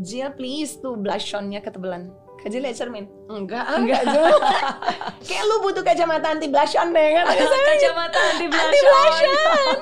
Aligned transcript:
Jill 0.00 0.32
please 0.34 0.80
tuh 0.80 0.96
blush 0.96 1.36
on-nya 1.36 1.60
ketebelan. 1.60 2.08
Kak 2.40 2.48
Jill 2.48 2.64
lihat 2.64 2.80
cermin? 2.80 3.04
Enggak, 3.28 3.68
Enggak. 3.68 4.02
Jill. 4.08 4.36
Kayak 5.28 5.44
lu 5.44 5.56
butuh 5.60 5.84
kacamata 5.84 6.32
anti 6.32 6.48
blush 6.48 6.72
on 6.74 6.90
deh 6.96 7.20
kan? 7.20 7.24
Kacamata 7.28 8.18
anti 8.32 8.44
Anti 8.48 8.80
blush 8.80 9.20
blush 9.20 9.20
on. 9.20 9.78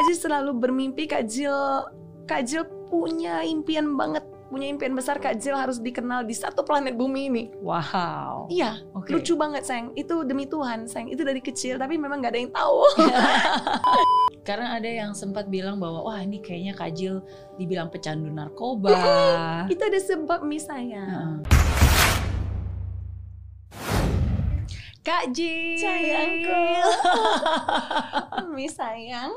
Jill 0.08 0.18
selalu 0.18 0.50
bermimpi 0.56 1.04
Kak 1.04 1.28
Jill 1.28 2.64
punya 2.88 3.44
impian 3.44 3.92
banget 3.92 4.24
punya 4.48 4.66
impian 4.68 4.96
besar 4.96 5.20
Kak 5.20 5.36
Jill 5.38 5.54
harus 5.54 5.78
dikenal 5.78 6.24
di 6.24 6.32
satu 6.32 6.64
planet 6.64 6.96
bumi 6.96 7.28
ini. 7.28 7.44
Wow. 7.60 8.48
Iya, 8.48 8.80
Oke. 8.96 9.12
lucu 9.12 9.36
banget 9.36 9.68
sayang. 9.68 9.92
Itu 9.94 10.24
demi 10.24 10.48
Tuhan 10.48 10.88
sayang. 10.88 11.12
Itu 11.12 11.22
dari 11.22 11.44
kecil 11.44 11.76
tapi 11.76 12.00
memang 12.00 12.24
nggak 12.24 12.32
ada 12.32 12.40
yang 12.40 12.52
tahu. 12.52 12.78
Karena 14.48 14.80
ada 14.80 14.88
yang 14.88 15.12
sempat 15.12 15.52
bilang 15.52 15.76
bahwa 15.76 16.08
wah 16.08 16.18
ini 16.24 16.40
kayaknya 16.40 16.72
Kajil 16.72 17.20
dibilang 17.60 17.92
pecandu 17.92 18.32
narkoba. 18.32 18.96
itu 19.72 19.82
ada 19.84 20.00
sebab 20.00 20.40
mi 20.48 20.56
sayang. 20.56 21.44
Heeh. 21.44 21.77
Kak 25.06 25.32
Jil. 25.32 25.78
Sayangku. 25.80 26.62
mi 28.58 28.66
sayang. 28.66 29.32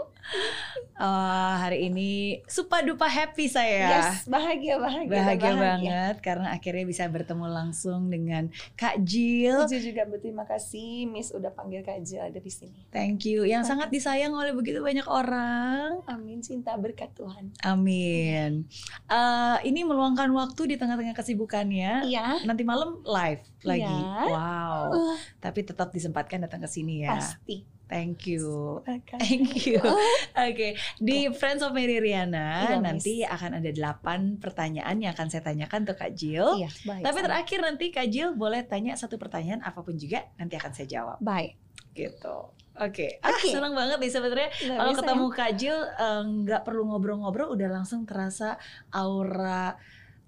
Oh, 1.02 1.54
hari 1.58 1.90
ini 1.90 2.42
supa 2.46 2.86
dupa 2.86 3.10
happy 3.10 3.50
saya. 3.50 3.90
Yes, 4.00 4.30
bahagia 4.30 4.78
bahagia. 4.78 5.12
Bahagia 5.12 5.54
banget 5.58 6.16
karena 6.22 6.54
akhirnya 6.54 6.86
bisa 6.86 7.10
bertemu 7.10 7.50
langsung 7.50 8.10
dengan 8.10 8.54
Kak 8.78 9.02
Jil. 9.02 9.66
Jill 9.66 9.94
juga 9.94 10.06
berterima 10.06 10.46
kasih 10.46 11.10
Miss 11.10 11.34
udah 11.34 11.50
panggil 11.50 11.82
Kak 11.82 12.06
Jill 12.06 12.22
ada 12.22 12.38
di 12.38 12.52
sini. 12.54 12.86
Thank 12.94 13.26
you. 13.26 13.46
Yang 13.46 13.74
sangat 13.74 13.90
disayang 13.90 14.38
oleh 14.38 14.54
begitu 14.54 14.82
banyak 14.82 15.06
orang. 15.10 16.06
Amin 16.06 16.42
cinta 16.46 16.78
berkat 16.78 17.14
Tuhan. 17.18 17.54
Amin. 17.66 18.70
Eh, 19.10 19.58
ini 19.66 19.82
meluangkan 19.82 20.30
waktu 20.34 20.74
di 20.74 20.76
tengah-tengah 20.78 21.18
kesibukannya. 21.18 22.06
Iya. 22.06 22.46
Nanti 22.46 22.62
malam 22.62 23.02
live 23.02 23.42
lagi. 23.66 23.86
Iya. 23.86 24.26
Wow. 24.30 24.82
Uh, 24.94 25.18
Tapi 25.42 25.61
tetap 25.64 25.94
disempatkan 25.94 26.44
datang 26.46 26.62
ke 26.64 26.70
sini 26.70 27.06
ya. 27.06 27.18
Pasti. 27.18 27.82
Thank 27.92 28.32
you. 28.32 28.80
Thank 28.88 29.68
you. 29.68 29.84
Oke, 30.48 30.80
di 30.96 31.28
Friends 31.36 31.60
of 31.60 31.76
Mary 31.76 32.00
Riana 32.00 32.64
Iya, 32.64 32.80
nanti 32.80 33.20
akan 33.28 33.60
ada 33.60 33.68
delapan 33.68 34.40
pertanyaan 34.40 34.96
yang 35.04 35.12
akan 35.12 35.28
saya 35.28 35.44
tanyakan 35.44 35.84
untuk 35.84 36.00
Kak 36.00 36.16
Jill. 36.16 36.56
Iya, 36.56 36.72
baik. 36.88 37.04
Tapi 37.04 37.20
terakhir 37.20 37.60
nanti 37.60 37.86
Kak 37.92 38.08
Jill 38.08 38.32
boleh 38.40 38.64
tanya 38.64 38.96
satu 38.96 39.20
pertanyaan 39.20 39.60
apa 39.60 39.84
pun 39.84 40.00
juga 40.00 40.24
nanti 40.40 40.56
akan 40.56 40.72
saya 40.72 40.88
jawab 40.88 41.18
baik. 41.20 41.60
gitu. 41.92 42.56
Oke, 42.80 43.20
ah, 43.20 43.36
Oke. 43.36 43.52
senang 43.52 43.76
banget 43.76 44.00
nih 44.00 44.12
sebenarnya 44.16 44.50
kalau 44.80 44.96
ketemu 44.96 45.26
Kak 45.36 45.52
Jill 45.60 45.76
eh, 45.76 46.24
nggak 46.24 46.64
perlu 46.64 46.88
ngobrol-ngobrol 46.88 47.52
udah 47.52 47.68
langsung 47.68 48.08
terasa 48.08 48.56
aura 48.96 49.76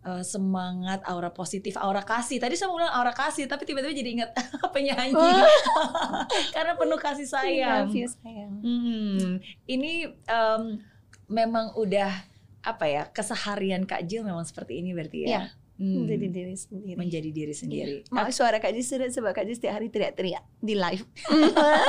eh, 0.04 0.24
semangat, 0.24 1.02
aura 1.08 1.32
positif, 1.32 1.76
aura 1.80 2.04
kasih. 2.04 2.38
Tadi 2.40 2.60
saya 2.60 2.70
mau 2.70 2.78
bilang 2.80 2.94
aura 2.94 3.16
kasih, 3.16 3.48
tapi 3.48 3.64
tiba-tiba 3.64 3.96
jadi 3.96 4.10
ingat 4.20 4.30
penyanyi 4.76 5.16
karena 6.56 6.74
penuh 6.76 7.00
kasih 7.00 7.28
ya. 7.28 7.32
sayang. 7.32 7.86
Love 7.88 7.96
you, 7.98 8.08
sayang. 8.08 8.54
Hmm, 8.62 9.30
ini 9.66 10.12
em, 10.28 10.64
memang 11.32 11.74
udah 11.80 12.12
apa 12.64 12.88
ya 12.88 13.04
keseharian 13.12 13.84
Kak 13.84 14.08
Jill 14.08 14.24
memang 14.24 14.48
seperti 14.48 14.80
ini 14.80 14.96
berarti 14.96 15.18
ya. 15.24 15.28
Iya. 15.28 15.44
Hmm, 15.74 16.06
Menjadi 16.06 16.28
diri 16.30 16.54
sendiri. 16.54 16.94
menjadi 16.96 17.30
diri 17.34 17.50
sendiri. 17.52 17.96
Iya. 18.06 18.30
Suara 18.30 18.62
Kak 18.62 18.78
sedap 18.78 19.10
sebab 19.10 19.34
Kak 19.34 19.42
Jill 19.44 19.58
setiap 19.58 19.74
hari 19.74 19.90
teriak-teriak 19.90 20.44
di 20.60 20.78
live. 20.78 21.02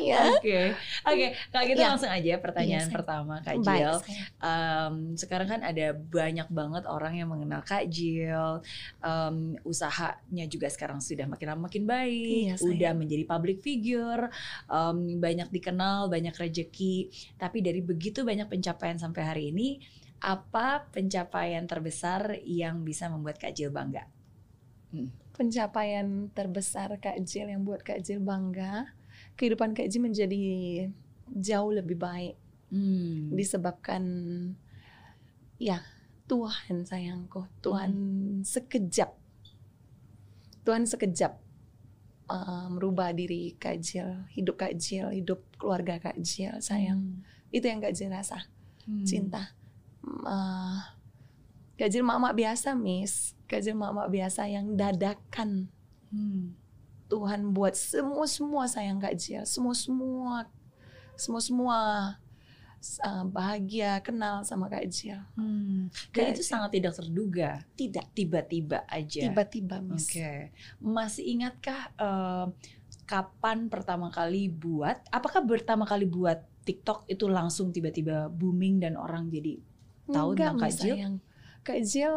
Iya. 0.00 0.32
Oke, 0.32 0.72
oke. 1.04 1.26
Kalau 1.50 1.64
gitu 1.66 1.76
Iya. 1.76 1.88
langsung 1.90 2.08
aja 2.08 2.32
pertanyaan 2.38 2.86
sayang. 2.86 2.94
pertama 2.94 3.34
Kak 3.42 3.60
Baik, 3.60 3.66
Jill. 3.66 3.96
Em, 4.40 4.94
sekarang 5.14 5.48
kan 5.48 5.60
ada 5.60 5.86
banyak 5.92 6.48
banget 6.48 6.84
orang 6.86 7.14
yang 7.14 7.28
mengenal 7.28 7.60
Kak 7.60 7.86
Jill. 7.86 8.62
Em, 8.98 9.36
usahanya 9.62 10.44
juga 10.46 10.66
sekarang 10.66 10.98
sudah 10.98 11.26
makin 11.26 11.46
lama 11.48 11.68
makin 11.68 11.84
baik. 11.84 12.56
Sayang. 12.56 12.70
udah 12.70 12.92
menjadi 12.94 13.24
public 13.26 13.60
figure. 13.60 14.30
em, 14.64 14.98
banyak 15.18 15.50
dikenal, 15.50 16.08
banyak 16.08 16.32
rejeki. 16.32 17.10
Tapi 17.36 17.60
dari 17.60 17.80
begitu 17.80 18.22
banyak 18.22 18.48
pencapaian 18.48 18.96
sampai 18.96 19.22
hari 19.22 19.44
ini, 19.50 19.76
apa 20.22 20.86
pencapaian 20.94 21.66
terbesar 21.66 22.38
yang 22.46 22.86
bisa 22.86 23.10
membuat 23.10 23.42
Kak 23.42 23.58
Jill 23.58 23.74
bangga? 23.74 24.06
Pencapaian 25.34 26.30
terbesar 26.30 26.94
Kak 27.02 27.18
Jill 27.26 27.50
yang 27.50 27.66
buat 27.66 27.82
Kak 27.82 28.06
Jill 28.06 28.22
bangga, 28.22 28.94
kehidupan 29.34 29.74
Kak 29.74 29.90
Jill 29.90 30.06
menjadi 30.06 30.42
jauh 31.26 31.72
lebih 31.74 31.98
baik 31.98 32.36
Hmm. 32.72 33.28
disebabkan 33.36 34.02
ya 35.60 35.84
Tuhan 36.24 36.88
sayangku, 36.88 37.44
Tuhan 37.60 37.92
sekejap, 38.40 39.12
Tuhan 40.64 40.88
sekejap 40.88 41.36
uh, 42.32 42.72
merubah 42.72 43.12
diri 43.12 43.52
Kak 43.60 43.76
Jill, 43.84 44.24
hidup 44.32 44.56
Kak 44.56 44.80
Jill, 44.80 45.12
hidup 45.12 45.44
keluarga 45.60 46.00
Kak 46.00 46.16
Jill 46.24 46.56
sayang. 46.64 47.20
Itu 47.52 47.68
yang 47.68 47.84
Kak 47.84 47.92
Jill 47.92 48.08
rasa, 48.08 48.48
Hmm. 48.88 49.04
cinta. 49.04 49.52
Uh, 50.02 50.78
Kak 51.78 51.88
Jill 51.88 52.04
mak-mak 52.04 52.34
biasa, 52.34 52.74
Miss. 52.74 53.34
Kak 53.46 53.62
Jill 53.62 53.78
mak-mak 53.78 54.10
biasa 54.10 54.46
yang 54.46 54.74
dadakan 54.74 55.70
Hmm. 56.12 56.52
Tuhan 57.08 57.56
buat 57.56 57.72
semua 57.72 58.28
semua 58.28 58.68
sayang 58.68 59.00
Kak 59.00 59.16
Jill, 59.16 59.48
semua 59.48 59.72
semua 59.72 60.44
semua 61.16 61.40
semua 61.40 61.78
uh, 63.00 63.24
bahagia 63.32 63.96
kenal 64.04 64.44
sama 64.44 64.68
Kak 64.68 64.92
Jill. 64.92 65.16
Hmm. 65.32 65.88
Dan 66.12 66.12
Kak 66.12 66.36
itu 66.36 66.44
sangat 66.44 66.76
tidak 66.76 66.92
terduga, 66.92 67.64
Tidak 67.76 68.12
tiba-tiba 68.12 68.84
aja. 68.92 69.24
tiba-tiba 69.24 69.80
Miss. 69.80 70.12
Oke, 70.12 70.52
masih 70.84 71.24
ingatkah 71.24 71.80
eh, 71.96 72.46
kapan 73.08 73.72
pertama 73.72 74.12
kali 74.12 74.52
buat? 74.52 75.00
Apakah 75.08 75.44
pertama 75.48 75.88
kali 75.88 76.04
buat 76.04 76.44
TikTok 76.68 77.08
itu 77.08 77.24
langsung 77.24 77.72
tiba-tiba 77.72 78.28
booming 78.28 78.84
dan 78.84 79.00
orang 79.00 79.32
jadi 79.32 79.58
Tahu 80.04 80.28
Enggak, 80.32 80.50
tentang 80.50 80.58
Kak 80.60 80.72
Jill? 80.74 80.96
sayang. 80.96 81.14
Kak 81.62 81.80
Jill 81.82 82.16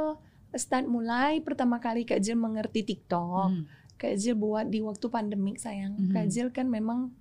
start 0.56 0.86
mulai 0.86 1.40
pertama 1.40 1.78
kali 1.78 2.02
Kak 2.02 2.18
Jill 2.18 2.36
mengerti 2.36 2.82
TikTok. 2.82 3.50
Hmm. 3.52 3.64
Kak 3.96 4.16
Jill 4.16 4.36
buat 4.36 4.66
di 4.66 4.80
waktu 4.80 5.06
pandemik 5.06 5.58
sayang. 5.58 5.94
Mhm. 5.96 6.12
Kak 6.12 6.28
Jill 6.28 6.50
kan 6.50 6.66
memang 6.66 7.14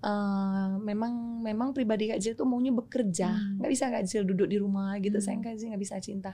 eh, 0.00 0.68
memang 0.80 1.12
memang 1.40 1.76
pribadi 1.76 2.08
Kak 2.08 2.18
Jill 2.18 2.32
tuh 2.32 2.44
maunya 2.44 2.72
bekerja. 2.72 3.28
Hmm. 3.30 3.60
nggak 3.60 3.70
bisa 3.70 3.84
Kak 3.86 4.04
Jill 4.04 4.24
duduk 4.24 4.48
di 4.48 4.56
rumah 4.56 4.96
gitu 4.96 5.18
Hmm. 5.18 5.24
sayang. 5.26 5.42
Kak 5.42 5.54
Jill 5.54 5.68
nggak 5.68 5.82
bisa 5.82 5.96
cinta. 5.98 6.32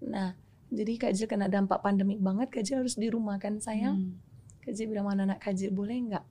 Nah, 0.00 0.32
jadi 0.68 0.92
Kak 0.96 1.12
Jill 1.12 1.28
kena 1.28 1.46
dampak 1.46 1.80
pandemik 1.80 2.18
banget. 2.18 2.48
Kak 2.48 2.64
Jill 2.64 2.80
harus 2.80 2.96
di 2.96 3.06
rumah 3.06 3.36
kan 3.36 3.60
sayang. 3.60 3.96
Hmm. 4.00 4.16
Kak 4.60 4.72
Jill 4.72 4.88
bilang 4.88 5.04
mana 5.04 5.22
anak 5.24 5.38
Kak 5.38 5.52
Jill 5.52 5.70
boleh 5.70 5.94
nggak 6.08 6.24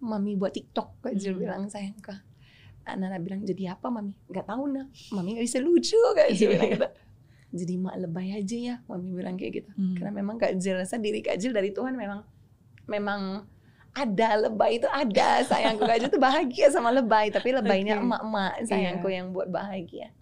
mami 0.00 0.36
buat 0.36 0.52
TikTok 0.52 1.00
Kak 1.00 1.16
Jill 1.16 1.34
Hmm. 1.34 1.42
bilang 1.42 1.62
sayang 1.66 1.96
ke 1.96 2.12
anak-anak 2.82 3.20
bilang 3.20 3.40
jadi 3.42 3.74
apa 3.74 3.86
mami 3.86 4.12
nggak 4.26 4.44
tahu 4.44 4.64
nah 4.66 4.86
mami 5.10 5.34
nggak 5.34 5.46
bisa 5.46 5.58
lucu 5.58 5.98
Jill 6.30 6.50
bilang 6.50 6.70
gitu 6.70 6.88
jadi 7.50 7.74
mak 7.76 7.96
lebay 7.98 8.28
aja 8.32 8.56
ya 8.56 8.74
mami 8.84 9.10
bilang 9.10 9.34
kayak 9.34 9.52
gitu 9.58 9.70
Hmm. 9.72 9.94
karena 9.94 10.12
memang 10.12 10.36
Kak 10.36 10.54
Jill 10.56 10.76
rasa 10.76 10.96
diri 10.96 11.18
Kak 11.18 11.36
Jill 11.36 11.50
dari 11.50 11.70
Tuhan 11.70 11.92
memang 11.92 12.22
memang 12.84 13.42
ada 13.90 14.28
lebay 14.40 14.78
itu 14.78 14.86
ada 14.86 15.42
sayangku 15.42 15.82
Kak 15.82 15.98
Jill 15.98 16.10
tuh 16.10 16.22
bahagia 16.22 16.70
sama 16.70 16.90
lebay 16.90 17.28
tapi 17.28 17.50
lebaynya 17.50 17.98
Oke. 17.98 18.06
emak-emak 18.06 18.52
sayangku 18.64 19.06
Iya. 19.06 19.16
yang 19.16 19.26
buat 19.30 19.48
bahagia 19.48 20.14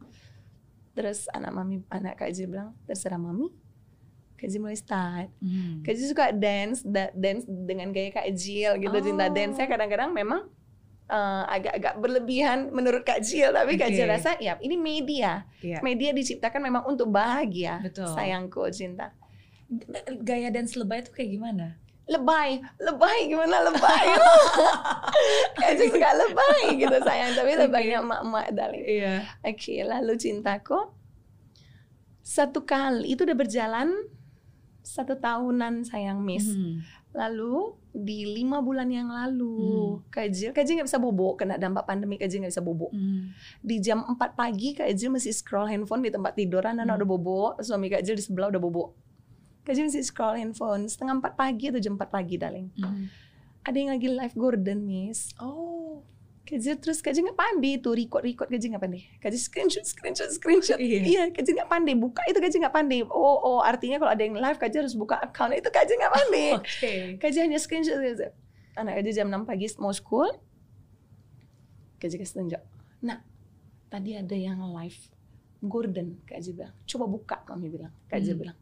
terus 0.93 1.29
anak 1.31 1.53
mami 1.53 1.85
anak 1.89 2.17
Kak 2.17 2.33
Jill 2.33 2.49
bilang 2.49 2.75
terserah 2.83 3.17
mami 3.17 3.53
Kak 4.35 4.49
Jill 4.49 4.63
mulai 4.63 4.75
start 4.75 5.29
Hmm. 5.39 5.83
Kak 5.83 5.95
Jill 5.95 6.09
suka 6.09 6.31
dance, 6.31 6.81
da- 6.81 7.13
dance 7.13 7.43
dengan 7.45 7.91
gaya 7.91 8.11
Kak 8.11 8.31
Jill 8.33 8.79
gitu. 8.79 8.97
Cinta 9.05 9.27
Oh. 9.27 9.31
dance-nya 9.31 9.67
kadang-kadang 9.67 10.11
memang 10.13 10.47
eh, 11.09 11.43
agak-agak 11.49 11.95
berlebihan 11.99 12.71
menurut 12.71 13.03
Kak 13.03 13.25
Jill. 13.25 13.51
Tapi 13.51 13.81
Kak 13.81 13.91
Oke. 13.91 13.97
Jill 13.97 14.09
rasa 14.09 14.37
ya 14.39 14.61
ini 14.61 14.77
media. 14.77 15.49
Iya. 15.65 15.81
Media 15.81 16.13
diciptakan 16.13 16.61
memang 16.63 16.85
untuk 16.87 17.09
bahagia. 17.09 17.81
Betul. 17.83 18.13
Sayangku 18.13 18.69
cinta. 18.71 19.17
Gaya 20.25 20.49
dance 20.49 20.77
lebay 20.77 21.05
itu 21.05 21.13
kayak 21.13 21.31
gimana? 21.35 21.67
Lebay, 22.09 22.65
lebay 22.81 23.29
gimana 23.29 23.69
lebay? 23.69 24.07
Kak 25.61 25.71
Jill 25.77 25.93
suka 25.93 26.11
lebay 26.17 26.81
gitu 26.81 26.97
sayang. 27.05 27.37
Tapi 27.37 27.53
lebaynya 27.57 28.01
emak-emak 28.01 28.47
darling. 28.57 28.85
Iya. 28.85 29.15
Oke, 29.45 29.85
lalu 29.85 30.17
cintaku 30.17 30.99
satu 32.29 32.69
kali 32.69 33.17
itu 33.17 33.25
udah 33.25 33.39
berjalan 33.41 33.89
satu 34.85 35.17
tahunan 35.17 35.89
sayang 35.89 36.21
Miss. 36.21 36.45
Hmm. 36.53 36.85
Lalu 37.19 37.75
di 37.91 38.23
lima 38.31 38.63
bulan 38.63 38.87
yang 38.87 39.11
lalu, 39.11 39.99
Kak 40.07 40.31
Jill, 40.31 40.55
Kak 40.55 40.63
Jill 40.63 40.79
nggak 40.79 40.87
bisa 40.87 41.03
bobo, 41.03 41.35
kena 41.35 41.59
dampak 41.59 41.83
pandemi 41.83 42.15
Kak 42.15 42.31
Jill 42.31 42.47
nggak 42.47 42.55
bisa 42.55 42.63
bobo. 42.63 42.95
Hmm. 42.95 43.35
Di 43.59 43.83
jam 43.83 44.07
4 44.07 44.39
pagi 44.39 44.79
Kak 44.79 44.87
Jill 44.95 45.11
masih 45.11 45.35
scroll 45.35 45.67
handphone 45.67 46.07
di 46.07 46.15
tempat 46.15 46.39
tiduran, 46.39 46.79
anak 46.79 46.95
Hmm. 46.95 46.99
udah 47.03 47.09
bobo, 47.11 47.41
suami 47.59 47.91
Kak 47.91 48.07
Jill 48.07 48.15
di 48.15 48.23
sebelah 48.23 48.55
udah 48.55 48.63
bobo. 48.63 48.95
Kak 49.67 49.75
Jill 49.75 49.91
masih 49.91 50.07
scroll 50.07 50.39
handphone, 50.39 50.87
setengah 50.87 51.19
4 51.19 51.35
pagi 51.35 51.65
atau 51.75 51.81
jam 51.83 51.99
4 51.99 52.07
pagi 52.07 52.35
darling. 52.39 52.71
Hmm. 52.79 53.11
Ada 53.67 53.77
yang 53.77 53.91
lagi 53.99 54.09
live 54.09 54.35
Gordon, 54.39 54.81
Miss. 54.87 55.35
Oh. 55.43 55.78
Kajil 56.49 56.81
terus 56.81 57.05
Kajil 57.05 57.29
nggak 57.29 57.37
pandai 57.37 57.77
tuh 57.77 57.93
record 57.93 58.25
record 58.25 58.49
Kajil 58.49 58.73
nggak 58.73 58.81
pandai. 58.81 59.05
Kajil 59.21 59.37
screenshot 59.37 59.85
screenshot 59.85 60.33
screenshot. 60.33 60.81
Iya. 60.81 61.01
Iya, 61.05 61.23
Kajil 61.37 61.61
nggak 61.61 61.69
pandai 61.69 61.93
buka 61.93 62.25
itu 62.25 62.41
Kajil 62.41 62.65
nggak 62.65 62.73
pandai. 62.73 63.05
Oh 63.05 63.37
oh 63.45 63.61
artinya 63.61 64.01
kalau 64.01 64.09
ada 64.17 64.23
yang 64.25 64.33
live 64.41 64.57
Kajil 64.57 64.89
harus 64.89 64.97
buka 64.97 65.21
account 65.21 65.53
itu 65.53 65.69
Kajil 65.69 66.01
nggak 66.01 66.15
pandai. 66.17 66.49
Oke. 66.57 66.93
Kajil 67.21 67.41
hanya 67.45 67.61
screenshot 67.61 68.01
Kajil. 68.01 68.33
Anak 68.81 68.97
Kajil 68.97 69.13
jam 69.13 69.29
6 69.29 69.45
pagi 69.45 69.69
mau 69.77 69.93
school. 69.93 70.33
Kajil 72.01 72.17
kasih 72.17 72.35
tunjuk. 72.41 72.63
Nah, 73.05 73.21
tadi 73.93 74.17
ada 74.17 74.33
yang 74.33 74.65
live 74.73 74.97
Gordon 75.61 76.23
Kajil 76.25 76.57
bilang. 76.57 76.75
Coba 76.89 77.05
buka 77.05 77.37
kami 77.45 77.69
bilang. 77.69 77.93
Kajil 78.09 78.39
Hmm. 78.39 78.41
bilang. 78.41 78.59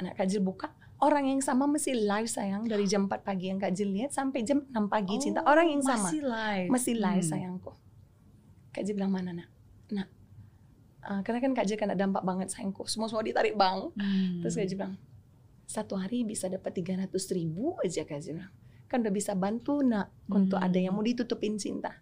Anak 0.00 0.16
Kajil 0.16 0.40
buka. 0.40 0.72
Orang 0.98 1.24
yang 1.24 1.38
sama 1.38 1.64
masih 1.64 1.94
live 1.94 2.26
sayang 2.26 2.66
dari 2.66 2.82
jam 2.82 3.06
4 3.06 3.22
pagi 3.22 3.46
yang 3.46 3.56
Kajil 3.56 3.86
lihat 3.88 4.10
sampai 4.10 4.42
jam 4.42 4.66
6 4.66 4.90
pagi 4.90 5.14
cinta. 5.16 5.40
Orang 5.42 5.70
yang 5.70 5.78
sama 5.78 6.10
Masih 6.10 6.20
live. 6.20 6.68
masih 6.68 6.94
live 6.96 7.22
Hmm. 7.22 7.30
sayangku. 7.30 7.72
Kak 8.68 8.82
Ji 8.82 8.92
bilang 8.92 9.08
mana 9.08 9.30
nak? 9.32 9.48
Nak, 9.88 10.08
eh, 11.00 11.20
karena 11.22 11.38
kan 11.38 11.52
Kak 11.54 11.64
Ji 11.64 11.74
kena 11.74 11.94
dampak 11.94 12.20
banget 12.20 12.50
sayangku. 12.50 12.82
Semua 12.84 13.06
semua 13.06 13.22
ditarik 13.22 13.54
bang. 13.54 13.94
Hmm. 13.94 14.42
Terus 14.42 14.54
Kak 14.54 14.66
Ji 14.66 14.74
bilang 14.74 14.98
satu 15.64 15.94
hari 15.94 16.24
bisa 16.24 16.46
dapat 16.46 16.74
300 16.74 17.06
ribu 17.30 17.78
aja 17.78 18.02
Kak 18.02 18.18
Ji 18.18 18.34
bilang. 18.34 18.50
Kan 18.86 19.00
udah 19.00 19.12
bisa 19.12 19.32
bantu 19.32 19.78
nak 19.80 20.10
untuk 20.26 20.58
Hmm. 20.58 20.66
ada 20.66 20.78
yang 20.78 20.92
mau 20.92 21.02
ditutupin 21.02 21.54
cinta. 21.56 21.94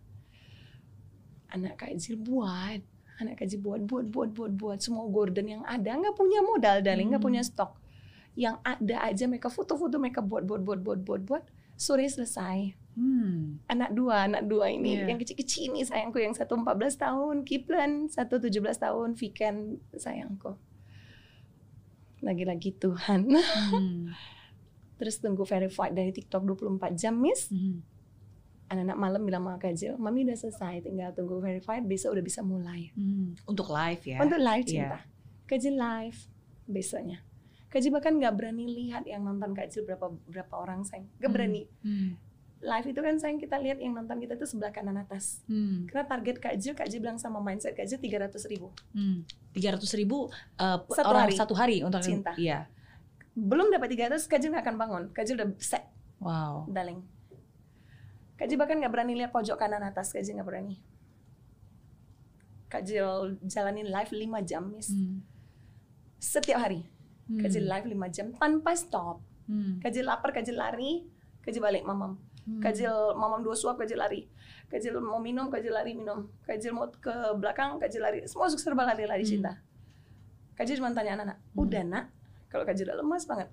Anak 1.48 1.76
Kak 1.76 1.93
Ji 1.94 2.16
buat, 2.16 2.81
anak 3.19 3.34
Kak 3.37 3.46
Ji 3.46 3.56
buat, 3.56 3.81
buat, 3.82 4.08
buat, 4.08 4.31
buat, 4.31 4.52
buat. 4.52 4.78
Semua 4.78 5.04
Gordon 5.06 5.46
yang 5.46 5.62
ada 5.64 5.84
nggak 5.90 6.14
punya 6.14 6.40
modal, 6.40 6.81
darling, 6.81 7.12
nggak 7.12 7.20
Hmm. 7.20 7.28
punya 7.28 7.43
stok. 7.43 7.76
Yang 8.36 8.56
ada 8.62 8.96
aja 9.02 9.24
mereka 9.24 9.48
foto-foto, 9.48 9.96
mereka 9.96 10.20
buat, 10.20 10.44
buat, 10.44 10.60
buat, 10.60 10.80
buat, 10.84 11.00
buat, 11.02 11.22
buat. 11.24 11.44
Sore 11.74 12.04
selesai 12.04 12.72
Hmm. 12.96 13.60
anak 13.68 13.92
dua, 13.92 14.24
anak 14.24 14.48
dua 14.48 14.72
ini 14.72 14.96
Iya. 14.96 15.12
yang 15.12 15.20
kecil-kecil 15.20 15.68
ini 15.68 15.84
sayangku 15.84 16.16
yang 16.16 16.32
satu 16.32 16.56
14 16.56 16.96
tahun 16.96 17.44
Kiplan, 17.44 18.08
satu 18.08 18.40
17 18.40 18.80
tahun 18.80 19.12
Viken 19.12 19.76
sayangku. 19.92 20.56
Lagi-lagi 22.24 22.72
Tuhan. 22.74 23.28
Hmm. 23.28 24.08
Terus 24.98 25.20
tunggu 25.20 25.44
verified 25.44 25.92
dari 25.92 26.08
TikTok 26.08 26.48
24 26.48 26.96
jam, 26.96 27.20
Miss. 27.20 27.52
Hmm. 27.52 27.84
Anak-anak 28.66 28.96
malam 28.96 29.20
bilang 29.22 29.44
sama 29.44 29.60
Kajil, 29.60 30.00
Mami 30.00 30.24
udah 30.24 30.34
selesai, 30.34 30.80
tinggal 30.80 31.12
tunggu 31.12 31.38
verified, 31.38 31.84
besok 31.84 32.16
udah 32.16 32.24
bisa 32.24 32.40
mulai. 32.40 32.90
Hmm. 32.96 33.36
Untuk 33.44 33.68
live 33.68 34.02
ya. 34.02 34.18
Untuk 34.18 34.40
live 34.40 34.64
Iya. 34.64 34.72
cinta. 34.72 34.98
Kajil 35.44 35.74
live 35.76 36.18
besoknya. 36.64 37.20
Kajil 37.66 37.90
bahkan 37.90 38.14
nggak 38.14 38.32
berani 38.32 38.64
lihat 38.64 39.04
yang 39.04 39.22
nonton 39.22 39.52
Kajil 39.52 39.82
berapa 39.82 40.06
berapa 40.24 40.54
orang 40.54 40.82
sayang. 40.82 41.10
Gak 41.16 41.26
Hmm. 41.26 41.34
berani. 41.34 41.62
Hmm. 41.80 42.10
Live 42.56 42.88
itu 42.88 42.98
kan 42.98 43.14
sayang 43.16 43.36
kita 43.36 43.56
lihat 43.56 43.78
yang 43.78 43.92
nonton 43.92 44.16
kita 44.16 44.32
itu 44.32 44.46
sebelah 44.46 44.70
kanan 44.70 44.96
atas. 44.96 45.44
Hmm. 45.44 45.84
Karena 45.84 46.04
target 46.04 46.36
Kak 46.38 46.54
Jil, 46.56 46.72
Kak 46.72 46.88
Jil 46.88 46.98
bilang 46.98 47.16
sama 47.16 47.36
mindset 47.38 47.74
Kak 47.74 47.84
Jil 47.84 47.98
300 47.98 48.32
ribu. 48.46 48.72
Hmm. 48.90 49.26
300 49.52 49.82
ribu 49.94 50.30
uh, 50.56 50.78
Satu 50.88 51.04
orang 51.04 51.26
hari. 51.26 51.34
satu 51.34 51.54
hari 51.54 51.76
untuk 51.80 52.00
Cinta. 52.00 52.32
Iya. 52.34 52.64
Belum 53.32 53.69
dapat 53.69 53.92
300, 53.92 54.24
Kak 54.24 54.38
Jil 54.40 54.50
nggak 54.50 54.64
akan 54.64 54.76
bangun. 54.76 55.02
Kak 55.12 55.24
Jil 55.24 55.36
udah 55.36 55.50
set, 55.58 55.84
Wow. 56.16 56.64
darling. 56.66 57.04
Kak 58.34 58.48
Jil 58.48 58.56
bahkan 58.56 58.76
nggak 58.76 58.88
berani 58.90 59.12
lihat 59.14 59.30
pojok 59.30 59.56
kanan 59.56 59.82
atas, 59.82 60.08
Kak 60.08 60.22
Jil 60.22 60.36
nggak 60.36 60.48
berani. 60.48 60.80
Kak 62.66 62.82
Jil 62.82 63.36
jalanin 63.44 63.86
live 63.86 64.10
5 64.10 64.40
jam, 64.42 64.64
Miss. 64.66 64.88
Hmm. 64.88 65.20
Setiap 66.16 66.58
hari. 66.58 66.88
Hmm. 67.26 67.43
Jil 67.43 67.67
live 67.67 67.87
5 67.90 68.14
jam 68.14 68.26
tanpa 68.34 68.73
stop. 68.78 69.19
Hmm. 69.50 69.82
Jil 69.82 70.06
lapar, 70.06 70.31
Jil 70.43 70.55
lari, 70.55 71.02
Jil 71.43 71.62
balik 71.62 71.82
mamam. 71.82 72.19
Hmm. 72.46 72.62
Jil 72.62 72.94
mamam 73.19 73.43
dua 73.43 73.55
suap, 73.58 73.82
Jil 73.82 73.99
lari. 73.99 74.26
Jil 74.70 74.94
mau 75.02 75.19
minum, 75.19 75.50
Jil 75.50 75.75
lari 75.75 75.94
minum. 75.94 76.31
Jil 76.46 76.70
mau 76.70 76.87
ke 76.90 77.11
belakang, 77.38 77.78
Jil 77.90 78.02
lari. 78.02 78.23
Semua 78.31 78.46
serba 78.50 78.87
lari-lari 78.87 79.26
Hmm. 79.26 79.32
cinta. 79.34 79.52
Jil 80.62 80.78
cuma 80.78 80.94
tanya 80.94 81.19
anak-anak, 81.20 81.38
Hmm. 81.52 81.62
udah 81.62 81.82
nak? 81.84 82.05
Kalau 82.49 82.62
Jil 82.70 82.87
udah 82.87 82.99
lemas 83.02 83.26
banget. 83.26 83.50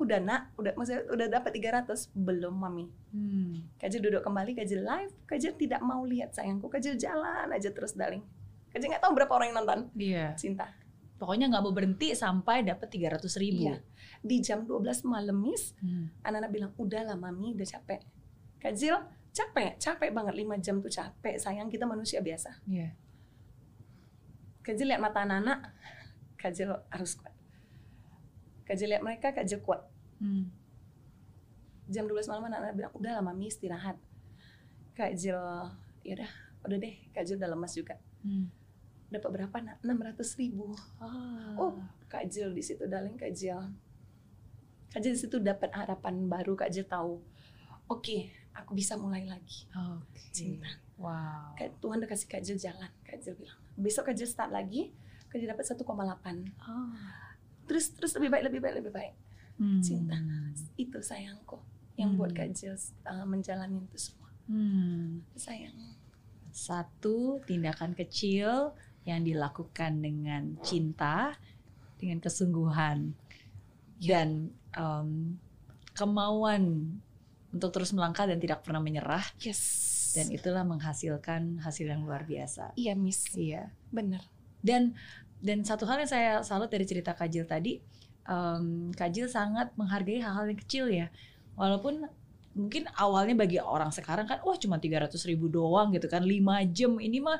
Udah 0.00 0.16
nak, 0.16 0.48
udah 0.56 0.72
maksudnya 0.80 1.04
udah 1.12 1.26
dapat 1.28 1.50
300 1.52 2.08
belum 2.16 2.56
mami. 2.56 2.88
Hmm. 3.12 3.68
Kak 3.76 3.92
Jil 3.92 4.00
duduk 4.00 4.24
kembali, 4.24 4.56
Jil 4.64 4.80
live. 4.80 5.12
Jil 5.36 5.52
tidak 5.58 5.82
mau 5.84 6.00
lihat 6.06 6.32
sayangku. 6.32 6.72
Jil 6.80 6.96
jalan 6.96 7.52
aja 7.52 7.68
terus 7.68 7.92
darling. 7.92 8.24
Kak 8.72 8.80
Jil 8.80 8.88
nggak 8.88 9.02
tahu 9.04 9.12
berapa 9.12 9.32
orang 9.34 9.46
yang 9.52 9.58
nonton. 9.60 9.80
Iya. 9.98 10.26
Cinta. 10.40 10.72
Pokoknya 11.20 11.52
nggak 11.52 11.60
mau 11.60 11.74
berhenti 11.76 12.16
sampai 12.16 12.64
dapat 12.64 12.88
300 12.88 13.36
ribu. 13.36 13.68
Iya. 13.68 13.84
Di 14.24 14.40
jam 14.40 14.64
12 14.64 15.04
malam, 15.04 15.36
Miss, 15.36 15.76
Hmm. 15.76 16.08
anak-anak 16.24 16.48
bilang, 16.50 16.72
udahlah 16.80 17.12
mami, 17.14 17.52
udah 17.52 17.68
capek. 17.68 18.00
Kak 18.56 18.72
Jil, 18.72 18.96
capek, 19.30 19.76
capek 19.76 20.10
banget 20.16 20.32
5 20.32 20.56
jam 20.56 20.80
tuh 20.80 20.88
capek. 20.88 21.36
Sayang 21.36 21.68
kita 21.68 21.84
manusia 21.84 22.24
biasa. 22.24 22.64
Iya. 22.64 22.96
Kak 24.64 24.80
Jil 24.80 24.88
lihat 24.88 25.00
mata 25.00 25.20
anak-anak, 25.20 25.60
Kak 26.40 26.56
Jil 26.56 26.72
harus 26.88 27.12
kuat. 27.20 27.36
Kak 28.64 28.80
Jil 28.80 28.88
lihat 28.88 29.04
mereka, 29.04 29.36
Kak 29.36 29.44
Jil 29.44 29.60
kuat. 29.60 29.84
Hmm. 30.20 30.48
Jam 31.84 32.08
12 32.08 32.32
malam 32.32 32.48
anak-anak 32.48 32.74
bilang, 32.76 32.92
udahlah 32.96 33.20
mami 33.20 33.52
istirahat. 33.52 34.00
Kak 34.96 35.16
Jil, 35.16 35.36
yaudah, 36.00 36.32
udah 36.64 36.78
deh, 36.80 36.96
Kak 37.12 37.28
Jil 37.28 37.36
udah 37.36 37.50
lemas 37.52 37.76
juga. 37.76 38.00
Hmm. 38.24 38.48
Dapat 39.10 39.30
berapa 39.34 39.56
nak? 39.58 39.76
600 39.82 40.40
ribu. 40.40 40.70
Ah. 41.02 41.58
Oh, 41.58 41.74
Kak 42.06 42.30
Jil 42.30 42.54
di 42.54 42.62
situ, 42.62 42.86
darling 42.86 43.18
Kak 43.18 43.34
Jil. 43.34 43.58
Kak 44.90 45.00
Jil 45.02 45.14
di 45.14 45.20
situ 45.20 45.42
dapat 45.42 45.74
harapan 45.74 46.30
baru. 46.30 46.54
Kak 46.54 46.70
Jil 46.70 46.86
tahu, 46.86 47.18
oke, 47.90 48.18
aku 48.54 48.70
bisa 48.74 48.94
mulai 48.94 49.26
lagi. 49.26 49.66
Oke. 49.74 50.30
Cinta. 50.30 50.70
Wow. 50.94 51.58
Kak, 51.58 51.82
Tuhan 51.82 51.98
udah 51.98 52.10
kasih 52.10 52.28
Kak 52.30 52.42
Jil 52.46 52.58
jalan. 52.58 52.90
Kak 53.02 53.18
Jil 53.18 53.34
bilang, 53.34 53.58
besok 53.74 54.10
Kak 54.10 54.14
Jil 54.14 54.30
start 54.30 54.54
lagi. 54.54 54.94
Kak 55.26 55.42
Jil 55.42 55.50
dapat 55.50 55.66
1,8. 55.66 55.82
Oh. 55.82 56.94
Terus 57.66 57.94
terus 57.94 58.12
lebih 58.18 58.30
baik, 58.30 58.44
lebih 58.50 58.60
baik, 58.62 58.74
lebih 58.82 58.92
baik. 58.94 59.14
Hmm. 59.58 59.82
Cinta. 59.82 60.18
Itu 60.78 61.02
sayangku 61.02 61.58
yang 61.98 62.14
buat 62.16 62.32
Hmm. 62.32 62.38
Kak 62.38 62.50
Jil 62.56 62.74
uh, 63.06 63.26
menjalani 63.26 63.84
itu 63.90 63.98
semua. 64.10 64.30
Hmm. 64.50 65.22
Sayang. 65.38 65.98
Satu 66.50 67.38
tindakan 67.46 67.94
kecil 67.94 68.74
yang 69.10 69.22
dilakukan 69.26 69.98
dengan 69.98 70.54
cinta, 70.62 71.34
dengan 71.98 72.22
kesungguhan, 72.22 73.12
dan 74.00 74.48
em, 74.72 75.36
kemauan 75.92 76.94
untuk 77.50 77.74
terus 77.74 77.90
melangkah 77.90 78.24
dan 78.30 78.38
tidak 78.38 78.62
pernah 78.62 78.78
menyerah. 78.78 79.22
Yes. 79.42 80.14
Dan 80.14 80.30
itulah 80.34 80.62
menghasilkan 80.66 81.62
hasil 81.62 81.86
yang 81.86 82.02
luar 82.02 82.26
biasa. 82.26 82.74
iya 82.74 82.94
Miss, 82.98 83.30
Iya. 83.34 83.70
bener. 83.94 84.22
Dan 84.62 84.94
dan 85.40 85.64
satu 85.64 85.86
hal 85.88 86.02
yang 86.04 86.10
saya 86.10 86.30
salut 86.44 86.68
dari 86.68 86.84
cerita 86.84 87.14
Kajil 87.14 87.46
tadi, 87.46 87.78
em, 88.26 88.90
Kajil 88.94 89.26
sangat 89.30 89.70
menghargai 89.78 90.18
hal-hal 90.22 90.50
yang 90.50 90.60
kecil 90.60 90.86
ya. 90.90 91.08
Walaupun 91.58 92.06
mungkin 92.50 92.90
awalnya 92.98 93.38
bagi 93.38 93.62
orang 93.62 93.94
sekarang 93.94 94.26
kan, 94.26 94.42
wah 94.42 94.58
cuma 94.58 94.76
300 94.76 95.14
ribu 95.24 95.46
doang 95.46 95.94
gitu 95.94 96.10
kan, 96.10 96.22
5 96.22 96.66
jam 96.74 96.98
ini 96.98 97.22
mah 97.22 97.38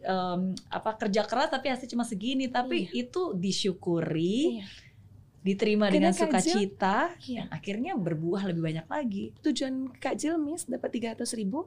em, 0.00 0.54
apa 0.70 0.94
kerja 0.94 1.26
keras 1.26 1.50
tapi 1.50 1.66
hasil 1.66 1.90
cuma 1.90 2.06
segini. 2.06 2.46
Tapi 2.46 2.86
itu 2.94 3.34
disyukuri, 3.34 4.62
Iya. 4.62 4.66
diterima 5.42 5.90
Karena 5.90 5.94
dengan 5.98 6.12
sukacita, 6.14 7.10
Iya. 7.18 7.44
dan 7.44 7.48
akhirnya 7.50 7.92
berbuah 7.98 8.46
lebih 8.46 8.62
banyak 8.62 8.86
lagi. 8.86 9.34
Tujuan 9.42 9.90
Kak 9.98 10.14
Jil 10.14 10.38
Miss 10.38 10.70
dapat 10.70 10.94
300 10.94 11.34
ribu. 11.34 11.66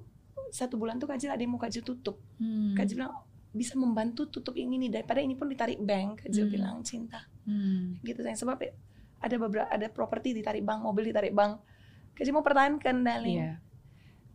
Satu 0.56 0.80
bulan 0.80 0.96
tuh 0.96 1.12
Kak 1.12 1.20
Jil 1.20 1.32
ada 1.36 1.42
yang 1.44 1.52
mau 1.52 1.60
Kak 1.60 1.75
Jil 1.75 1.84
tutup. 1.84 2.16
Hmm. 2.40 2.72
Kak 2.72 2.88
Jil 2.88 3.04
bilang 3.04 3.12
bisa 3.52 3.75
membantu 3.75 4.28
tutup 4.28 4.56
yang 4.56 4.72
ini 4.72 4.88
daripada 4.88 5.20
ini 5.20 5.36
pun 5.36 5.52
ditarik 5.52 5.80
bank. 5.80 6.24
Kak 6.24 6.32
Jil 6.32 6.48
Hmm. 6.48 6.54
bilang 6.56 6.75
cinta. 6.88 7.28
Hmm. 7.44 8.00
Gitu 8.00 8.24
sayang 8.24 8.40
sebab 8.40 8.64
ada 9.20 9.36
beberapa 9.36 9.68
ada 9.68 9.88
properti 9.92 10.32
ditarik 10.32 10.64
bank, 10.64 10.80
mobil 10.80 11.12
ditarik 11.12 11.36
bank. 11.36 11.60
Kak 12.15 12.24
mau 12.31 12.41
pertahankan 12.41 12.95
darling. 13.01 13.38
Iya. 13.38 13.51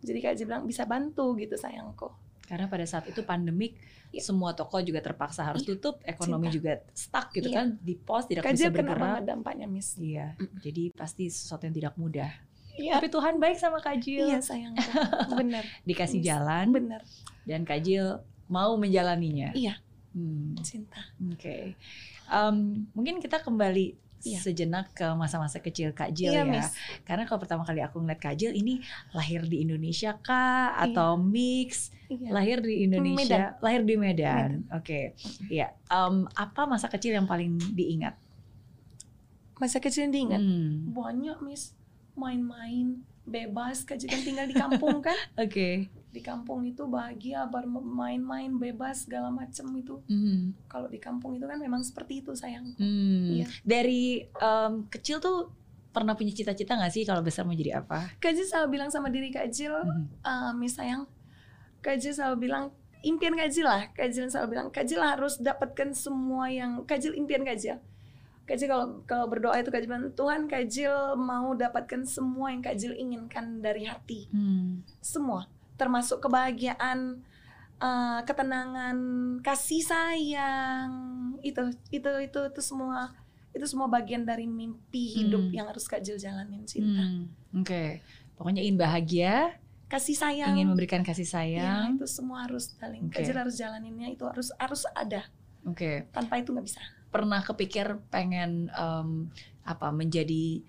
Jadi 0.01 0.19
Kak 0.19 0.37
bilang 0.39 0.65
bisa 0.65 0.85
bantu 0.85 1.33
gitu 1.35 1.57
sayangku. 1.57 2.09
Karena 2.45 2.67
pada 2.67 2.83
saat 2.83 3.07
itu 3.07 3.23
pandemik, 3.23 3.79
Iya. 4.11 4.27
semua 4.27 4.53
toko 4.53 4.83
juga 4.83 4.99
terpaksa 4.99 5.47
harus 5.47 5.63
Iya. 5.63 5.71
tutup, 5.73 6.03
ekonomi 6.03 6.51
Cinta. 6.51 6.57
juga 6.59 6.73
stuck 6.93 7.31
gitu 7.31 7.47
Iya. 7.47 7.57
kan, 7.57 7.67
di 7.79 7.95
pos 7.95 8.27
tidak 8.27 8.43
Kak 8.43 8.53
bisa 8.53 8.67
bergerak. 8.91 8.99
banget 8.99 9.23
dampaknya 9.25 9.67
Miss. 9.67 9.95
Iya, 9.95 10.35
Mm. 10.35 10.59
jadi 10.59 10.83
pasti 10.91 11.25
sesuatu 11.27 11.63
yang 11.63 11.73
tidak 11.73 11.95
mudah. 11.95 12.31
Iya. 12.75 12.99
Tapi 12.99 13.07
Tuhan 13.07 13.39
baik 13.39 13.55
sama 13.55 13.79
Kak 13.79 13.97
Jil, 13.99 14.27
Iya 14.27 14.43
sayangku. 14.43 14.83
Bener. 15.39 15.63
dikasih 15.85 16.19
Yes. 16.19 16.27
jalan 16.27 16.67
Bener. 16.71 17.03
dan 17.45 17.63
Kak 17.63 17.81
Jil 17.81 18.19
mau 18.47 18.75
menjalaninya. 18.75 19.55
Iya. 19.55 19.79
Hmm, 20.11 20.59
Cinta. 20.61 20.99
Oke, 21.23 21.79
Em, 22.27 22.57
mungkin 22.91 23.19
kita 23.19 23.39
kembali 23.39 23.95
Iya. 24.21 24.39
sejenak 24.45 24.93
ke 24.93 25.07
masa-masa 25.17 25.65
kecil 25.65 25.97
Kak 25.97 26.13
Jil 26.13 26.37
Iya 26.37 26.45
ya. 26.45 26.49
Miss. 26.49 26.77
Karena 27.09 27.25
kalau 27.25 27.41
pertama 27.41 27.65
kali 27.65 27.81
aku 27.81 28.05
ngeliat 28.05 28.21
Kak 28.21 28.37
Jil 28.37 28.53
ini 28.53 28.85
lahir 29.17 29.49
di 29.49 29.65
Indonesia 29.65 30.13
kah 30.21 30.77
atau 30.77 31.17
mix? 31.17 31.89
Iya. 32.13 32.29
Lahir 32.29 32.59
di 32.61 32.85
Indonesia, 32.85 33.57
lahir 33.65 33.81
di 33.87 33.95
Medan. 33.97 34.69
Oke, 34.77 35.17
ya. 35.49 35.73
Em, 35.89 36.29
apa 36.37 36.69
masa 36.69 36.91
kecil 36.93 37.17
yang 37.17 37.25
paling 37.25 37.57
diingat? 37.73 38.19
Masa 39.57 39.77
kecil 39.81 40.09
yang 40.09 40.13
diingat. 40.13 40.41
Hmm, 40.41 40.93
Banyak 40.93 41.39
Miss. 41.45 41.77
Main-main. 42.17 43.01
Bebas. 43.25 43.85
Kak 43.85 44.01
Jil 44.01 44.09
kan 44.11 44.21
tinggal 44.21 44.47
di 44.49 44.57
kampung 44.57 45.01
kan. 45.01 45.15
Oke. 45.45 45.87
Di 46.11 46.21
kampung 46.21 46.63
itu 46.63 46.85
bahagia 46.85 47.47
bermain-main 47.47 48.51
bebas 48.53 49.07
segala 49.07 49.31
macam 49.31 49.67
itu 49.73 50.03
Hmm. 50.05 50.53
kalau 50.67 50.87
di 50.87 50.99
kampung 50.99 51.35
itu 51.35 51.45
kan 51.45 51.57
memang 51.57 51.81
seperti 51.81 52.21
itu 52.21 52.33
sayang 52.33 52.75
Hmm. 52.75 53.31
Iya. 53.33 53.47
Dari 53.63 54.03
em, 54.27 54.73
kecil 54.87 55.19
tuh 55.19 55.55
pernah 55.89 56.15
punya 56.15 56.31
cita-cita 56.31 56.75
nggak 56.75 56.93
sih 56.93 57.03
kalau 57.03 57.19
besar 57.21 57.43
mau 57.43 57.53
jadi 57.53 57.79
apa? 57.79 58.15
Kak 58.17 58.31
Jil 58.31 58.45
selalu 58.45 58.69
bilang 58.73 58.89
sama 58.89 59.07
diri 59.09 59.29
Kak 59.29 59.49
Jil 59.49 59.75
Hmm. 59.75 60.07
eh, 60.21 60.53
Miss 60.55 60.75
sayang 60.75 61.07
Kak 61.79 61.97
Jil 61.97 62.11
selalu 62.13 62.37
bilang 62.41 62.65
impian 63.01 63.33
Kak 63.33 63.49
Jil 63.49 63.65
lah 63.65 63.89
Kak 63.91 64.07
Jil 64.09 64.27
selalu 64.27 64.49
bilang 64.51 64.69
Kak 64.69 64.85
Jil 64.85 65.01
harus 65.01 65.39
dapatkan 65.39 65.91
semua 65.93 66.47
yang 66.47 66.83
Kak 66.85 66.99
Jil 66.99 67.15
impian 67.15 67.43
Kak 67.43 67.57
Jil 67.57 67.79
Kak 68.45 68.55
Jil 68.55 68.67
kalau 68.67 68.87
kalau 69.05 69.27
berdoa 69.27 69.55
itu 69.57 69.67
Kak 69.69 69.79
Jil 69.79 69.89
bilang 69.89 70.11
Tuhan 70.13 70.41
Kak 70.47 70.65
Jil 70.67 70.91
mau 71.17 71.55
dapatkan 71.55 72.03
semua 72.03 72.51
yang 72.51 72.61
Kak 72.61 72.75
Jil 72.77 72.95
inginkan 72.95 73.59
dari 73.59 73.87
hati 73.87 74.27
Hmm. 74.29 74.83
semua 75.01 75.47
termasuk 75.81 76.21
kebahagiaan 76.21 77.25
eh, 77.79 78.21
ketenangan 78.23 78.97
kasih 79.41 79.81
sayang 79.81 80.91
itu 81.41 81.61
itu 81.91 82.11
itu 82.21 82.41
itu 82.47 82.61
semua 82.61 83.17
itu 83.51 83.65
semua 83.65 83.89
bagian 83.89 84.23
dari 84.23 84.45
mimpi 84.45 85.11
hidup 85.11 85.43
Hmm. 85.43 85.53
yang 85.53 85.67
harus 85.67 85.85
Kak 85.85 85.99
Jil 86.01 86.15
jalanin 86.15 86.63
cinta 86.63 87.03
Hmm. 87.03 87.33
Oke. 87.57 88.05
Pokoknya 88.37 88.61
ingin 88.61 88.77
bahagia, 88.77 89.59
kasih 89.87 90.15
sayang 90.15 90.55
ingin 90.55 90.71
memberikan 90.71 91.03
kasih 91.03 91.25
Ya, 91.25 91.33
sayang. 91.35 91.99
itu 91.99 92.07
semua 92.07 92.45
harus 92.45 92.73
saling 92.73 93.09
Oke. 93.09 93.17
Kak 93.17 93.27
Jil 93.27 93.35
harus 93.35 93.57
jalaninnya 93.57 94.09
itu 94.09 94.23
harus 94.23 94.53
harus 94.55 94.85
ada 94.95 95.27
Oke. 95.65 96.07
tanpa 96.11 96.37
itu 96.37 96.53
nggak 96.53 96.67
bisa 96.67 96.81
Pernah 97.11 97.43
kepikir 97.43 97.99
pengen 98.07 98.71
em, 98.71 99.09
apa 99.63 99.91
menjadi 99.91 100.63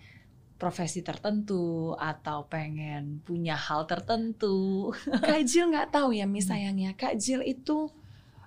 profesi 0.62 1.02
tertentu 1.02 1.98
atau 1.98 2.46
pengen 2.46 3.26
punya 3.26 3.58
hal 3.58 3.90
tertentu? 3.90 4.94
Kak 5.26 5.42
Jil 5.42 5.74
nggak 5.74 5.90
tahu 5.90 6.14
ya 6.14 6.30
Miss 6.30 6.46
Hmm. 6.46 6.54
sayangnya 6.54 6.94
Kak 6.94 7.18
Jil 7.18 7.42
itu 7.42 7.90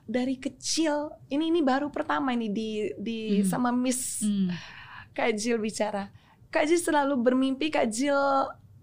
dari 0.06 0.38
kecil 0.38 1.11
ini 1.26 1.50
ini 1.50 1.61
baru 1.61 1.90
pertama 1.90 2.30
ini 2.30 2.47
di 2.49 2.94
di 2.94 3.42
Hmm. 3.42 3.49
sama 3.50 3.75
Miss 3.75 4.23
Hmm. 4.23 4.54
Kak 5.11 5.35
Jil 5.35 5.59
bicara. 5.59 6.14
Kak 6.49 6.71
Jil 6.71 6.78
selalu 6.78 7.18
bermimpi 7.18 7.66
Kak 7.68 7.90
Jil 7.90 8.14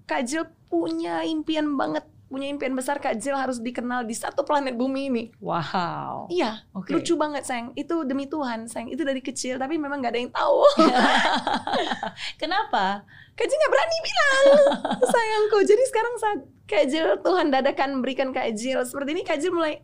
Kak 0.03 0.27
Jil 0.27 0.43
punya 0.67 1.23
impian 1.23 1.71
banget, 1.75 2.03
punya 2.31 2.47
impian 2.47 2.71
besar 2.71 2.95
Kak 2.97 3.19
Jil 3.19 3.35
harus 3.35 3.59
dikenal 3.59 4.07
di 4.07 4.15
satu 4.15 4.41
planet 4.41 4.73
bumi 4.73 5.11
ini. 5.11 5.23
Wow. 5.37 6.31
Iya, 6.31 6.63
Oke. 6.71 6.95
lucu 6.95 7.13
banget 7.13 7.43
sayang. 7.43 7.75
Itu 7.75 8.01
demi 8.01 8.23
Tuhan 8.25 8.65
sayang. 8.65 8.87
Itu 8.87 9.03
dari 9.03 9.19
kecil 9.19 9.59
tapi 9.59 9.75
memang 9.75 9.99
nggak 9.99 10.11
ada 10.11 10.21
yang 10.21 10.31
tahu. 10.31 10.63
Kenapa? 12.41 13.03
Kak 13.33 13.45
Jil 13.45 13.57
nggak 13.57 13.73
berani 13.73 13.97
bilang 13.99 14.45
sayangku. 15.13 15.57
Jadi 15.63 15.83
sekarang 15.85 16.13
saat 16.17 16.39
Kak 16.65 16.83
Jil 16.87 17.07
Tuhan 17.19 17.47
dadakan 17.49 17.99
berikan 17.99 18.29
Kak 18.31 18.55
Jil 18.55 18.79
seperti 18.81 19.09
ini 19.11 19.21
Kak 19.21 19.37
Jil 19.37 19.51
mulai 19.51 19.83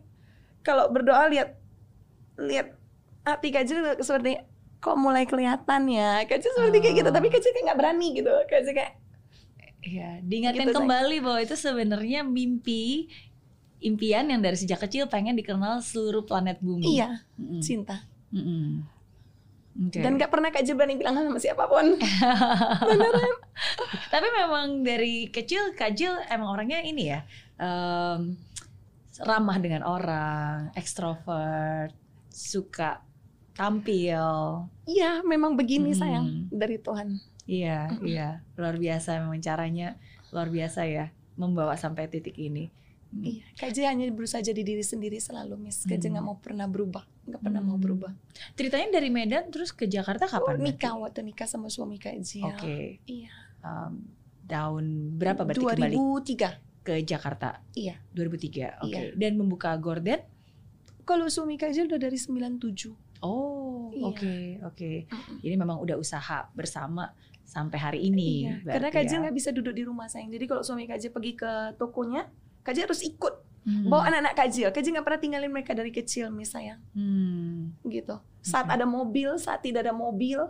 kalau 0.62 0.88
berdoa 0.88 1.28
lihat 1.28 1.56
lihat 2.38 2.72
hati 3.24 3.48
Kak 3.50 3.64
Jil 3.64 3.78
seperti 4.00 4.40
kok 4.78 4.96
mulai 4.96 5.26
kelihatan 5.26 5.84
ya 5.84 6.22
Kak 6.24 6.38
Jil 6.38 6.52
seperti 6.54 6.78
kayak 6.80 6.96
gitu 6.96 7.10
Oh. 7.10 7.14
tapi 7.14 7.28
Kak 7.28 7.40
Jil 7.40 7.52
kayak 7.52 7.66
nggak 7.68 7.78
berani 7.78 8.08
gitu 8.14 8.32
Kak 8.46 8.60
Jil 8.62 8.72
kayak 8.72 8.92
Ya, 9.90 10.20
diingatkan 10.20 10.68
Gitu, 10.68 10.76
kembali 10.76 11.16
bahwa 11.18 11.40
itu 11.40 11.54
sebenarnya 11.54 12.20
mimpi 12.20 13.08
impian 13.78 14.26
yang 14.26 14.38
dari 14.38 14.54
sejak 14.54 14.80
kecil 14.80 15.06
pengen 15.06 15.32
dikenal 15.32 15.78
seluruh 15.80 16.22
planet 16.22 16.58
bumi. 16.58 16.98
iya 16.98 17.22
Mm-mm. 17.34 17.62
cinta 17.62 18.02
Mm-mm. 18.28 18.82
Oke. 19.78 20.02
dan 20.02 20.18
nggak 20.18 20.26
pernah 20.26 20.50
Kak 20.50 20.60
Jil 20.60 20.74
berani 20.74 20.98
bilang 20.98 21.14
sama 21.14 21.38
siapa 21.38 21.64
pun 21.64 21.94
beneran 22.90 23.32
Tapi 24.08 24.26
memang 24.34 24.82
dari 24.82 25.26
kecil 25.28 25.70
Kak 25.72 25.94
Jill 25.94 26.18
emang 26.26 26.50
orangnya 26.50 26.82
ini 26.82 27.04
ya 27.08 27.20
em, 27.56 28.34
ramah 29.18 29.58
dengan 29.58 29.82
orang, 29.82 30.70
ekstrovert, 30.74 31.94
suka 32.28 33.02
tampil. 33.52 34.22
iya 34.84 35.22
memang 35.22 35.54
begini 35.54 35.90
Hmm. 35.90 35.98
sayang 35.98 36.26
dari 36.48 36.78
Tuhan 36.78 37.18
Iya, 37.48 37.88
iya, 38.06 38.28
luar 38.54 38.76
biasa 38.76 39.18
memang 39.18 39.40
caranya 39.40 39.96
luar 40.28 40.46
biasa 40.46 40.84
ya 40.84 41.08
membawa 41.34 41.74
sampai 41.74 42.06
titik 42.06 42.36
ini. 42.36 42.68
Mm. 43.08 43.24
iya 43.24 43.44
Kak 43.56 43.72
Jil 43.72 43.88
hanya 43.88 44.04
berusaha 44.08 44.44
jadi 44.44 44.60
diri 44.60 44.84
sendiri 44.84 45.16
selalu 45.16 45.56
Miss 45.56 45.80
Kak 45.80 45.96
Jil 45.96 46.12
Hmm. 46.12 46.20
nggak 46.20 46.26
mau 46.26 46.36
pernah 46.36 46.68
berubah 46.68 47.08
nggak 47.24 47.40
pernah 47.40 47.64
mau 47.64 47.74
Hmm. 47.74 47.80
berubah 47.80 48.12
Ceritanya 48.52 48.88
dari 48.92 49.08
Medan 49.08 49.48
terus 49.48 49.72
ke 49.72 49.88
Jakarta 49.88 50.28
Oh, 50.28 50.44
kapan? 50.44 50.60
nikah 50.60 50.92
berarti? 50.92 51.04
waktu 51.08 51.20
nikah 51.24 51.48
sama 51.48 51.72
suami 51.72 51.96
Kak 51.96 52.20
Jil 52.20 52.44
Oke. 52.44 53.00
iya 53.08 53.32
Em, 53.58 54.12
tahun 54.44 54.84
berapa 55.16 55.40
berarti 55.42 55.56
kembali 55.58 55.96
2003 55.96 56.60
ke 56.84 56.94
Jakarta? 57.02 57.64
Iya. 57.72 57.96
2003. 58.12 58.76
Oke. 58.78 58.92
Iya. 58.92 59.00
Dan 59.14 59.32
membuka 59.34 59.72
gorden? 59.74 60.20
kalau 61.02 61.24
suami 61.26 61.56
Kak 61.56 61.72
Jil 61.72 61.88
udah 61.88 61.96
dari 61.98 62.20
97 62.20 62.92
Oh, 63.18 63.88
Iya. 63.90 64.04
oke, 64.04 64.34
oke. 64.62 64.90
Mm-mm. 65.08 65.36
Jadi 65.40 65.54
memang 65.56 65.80
udah 65.80 65.96
usaha 65.96 66.44
bersama 66.52 67.08
sampai 67.48 67.78
hari 67.80 68.00
ini. 68.12 68.44
Iya, 68.44 68.54
berarti 68.60 68.74
karena 68.76 68.88
Kak 68.92 69.04
Jil 69.08 69.16
ya. 69.16 69.20
nggak 69.24 69.36
bisa 69.40 69.50
duduk 69.56 69.72
di 69.72 69.82
rumah 69.88 70.06
sayang. 70.06 70.28
Jadi 70.28 70.44
kalau 70.44 70.60
suami 70.60 70.84
Kak 70.84 71.00
Jil 71.00 71.12
pergi 71.16 71.32
ke 71.32 71.52
tokonya, 71.80 72.28
Kak 72.60 72.76
Jil 72.76 72.84
harus 72.84 73.00
ikut. 73.00 73.34
Hmm. 73.64 73.88
Bawa 73.88 74.12
anak-anak 74.12 74.34
Kak 74.36 74.48
Jil. 74.52 74.68
Kak 74.68 74.80
Jil 74.84 74.92
nggak 74.92 75.06
pernah 75.08 75.20
tinggalin 75.24 75.50
mereka 75.50 75.72
dari 75.72 75.88
kecil, 75.88 76.28
mis 76.28 76.52
sayang. 76.52 76.76
Hmm. 76.92 77.72
Gitu. 77.88 78.20
Saat 78.44 78.68
Oke. 78.68 78.76
ada 78.76 78.84
mobil, 78.84 79.40
saat 79.40 79.64
tidak 79.64 79.88
ada 79.88 79.96
mobil, 79.96 80.44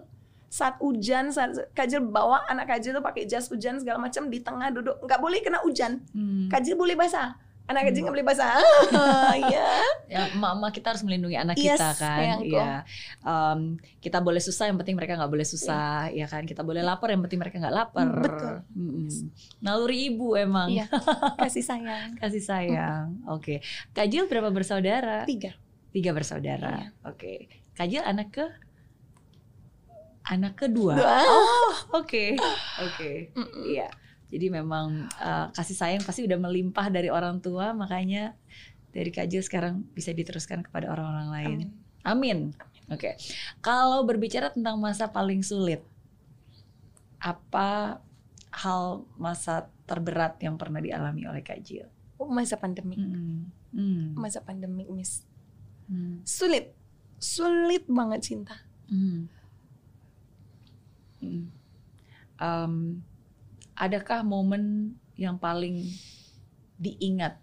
saat 0.51 0.75
hujan, 0.83 1.31
saat 1.31 1.55
Kak 1.71 1.87
Jil 1.87 2.03
bawa 2.03 2.43
anak 2.51 2.67
Kak 2.67 2.79
Jil 2.83 2.99
tuh 2.99 3.05
pakai 3.07 3.31
jas 3.31 3.47
hujan 3.47 3.79
segala 3.79 4.03
macam 4.03 4.27
di 4.27 4.43
tengah 4.43 4.69
duduk. 4.75 4.99
Nggak 5.07 5.21
boleh 5.23 5.39
kena 5.39 5.63
hujan. 5.63 6.03
Hmm. 6.11 6.51
Kak 6.51 6.67
Jil 6.67 6.75
boleh 6.75 6.99
basah. 6.99 7.39
Anak 7.69 7.85
Hmm. 7.85 8.01
nggak 8.01 8.15
boleh 8.17 8.25
basah. 8.25 8.57
Iya. 9.39 9.69
Ya, 10.09 10.23
emak-emak 10.33 10.73
kita 10.73 10.87
harus 10.91 11.05
melindungi 11.05 11.37
anak 11.37 11.55
Yes, 11.55 11.77
kita 11.77 11.89
kan. 11.95 12.17
sayangku. 12.17 12.49
Iya. 12.49 12.73
Em, 13.21 13.61
kita 14.01 14.19
boleh 14.19 14.41
susah, 14.41 14.73
yang 14.73 14.81
penting 14.81 14.97
mereka 14.97 15.15
nggak 15.15 15.29
boleh 15.29 15.45
susah, 15.45 16.09
ya 16.09 16.25
kan. 16.25 16.43
Kita 16.43 16.65
boleh 16.65 16.81
lapar, 16.81 17.13
yang 17.13 17.21
penting 17.21 17.37
mereka 17.37 17.61
nggak 17.61 17.77
lapar. 17.77 18.09
Iya. 18.09 18.23
Betul. 18.25 18.55
Mm-mm. 18.73 19.09
Naluri 19.61 20.09
ibu 20.09 20.33
emang. 20.33 20.73
Iya. 20.73 20.89
Kasih 21.45 21.61
sayang. 21.61 22.17
Kasih 22.17 22.41
sayang. 22.41 23.21
Oke. 23.29 23.61
Kajil 23.93 24.25
berapa 24.27 24.49
bersaudara? 24.49 25.29
Tiga. 25.29 25.53
Tiga 25.93 26.17
bersaudara. 26.17 26.73
Iya. 26.73 26.89
Oke. 27.05 27.53
Kajil 27.77 28.01
anak 28.01 28.33
ke? 28.33 28.47
Anak 30.25 30.57
kedua. 30.57 30.93
Dua. 30.97 31.17
Oh, 31.25 31.73
oke. 32.01 32.37
Oke. 32.85 33.13
Mm-mm. 33.39 33.65
Iya. 33.65 33.89
Jadi 34.29 34.47
memang 34.53 35.09
eh, 35.09 35.47
kasih 35.57 35.77
sayang 35.77 36.03
pasti 36.05 36.25
udah 36.29 36.37
melimpah 36.37 36.93
dari 36.93 37.09
orang 37.09 37.41
tua, 37.41 37.73
makanya 37.73 38.37
dari 38.93 39.13
Kajil 39.13 39.45
sekarang 39.45 39.85
bisa 39.93 40.13
diteruskan 40.13 40.65
kepada 40.65 40.93
orang-orang 40.93 41.29
lain. 41.33 41.49
Amin. 41.49 41.71
Amin. 42.05 42.39
Oke. 42.89 43.21
Kalau 43.61 44.05
berbicara 44.05 44.49
tentang 44.49 44.81
masa 44.81 45.09
paling 45.13 45.45
sulit, 45.45 45.85
apa 47.21 48.01
hal 48.49 49.05
masa 49.21 49.69
terberat 49.85 50.41
yang 50.41 50.57
pernah 50.57 50.81
dialami 50.81 51.29
oleh 51.29 51.45
Kajil? 51.45 51.85
Oh, 52.19 52.27
masa 52.27 52.57
pandemi. 52.59 52.97
Hmm. 52.97 53.53
Hmm. 53.71 54.17
Masa 54.17 54.41
pandemi, 54.43 54.89
Miss. 54.89 55.23
Hmm. 55.87 56.25
Sulit. 56.25 56.73
Sulit 57.21 57.85
banget 57.87 58.21
cinta. 58.25 58.57
Hmm. 58.89 59.29
Hmm. 61.21 61.45
Em, 62.39 62.75
adakah 63.79 64.21
momen 64.23 64.95
yang 65.15 65.39
paling 65.39 65.87
diingat 66.77 67.39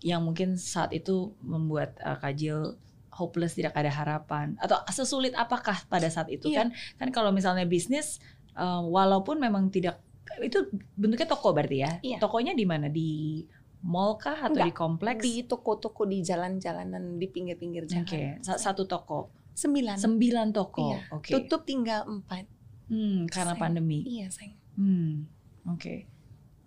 yang 0.00 0.24
mungkin 0.24 0.56
saat 0.56 0.90
itu 0.90 1.36
membuat 1.44 2.00
uh, 2.00 2.16
Kajil 2.16 2.80
hopeless 3.12 3.52
tidak 3.52 3.76
ada 3.76 3.92
harapan 3.92 4.56
atau 4.56 4.80
sesulit 4.88 5.36
apakah 5.36 5.76
pada 5.86 6.08
saat 6.08 6.32
itu 6.32 6.48
Iya. 6.48 6.64
kan 6.64 6.68
kan 6.96 7.08
kalau 7.12 7.30
misalnya 7.30 7.68
bisnis 7.68 8.16
uh, 8.56 8.80
walaupun 8.80 9.36
memang 9.36 9.68
tidak 9.68 10.00
itu 10.40 10.64
bentuknya 10.96 11.28
toko 11.28 11.52
berarti 11.52 11.78
ya 11.78 11.92
Iya. 12.00 12.16
tokonya 12.16 12.56
di 12.56 12.64
mana 12.64 12.88
di 12.88 13.44
mall 13.82 14.16
kah 14.16 14.40
atau 14.40 14.56
Enggak, 14.56 14.68
di 14.68 14.72
kompleks 14.72 15.20
Di 15.20 15.34
toko-toko 15.44 16.04
di 16.04 16.20
jalan-jalanan 16.20 17.16
di 17.16 17.26
pinggir-pinggir 17.26 17.84
jalan. 17.84 18.04
Oke, 18.04 18.22
sa- 18.40 18.60
satu 18.60 18.84
toko 18.84 19.32
Sembilan. 19.52 19.96
sembilan 19.96 20.48
toko 20.50 20.84
Iya. 20.86 20.98
oke 21.12 21.28
Tutup 21.28 21.64
tinggal 21.64 22.04
empat. 22.06 22.44
Hmm, 22.90 23.30
karena 23.30 23.54
Sayang. 23.54 23.62
pandemi. 23.62 24.02
Iya 24.02 24.26
sayang. 24.34 24.58
Hmm, 24.74 25.30
oke. 25.70 26.10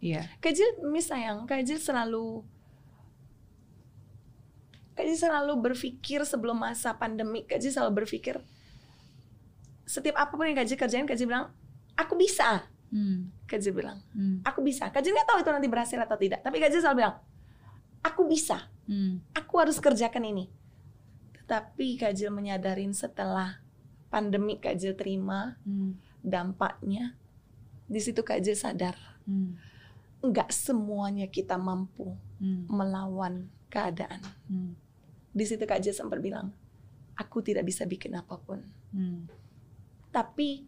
Iya. 0.03 0.27
Kajil, 0.39 0.84
Miss 0.88 1.08
sayang, 1.12 1.48
Kajil 1.48 1.80
selalu 1.80 2.44
Kajil 4.94 5.18
selalu 5.18 5.53
berpikir 5.58 6.22
sebelum 6.24 6.60
masa 6.60 6.94
pandemi, 6.96 7.44
Kajil 7.44 7.72
selalu 7.74 8.03
berpikir 8.03 8.39
setiap 9.84 10.15
apa 10.15 10.32
pun 10.36 10.48
yang 10.48 10.56
Kajil 10.56 10.80
kerjain, 10.80 11.08
Kajil 11.08 11.27
bilang, 11.27 11.51
aku 12.00 12.15
bisa. 12.15 12.63
Hmm, 12.94 13.32
Kajil 13.50 13.74
bilang, 13.74 14.00
hmm, 14.15 14.46
aku 14.46 14.63
bisa. 14.63 14.88
Kajil 14.94 15.12
nggak 15.12 15.27
tahu 15.27 15.38
itu 15.44 15.51
nanti 15.51 15.68
berhasil 15.68 16.00
atau 16.00 16.15
tidak, 16.15 16.39
tapi 16.46 16.62
Kajil 16.62 16.80
selalu 16.80 16.98
bilang, 17.03 17.15
aku 18.03 18.22
bisa. 18.27 18.70
hmm, 18.88 19.34
aku 19.36 19.53
harus 19.60 19.80
kerjakan 19.80 20.24
ini. 20.27 20.46
Tetapi 21.44 22.00
Kajil 22.00 22.32
menyadarin 22.32 22.92
setelah 22.96 23.60
pandemi 24.13 24.62
Kajil 24.62 24.94
terima 24.94 25.58
hmm, 25.65 26.02
dampaknya, 26.24 27.13
di 27.86 28.00
situ 28.00 28.24
Kajil 28.24 28.56
sadar 28.56 28.96
hmm, 29.27 29.60
nggak 30.24 30.50
semuanya 30.56 31.27
kita 31.27 31.60
mampu 31.60 32.15
Hmm. 32.44 32.68
melawan 32.68 33.48
keadaan. 33.72 34.20
Hmm. 34.51 34.75
Di 35.32 35.48
situ 35.48 35.63
Kak 35.63 35.80
sempat 35.80 36.20
bilang, 36.20 36.51
aku 37.15 37.39
tidak 37.39 37.63
bisa 37.63 37.88
bikin 37.88 38.20
apa 38.20 38.36
pun. 38.36 38.60
Hmm. 38.92 39.32
Tapi 40.12 40.68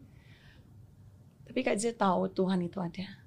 tapi 1.44 1.60
Kak 1.62 1.76
tahu 2.00 2.32
Tuhan 2.32 2.64
itu 2.64 2.80
ada. 2.80 3.20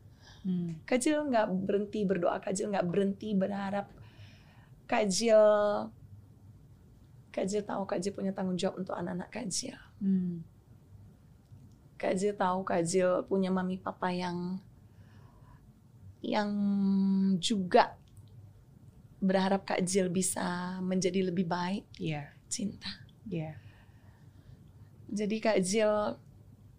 Hmm. 0.49 0.81
Kak 0.89 1.05
nggak 1.05 1.47
berhenti 1.69 2.09
berdoa, 2.09 2.41
Kak 2.41 2.57
nggak 2.57 2.89
berhenti 2.89 3.37
berharap. 3.37 3.93
Kak 4.89 5.05
Jil 5.13 5.45
Kak 7.29 7.45
Jil 7.45 7.63
tahu 7.69 7.85
Kak 7.85 8.01
punya 8.17 8.33
tanggung 8.33 8.57
jawab 8.57 8.81
untuk 8.81 8.97
anak-anak 8.97 9.29
Kak. 9.29 9.45
Hmm. 10.01 10.41
Kak 11.99 12.15
Jil 12.15 12.33
tahu 12.33 12.63
Kak 12.63 12.87
Jil 12.87 13.27
punya 13.27 13.51
mami 13.51 13.75
papa 13.77 14.15
yang 14.15 14.63
yang 16.23 16.51
juga 17.43 17.99
berharap 19.19 19.67
Kak 19.67 19.83
Jil 19.83 20.07
bisa 20.11 20.79
menjadi 20.79 21.27
lebih 21.27 21.51
baik 21.51 21.83
Iya. 21.99 22.31
cinta. 22.47 22.87
Iya. 23.27 23.59
Jadi 25.11 25.37
Kak 25.43 25.59
Jil 25.59 25.91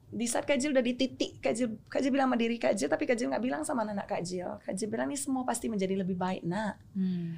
di 0.09 0.25
saat 0.25 0.47
Kak 0.47 0.57
Jil 0.57 0.73
udah 0.73 0.81
di 0.81 0.95
titik 0.97 1.37
Kak 1.43 1.53
Jil, 1.53 1.77
Kak 1.85 2.01
Jil 2.01 2.09
bilang 2.15 2.31
sama 2.31 2.39
diri 2.39 2.55
Kak 2.57 2.73
Jil 2.73 2.89
tapi 2.89 3.03
Kak 3.05 3.19
Jil 3.19 3.29
nggak 3.29 3.43
bilang 3.43 3.61
sama 3.67 3.83
anak 3.83 4.07
Kak 4.07 4.23
Jil. 4.23 4.47
Kak 4.63 4.73
Jil 4.73 4.87
bilang 4.89 5.11
ini 5.11 5.19
semua 5.19 5.43
pasti 5.43 5.67
menjadi 5.67 5.99
lebih 5.99 6.15
baik 6.15 6.47
nak. 6.47 6.79
Hmm. 6.95 7.37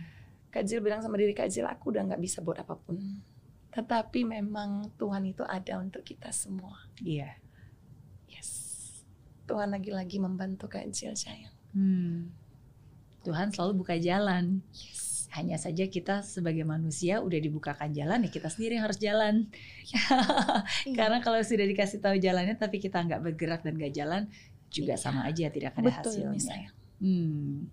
Kak 0.53 0.63
Jil 0.69 0.85
bilang 0.85 1.01
sama 1.01 1.17
diri 1.17 1.33
Kak 1.33 1.49
Jil 1.49 1.65
aku 1.65 1.89
udah 1.91 2.05
nggak 2.07 2.21
bisa 2.21 2.39
buat 2.45 2.61
apa 2.61 2.77
pun. 2.77 2.95
Tetapi 3.71 4.27
memang 4.27 4.91
Tuhan 4.99 5.23
itu 5.25 5.41
ada 5.47 5.79
untuk 5.81 6.05
kita 6.05 6.29
semua. 6.29 6.75
Iya. 7.01 7.33
Yes. 7.33 7.50
Tuhan 9.51 9.69
lagi-lagi 9.69 10.17
membantu 10.17 10.71
Jil 10.71 11.11
sayang. 11.13 11.51
Hmm. 11.75 12.31
Tuhan 13.21 13.51
selalu 13.51 13.83
buka 13.83 13.99
jalan. 13.99 14.63
Yes. 14.71 15.27
Hanya 15.31 15.55
saja 15.55 15.87
kita 15.87 16.23
sebagai 16.27 16.67
manusia 16.67 17.23
udah 17.23 17.39
dibukakan 17.39 17.95
jalan 17.95 18.27
ya 18.27 18.29
kita 18.31 18.51
sendiri 18.51 18.75
yang 18.79 18.87
harus 18.87 18.99
jalan. 18.99 19.47
Karena 20.97 21.23
kalau 21.23 21.39
sudah 21.39 21.63
dikasih 21.63 22.03
tahu 22.03 22.19
jalannya 22.19 22.55
tapi 22.55 22.79
kita 22.79 22.99
nggak 22.99 23.21
bergerak 23.23 23.63
dan 23.63 23.79
nggak 23.79 23.93
jalan 23.95 24.27
juga 24.71 24.95
Iya. 24.95 25.03
sama 25.03 25.27
aja 25.27 25.51
tidak 25.51 25.75
ada 25.75 25.83
betul 25.83 26.15
hasilnya. 26.15 26.39
sayang. 26.39 26.75
Hmm. 27.03 27.67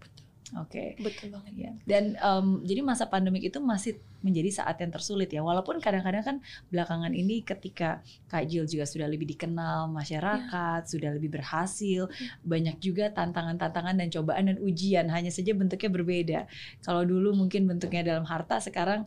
Oke. 0.57 0.97
Betul 0.97 1.29
banget. 1.37 1.53
Ya. 1.55 1.73
Dan 1.85 2.17
em, 2.17 2.47
jadi 2.65 2.81
masa 2.81 3.05
pandemik 3.05 3.45
itu 3.45 3.61
masih 3.61 4.01
menjadi 4.25 4.65
saat 4.65 4.81
yang 4.81 4.89
tersulit 4.89 5.29
ya. 5.29 5.45
Walaupun 5.45 5.77
kadang-kadang 5.79 6.25
kan 6.25 6.37
belakangan 6.73 7.13
ini 7.13 7.45
ketika 7.45 8.01
Kak 8.27 8.49
Jill 8.49 8.65
juga 8.65 8.89
sudah 8.89 9.05
lebih 9.05 9.29
dikenal 9.29 9.93
masyarakat, 9.93 10.89
sudah 10.89 11.13
lebih 11.13 11.37
berhasil, 11.37 12.09
banyak 12.43 12.81
juga 12.81 13.13
tantangan-tantangan 13.13 14.01
dan 14.01 14.09
cobaan 14.09 14.49
dan 14.49 14.59
ujian. 14.65 15.07
Hanya 15.13 15.29
saja 15.29 15.53
bentuknya 15.53 15.91
berbeda. 15.93 16.41
Kalau 16.81 17.05
dulu 17.05 17.37
mungkin 17.37 17.69
bentuknya 17.69 18.01
dalam 18.17 18.25
harta, 18.25 18.57
sekarang 18.59 19.05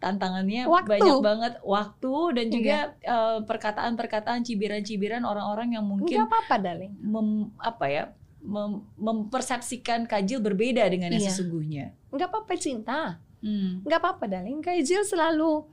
tantangannya 0.00 0.64
Waktu. 0.64 0.96
banyak 0.96 1.16
banget 1.20 1.54
waktu 1.60 2.14
dan 2.32 2.46
Iya. 2.48 2.54
juga 2.56 2.76
eh, 3.04 3.38
perkataan-perkataan 3.44 4.40
cibiran-cibiran 4.48 5.22
orang-orang 5.28 5.76
yang 5.76 5.84
mungkin 5.84 6.24
apa-apa 6.24 6.56
darling. 6.56 6.96
mem, 7.04 7.52
apa 7.60 7.84
ya 7.86 8.04
mem- 8.40 8.84
mempersepsikan 8.96 10.04
Kajil 10.04 10.40
berbeda 10.40 10.84
dengan 10.84 11.10
yang 11.10 11.20
Iya. 11.20 11.30
sesungguhnya. 11.30 11.84
Nggak 12.10 12.28
apa-apa 12.28 12.54
cinta. 12.54 13.00
Hmm. 13.40 13.80
apa-apa 13.82 14.28
darling 14.28 14.60
Kak 14.60 14.76
Jil 14.80 15.00
selalu 15.00 15.64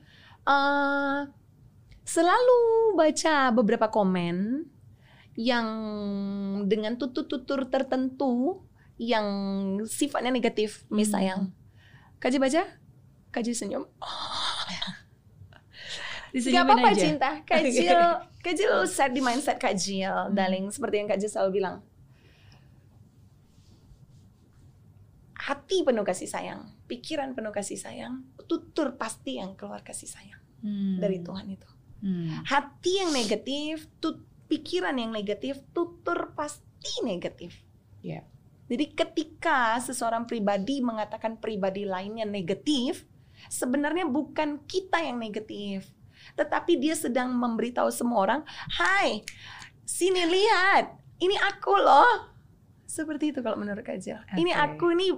eh, 0.42 1.20
selalu 2.02 2.60
baca 2.96 3.52
beberapa 3.52 3.88
komen 3.88 4.64
yang 5.36 5.68
dengan 6.64 6.96
tutur-tutur 6.96 7.68
tertentu 7.68 8.64
yang 8.96 9.28
sifatnya 9.84 10.32
negatif 10.32 10.88
Hmm. 10.88 11.04
sayang 11.04 11.42
Kak 12.18 12.32
Jil 12.32 12.40
baca 12.40 12.64
Kak 13.30 13.44
Jil 13.44 13.52
senyum 13.52 13.84
Gak 16.32 16.64
apa-apa 16.64 16.90
cinta 16.94 17.30
Kak 17.44 17.60
Oke. 17.64 17.72
Jil 17.74 18.00
Kak 18.40 18.54
Jil 18.54 18.74
set 18.86 19.12
di 19.12 19.20
mindset 19.20 19.58
Kak 19.58 19.76
Jil 19.76 20.08
Hmm. 20.08 20.32
darling 20.32 20.70
seperti 20.70 20.96
yang 20.98 21.08
Kak 21.08 21.18
Jil 21.18 21.28
selalu 21.28 21.60
bilang 21.60 21.84
hati 25.48 25.88
penuh 25.88 26.04
kasih 26.04 26.28
sayang 26.28 26.68
pikiran 26.92 27.32
penuh 27.32 27.56
kasih 27.56 27.80
sayang 27.80 28.28
tutur 28.52 29.00
pasti 29.00 29.40
yang 29.40 29.56
keluar 29.56 29.80
kasih 29.82 30.12
sayang 30.12 30.42
Hmm. 30.58 30.98
dari 30.98 31.22
Tuhan 31.22 31.48
itu 31.48 31.70
Hmm. 32.02 32.44
hati 32.46 32.98
yang 33.00 33.14
negatif 33.14 33.88
tut 33.98 34.22
pikiran 34.50 34.98
yang 34.98 35.14
negatif 35.14 35.62
tutur 35.72 36.34
pasti 36.34 36.92
negatif 37.02 37.62
Ya. 38.02 38.26
jadi 38.66 38.90
ketika 38.92 39.78
seseorang 39.80 40.26
pribadi 40.26 40.82
mengatakan 40.82 41.38
pribadi 41.38 41.86
lainnya 41.86 42.26
negatif 42.26 43.06
sebenarnya 43.48 44.10
bukan 44.10 44.66
kita 44.66 44.98
yang 45.00 45.22
negatif 45.22 45.88
tetapi 46.34 46.82
dia 46.82 46.98
sedang 46.98 47.32
memberitahu 47.38 47.94
semua 47.94 48.20
orang 48.26 48.42
hai 48.82 49.22
sini 49.86 50.26
lihat 50.26 50.90
ini 51.22 51.38
aku 51.38 51.74
loh 51.78 52.37
seperti 52.88 53.36
itu 53.36 53.44
kalau 53.44 53.60
menurut 53.60 53.84
Kak 53.84 54.00
Jel. 54.00 54.24
Ini 54.34 54.56
aku 54.56 54.96
ini 54.96 55.12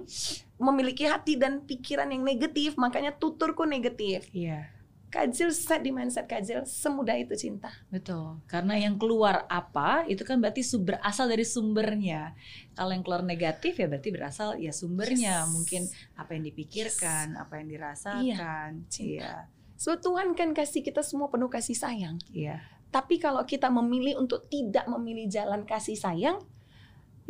memiliki 0.58 1.06
hati 1.06 1.38
dan 1.38 1.62
pikiran 1.62 2.10
yang 2.10 2.20
negatif, 2.20 2.74
makanya 2.74 3.14
tuturku 3.14 3.62
negatif. 3.62 4.26
Iya, 4.34 4.68
Kajil 5.10 5.50
set 5.50 5.82
di 5.82 5.90
mindset 5.90 6.26
Kajil 6.26 6.62
semudah 6.62 7.14
itu 7.14 7.34
cinta. 7.34 7.70
betul. 7.88 8.38
Karena 8.46 8.78
yang 8.78 8.94
keluar 8.94 9.42
apa 9.46 10.06
itu 10.06 10.22
kan 10.22 10.38
berarti 10.38 10.62
sub- 10.62 10.86
berasal 10.86 11.26
dari 11.26 11.42
sumbernya. 11.42 12.34
Kalau 12.74 12.94
yang 12.94 13.02
keluar 13.02 13.22
negatif 13.22 13.74
ya 13.74 13.86
berarti 13.86 14.10
berasal 14.10 14.58
ya 14.58 14.70
sumbernya. 14.70 15.42
Yes. 15.42 15.50
Mungkin 15.50 15.82
apa 16.14 16.30
yang 16.34 16.44
dipikirkan, 16.46 17.34
apa 17.34 17.58
yang 17.58 17.68
dirasakan. 17.70 18.70
cinta. 18.86 19.02
Iya, 19.02 19.34
So 19.74 19.96
Tuhan 19.96 20.36
kan 20.36 20.52
kasih 20.52 20.84
kita 20.84 21.00
semua 21.00 21.26
penuh 21.26 21.48
kasih 21.48 21.74
sayang. 21.74 22.20
iya. 22.30 22.60
Tapi 22.90 23.22
kalau 23.22 23.46
kita 23.46 23.70
memilih 23.70 24.18
untuk 24.18 24.50
tidak 24.50 24.82
memilih 24.86 25.30
jalan 25.30 25.62
kasih 25.62 25.94
sayang, 25.94 26.42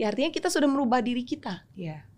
ya 0.01 0.09
artinya 0.09 0.33
kita 0.33 0.49
sudah 0.49 0.65
merubah 0.65 1.05
diri 1.05 1.21
kita, 1.21 1.69
Iya. 1.77 2.09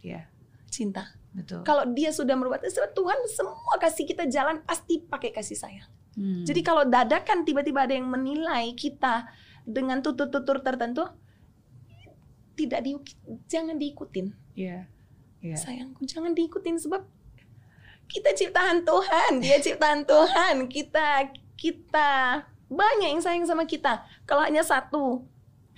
Iya, 0.00 0.24
cinta. 0.72 1.12
betul. 1.36 1.60
Kalau 1.68 1.84
dia 1.92 2.08
sudah 2.10 2.32
merubah, 2.32 2.56
so 2.72 2.80
Tuhan 2.80 3.20
semua 3.28 3.76
kasih 3.76 4.08
kita 4.08 4.24
jalan 4.26 4.64
pasti 4.64 5.04
pakai 5.04 5.28
kasih 5.30 5.54
sayang. 5.54 5.90
Hmm. 6.16 6.42
Jadi 6.48 6.64
kalau 6.64 6.88
dadakan 6.88 7.44
tiba-tiba 7.44 7.84
ada 7.84 7.92
yang 7.94 8.08
menilai 8.08 8.72
kita 8.72 9.28
dengan 9.68 10.00
tutur-tutur 10.00 10.64
tertentu, 10.64 11.04
tidak 12.56 12.80
di, 12.82 12.96
jangan 13.46 13.76
diikutin. 13.76 14.32
Iya. 14.56 14.88
Iya. 15.40 15.56
Sayangku, 15.56 16.04
jangan 16.04 16.32
diikutin 16.36 16.76
sebab 16.76 17.04
kita 18.10 18.34
ciptaan 18.34 18.82
Tuhan, 18.82 19.38
dia 19.38 19.56
ciptaan 19.62 20.02
Tuhan. 20.04 20.66
Kita 20.66 21.30
kita 21.54 22.10
banyak 22.66 23.08
yang 23.16 23.22
sayang 23.22 23.46
sama 23.46 23.64
kita. 23.64 24.02
Kalau 24.26 24.42
hanya 24.44 24.66
satu, 24.66 25.24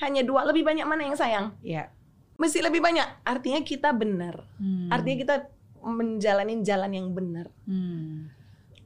hanya 0.02 0.26
dua, 0.26 0.42
lebih 0.44 0.66
banyak 0.66 0.84
mana 0.84 1.06
yang 1.06 1.16
sayang? 1.16 1.54
Iya. 1.62 1.88
Mesti 2.36 2.58
lebih 2.58 2.82
banyak. 2.82 3.22
Artinya 3.22 3.62
kita 3.62 3.94
benar. 3.94 4.42
Hmm. 4.58 4.90
Artinya 4.90 5.16
kita 5.22 5.36
menjalani 5.82 6.62
jalan 6.66 6.90
yang 6.90 7.08
benar. 7.14 7.46
Hmm. 7.66 8.30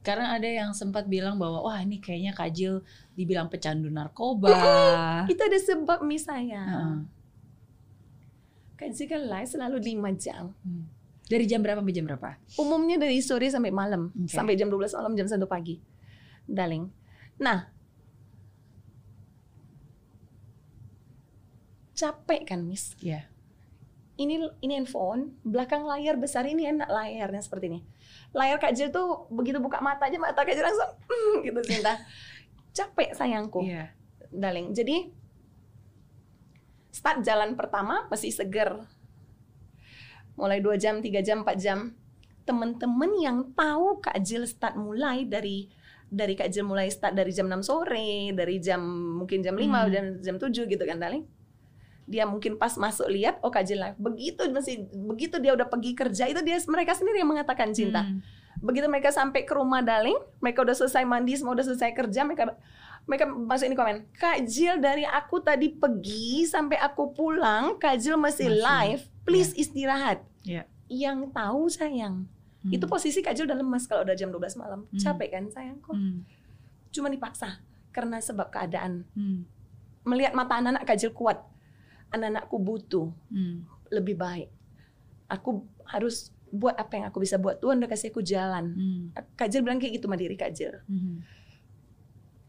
Karena 0.05 0.39
ada 0.39 0.47
yang 0.47 0.71
sempat 0.71 1.09
bilang 1.09 1.35
bahwa 1.35 1.67
wah 1.67 1.81
ini 1.83 1.99
kayaknya 1.99 2.31
Kajil 2.31 2.79
dibilang 3.17 3.51
pecandu 3.51 3.91
narkoba. 3.91 4.55
Itu 5.31 5.41
ada 5.41 5.59
sebab 5.59 5.99
misalnya. 6.05 6.63
Heeh. 6.63 6.97
Kan 8.77 8.89
jika 8.93 9.17
live 9.17 9.49
selalu 9.49 9.77
5 9.81 10.23
jam. 10.23 10.53
Hmm. 10.61 10.85
Dari 11.27 11.43
jam 11.43 11.59
berapa 11.59 11.83
sampai 11.83 11.91
jam 11.91 12.05
berapa? 12.07 12.39
Umumnya 12.55 12.95
dari 12.95 13.19
sore 13.19 13.51
sampai 13.51 13.73
malam. 13.73 14.15
Oke. 14.15 14.31
Sampai 14.31 14.55
jam 14.55 14.71
12 14.71 14.95
malam, 14.95 15.11
jam 15.17 15.27
1 15.27 15.43
pagi. 15.43 15.81
Darling. 16.47 16.87
Nah. 17.41 17.76
Capek 21.97 22.45
kan, 22.45 22.61
Miss? 22.61 22.93
Iya. 23.01 23.25
Ini 24.17 24.37
ini 24.61 24.73
handphone, 24.77 25.33
belakang 25.41 25.85
layar 25.85 26.17
besar 26.17 26.45
ini 26.45 26.65
enak 26.65 26.89
layarnya 26.89 27.41
seperti 27.41 27.69
ini. 27.73 27.79
Layar 28.33 28.57
Kak 28.57 28.73
Jil 28.73 28.89
tuh 28.89 29.25
begitu 29.29 29.57
buka 29.57 29.81
mata 29.81 30.05
aja 30.05 30.17
mata 30.17 30.41
Kak 30.41 30.53
Jil 30.53 30.65
langsung 30.65 30.89
"Hmm," 31.05 31.35
gitu 31.41 31.59
cinta. 31.65 31.97
Capek 32.73 33.13
sayangku. 33.13 33.65
Iya. 33.65 33.93
darling. 34.27 34.75
Jadi 34.75 35.07
start 36.91 37.23
jalan 37.23 37.55
pertama 37.55 38.05
masih 38.11 38.27
seger. 38.27 38.83
Mulai 40.35 40.59
2 40.59 40.75
jam, 40.75 40.99
3 40.99 41.23
jam, 41.23 41.47
4 41.47 41.55
jam. 41.57 41.79
Teman-teman 42.43 43.11
yang 43.17 43.37
tahu 43.55 44.03
Kak 44.03 44.19
Jil 44.19 44.43
start 44.43 44.75
mulai 44.75 45.23
dari 45.23 45.71
dari 46.07 46.35
Kak 46.35 46.51
Jil 46.51 46.67
mulai 46.67 46.91
start 46.91 47.15
dari 47.15 47.31
jam 47.31 47.47
6 47.47 47.63
sore, 47.63 48.35
dari 48.35 48.59
jam 48.59 48.83
mungkin 49.15 49.39
jam 49.39 49.55
5 49.55 49.63
Hmm. 49.87 49.91
dan 49.93 50.05
jam 50.19 50.35
7 50.35 50.67
gitu 50.67 50.83
kan 50.83 50.99
darling. 50.99 51.23
Dia 52.07 52.23
mungkin 52.23 52.55
pas 52.55 52.71
masuk 52.79 53.11
lihat 53.11 53.43
oh 53.43 53.51
Jil 53.51 53.77
live. 53.77 53.99
Begitu 53.99 54.47
masih 54.49 54.87
begitu 55.11 55.37
dia 55.43 55.51
udah 55.51 55.67
pergi 55.67 55.91
kerja 55.91 56.23
itu 56.31 56.39
dia 56.39 56.57
mereka 56.71 56.95
sendiri 56.95 57.19
yang 57.19 57.29
mengatakan 57.29 57.75
cinta. 57.75 58.07
Hmm. 58.07 58.23
Begitu 58.63 58.89
mereka 58.89 59.13
sampai 59.13 59.45
ke 59.45 59.53
rumah 59.53 59.85
darling, 59.85 60.17
mereka 60.41 60.65
udah 60.65 60.73
selesai 60.73 61.05
mandi, 61.05 61.37
semua 61.37 61.53
udah 61.53 61.67
selesai 61.67 61.93
kerja, 61.93 62.25
mereka 62.25 62.57
mereka 63.05 63.23
masuk 63.29 63.71
ini 63.71 63.77
komen, 63.77 63.97
Kak 64.17 64.43
Jill 64.43 64.83
dari 64.83 65.07
aku 65.07 65.39
tadi 65.39 65.71
pergi 65.71 66.43
sampai 66.43 66.75
aku 66.75 67.15
pulang, 67.15 67.79
Kak 67.79 68.01
Jill 68.01 68.19
masih, 68.19 68.51
Masih. 68.51 68.59
live, 68.59 69.03
please 69.23 69.55
istirahat. 69.55 70.25
Iya. 70.43 70.67
Yang 70.91 71.31
tahu 71.31 71.61
sayang, 71.71 72.27
Hmm. 72.67 72.73
itu 72.73 72.83
posisi 72.89 73.23
Kak 73.23 73.37
Jill 73.37 73.47
udah 73.47 73.55
lemas 73.61 73.87
kalau 73.87 74.03
udah 74.03 74.17
jam 74.17 74.27
12 74.27 74.59
malam. 74.59 74.83
Hmm. 74.91 74.99
Capek 74.99 75.29
kan 75.31 75.43
sayangku? 75.47 75.93
Hmm. 75.95 76.25
Cuma 76.91 77.07
dipaksa 77.07 77.61
karena 77.95 78.19
sebab 78.19 78.51
keadaan. 78.51 79.07
Hmm. 79.15 79.47
Melihat 80.03 80.35
mata 80.35 80.59
anak-anak 80.59 80.83
Kak 80.83 80.97
Jill 80.99 81.15
kuat. 81.15 81.39
Anak-anakku 82.11 82.55
butuh 82.57 83.11
Hmm. 83.29 83.67
lebih 83.87 84.15
baik. 84.15 84.49
Aku 85.27 85.63
harus 85.87 86.31
buat 86.47 86.75
apa 86.75 86.95
yang 86.95 87.05
aku 87.11 87.19
bisa 87.19 87.35
buat. 87.35 87.59
Tuhan 87.59 87.79
udah 87.79 87.91
kasih 87.91 88.11
aku 88.11 88.23
jalan. 88.23 88.65
Hmm. 88.71 89.03
Kak 89.35 89.51
Jill 89.51 89.63
bilang 89.63 89.79
kayak 89.79 89.99
gitu 89.99 90.07
sama 90.07 90.15
diri 90.15 90.35
Kak 90.39 90.51
Jill. 90.55 90.75
Hmm. 90.87 91.19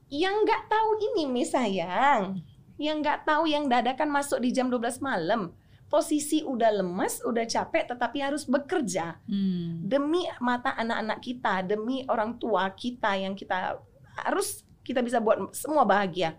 Yang 0.09 0.35
nggak 0.47 0.63
tahu 0.71 0.91
ini 1.13 1.23
mi 1.29 1.43
sayang. 1.45 2.41
Yang 2.79 2.97
nggak 3.03 3.21
tahu 3.27 3.45
yang 3.51 3.67
dadakan 3.67 4.09
masuk 4.09 4.39
di 4.39 4.55
jam 4.55 4.71
12 4.71 5.03
malam. 5.03 5.53
Posisi 5.89 6.45
udah 6.45 6.69
lemes, 6.69 7.25
udah 7.25 7.49
capek, 7.49 7.89
tetapi 7.91 8.21
harus 8.21 8.45
bekerja. 8.45 9.19
Hmm. 9.25 9.83
Demi 9.83 10.23
mata 10.39 10.77
anak-anak 10.77 11.19
kita, 11.19 11.65
demi 11.65 12.05
orang 12.07 12.37
tua 12.37 12.69
kita 12.73 13.17
yang 13.17 13.33
kita 13.33 13.81
harus 14.23 14.63
kita 14.85 15.01
bisa 15.01 15.19
buat 15.19 15.53
semua 15.53 15.85
bahagia. 15.85 16.37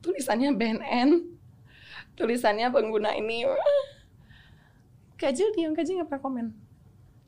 Tulisannya 0.00 0.56
BNN, 0.56 1.10
tulisannya 2.14 2.68
pengguna 2.68 3.12
ini. 3.12 3.44
Kajil 5.14 5.52
diam, 5.52 5.76
Kajil 5.76 6.00
nggak 6.00 6.08
pernah 6.08 6.24
komen. 6.24 6.46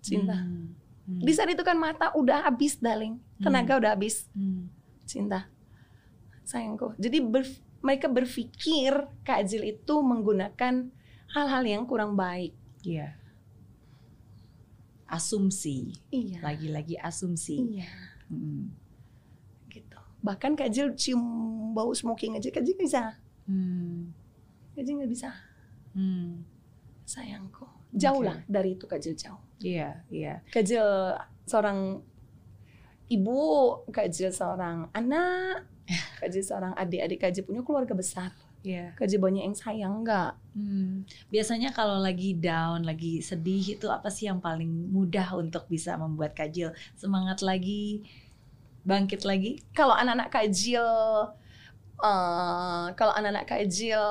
Cinta. 0.01 0.35
Hmm. 0.41 0.73
Hmm. 1.05 1.21
Di 1.21 1.33
saat 1.33 1.51
itu 1.51 1.61
kan 1.61 1.77
mata 1.77 2.15
udah 2.15 2.49
habis, 2.49 2.79
darling. 2.79 3.21
Tenaga 3.37 3.77
udah 3.77 3.93
habis. 3.93 4.27
Hmm. 4.33 4.73
Cinta. 5.05 5.47
Sayangku. 6.43 6.97
Jadi 6.97 7.21
ber- 7.21 7.61
mereka 7.83 8.09
berpikir 8.09 8.93
Kak 9.23 9.45
Jil 9.45 9.69
itu 9.69 9.95
menggunakan 10.01 10.89
hal-hal 11.31 11.63
yang 11.63 11.85
kurang 11.85 12.17
baik. 12.17 12.55
Iya. 12.83 13.15
Asumsi, 15.05 15.93
Iya. 16.09 16.41
lagi-lagi 16.41 16.97
asumsi. 16.97 17.77
Iya. 17.77 17.91
Hmm. 18.33 18.73
Gitu. 19.69 20.01
Bahkan 20.23 20.55
Kak 20.55 20.71
Jil 20.71 20.95
cium 20.95 21.23
bau 21.75 21.91
smoking 21.91 22.39
aja 22.39 22.49
Kak 22.49 22.63
Jil 22.63 22.79
nggak 22.79 22.89
bisa. 22.89 23.03
Hmm. 23.47 24.15
Kak 24.73 24.83
Jil 24.87 24.97
nggak 25.03 25.13
bisa. 25.13 25.31
Hmm. 25.93 26.47
Sayangku. 27.05 27.67
Jauh 27.93 28.25
Oke. 28.25 28.29
lah 28.31 28.39
dari 28.49 28.79
itu 28.79 28.89
Kak 28.89 29.03
Jil 29.03 29.19
jauh. 29.19 29.43
Iya, 29.61 30.01
iya. 30.09 30.41
Kak 30.49 30.65
Jil 30.65 30.87
seorang 31.45 32.01
ibu, 33.13 33.43
Kak 33.93 34.09
Jil 34.09 34.33
seorang 34.33 34.89
anak, 34.97 35.69
Kak 36.23 36.33
Jil 36.33 36.41
seorang 36.47 36.73
adik-adik 36.73 37.21
Kak 37.21 37.31
Jil 37.37 37.45
punya 37.45 37.61
keluarga 37.61 37.93
besar. 37.93 38.33
Iya. 38.63 38.95
Kak 38.95 39.11
Jil 39.11 39.19
banyak 39.19 39.43
yang 39.43 39.59
sayang 39.59 40.07
nggak? 40.07 40.33
Hmm. 40.55 41.03
Biasanya 41.35 41.75
kalau 41.75 41.99
lagi 41.99 42.39
down, 42.39 42.87
lagi 42.87 43.19
sedih 43.19 43.75
itu 43.75 43.91
apa 43.91 44.07
sih 44.07 44.31
yang 44.31 44.39
paling 44.39 44.71
mudah 44.89 45.35
untuk 45.35 45.67
bisa 45.67 45.99
membuat 45.99 46.33
Kajil 46.39 46.71
semangat 46.95 47.43
lagi, 47.43 48.07
bangkit 48.83 49.23
lagi? 49.23 49.63
kalau 49.73 49.93
anak-anak 49.93 50.29
kajil 50.29 50.87
eh 51.99 52.85
kalau 52.93 53.13
anak-anak 53.13 53.47
kajil 53.47 54.03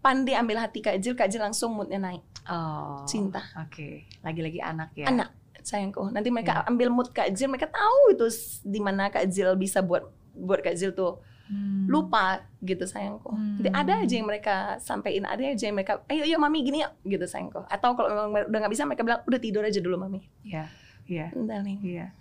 pandai 0.00 0.34
ambil 0.34 0.58
hati 0.58 0.80
kajil 0.80 1.14
kajil 1.14 1.40
langsung 1.40 1.72
moodnya 1.72 1.98
naik 1.98 2.24
Oh. 2.42 3.04
Cinta. 3.04 3.38
Oke, 3.54 4.08
lagi-lagi 4.20 4.58
anak 4.58 4.90
ya. 4.96 5.06
anak 5.06 5.30
sayangku 5.60 6.08
nanti 6.10 6.32
mereka 6.32 6.64
Ya. 6.64 6.66
ambil 6.66 6.88
mood 6.88 7.12
kajil 7.12 7.46
mereka 7.46 7.68
tahu 7.68 8.10
itu 8.10 8.26
di 8.64 8.80
mana 8.80 9.06
kajil 9.06 9.54
bisa 9.54 9.78
buat 9.80 10.08
buat 10.32 10.58
kajil 10.60 10.90
tuh 10.90 11.20
Hmm. 11.46 11.82
lupa 11.86 12.46
gitu 12.60 12.86
sayangku 12.86 13.26
Hmm. 13.28 13.58
Jadi 13.58 13.68
ada 13.70 13.92
aja 13.98 14.14
yang 14.14 14.24
mereka 14.24 14.54
sampein 14.78 15.22
ada 15.22 15.42
aja 15.42 15.58
yang 15.60 15.74
mereka 15.74 15.98
ayo 16.06 16.22
ayo 16.22 16.38
mami 16.38 16.62
gini 16.62 16.78
yuk 16.80 16.94
gitu 17.04 17.26
sayangku 17.26 17.66
atau 17.66 17.92
kalau 17.92 18.06
memang 18.08 18.46
udah 18.46 18.58
nggak 18.62 18.70
bisa 18.70 18.86
mereka 18.86 19.02
bilang 19.02 19.20
udah 19.20 19.38
tidur 19.38 19.62
aja 19.62 19.78
dulu 19.78 19.98
mami 19.98 20.30
Iya, 20.42 20.70
iya, 21.04 21.26
darling 21.34 21.82
iya. 21.82 22.06
sayangku. 22.08 22.19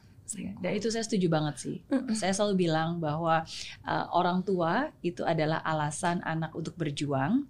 Dan 0.62 0.72
itu 0.78 0.94
saya 0.94 1.02
setuju 1.02 1.28
banget 1.32 1.56
sih. 1.58 1.78
Saya 2.14 2.36
selalu 2.36 2.70
bilang 2.70 3.02
bahwa 3.02 3.42
uh, 3.88 4.06
orang 4.14 4.46
tua 4.46 4.94
itu 5.02 5.26
adalah 5.26 5.64
alasan 5.66 6.22
anak 6.22 6.54
untuk 6.54 6.78
berjuang, 6.78 7.50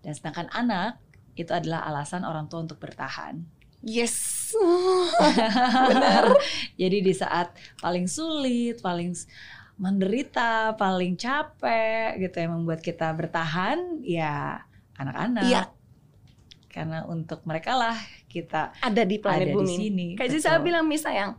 dan 0.00 0.12
sedangkan 0.14 0.48
anak 0.54 1.02
itu 1.36 1.52
adalah 1.52 1.84
alasan 1.84 2.24
orang 2.24 2.48
tua 2.48 2.64
untuk 2.64 2.80
bertahan. 2.80 3.44
yes 3.84 4.36
Benar. 5.90 6.32
Jadi 6.78 6.98
di 7.02 7.12
saat 7.12 7.52
paling 7.82 8.06
sulit, 8.08 8.80
paling 8.80 9.12
menderita, 9.76 10.72
paling 10.80 11.18
capek 11.20 12.16
gitu 12.16 12.36
yang 12.40 12.56
membuat 12.56 12.80
kita 12.80 13.12
bertahan, 13.12 14.00
ya 14.00 14.64
anak-anak. 14.96 15.44
Iya. 15.44 15.62
Karena 16.72 17.04
untuk 17.08 17.44
mereka 17.44 17.76
lah 17.76 17.96
kita 18.28 18.76
ada 18.84 19.02
di 19.04 19.16
planet 19.16 19.48
ada 19.48 19.52
di 19.52 19.56
bumi 19.56 19.72
ini. 19.72 19.76
sini. 19.76 20.06
Kayak 20.16 20.30
Betul. 20.32 20.44
saya 20.44 20.58
bilang 20.60 20.84
mi 20.88 20.96
sayang, 20.96 21.36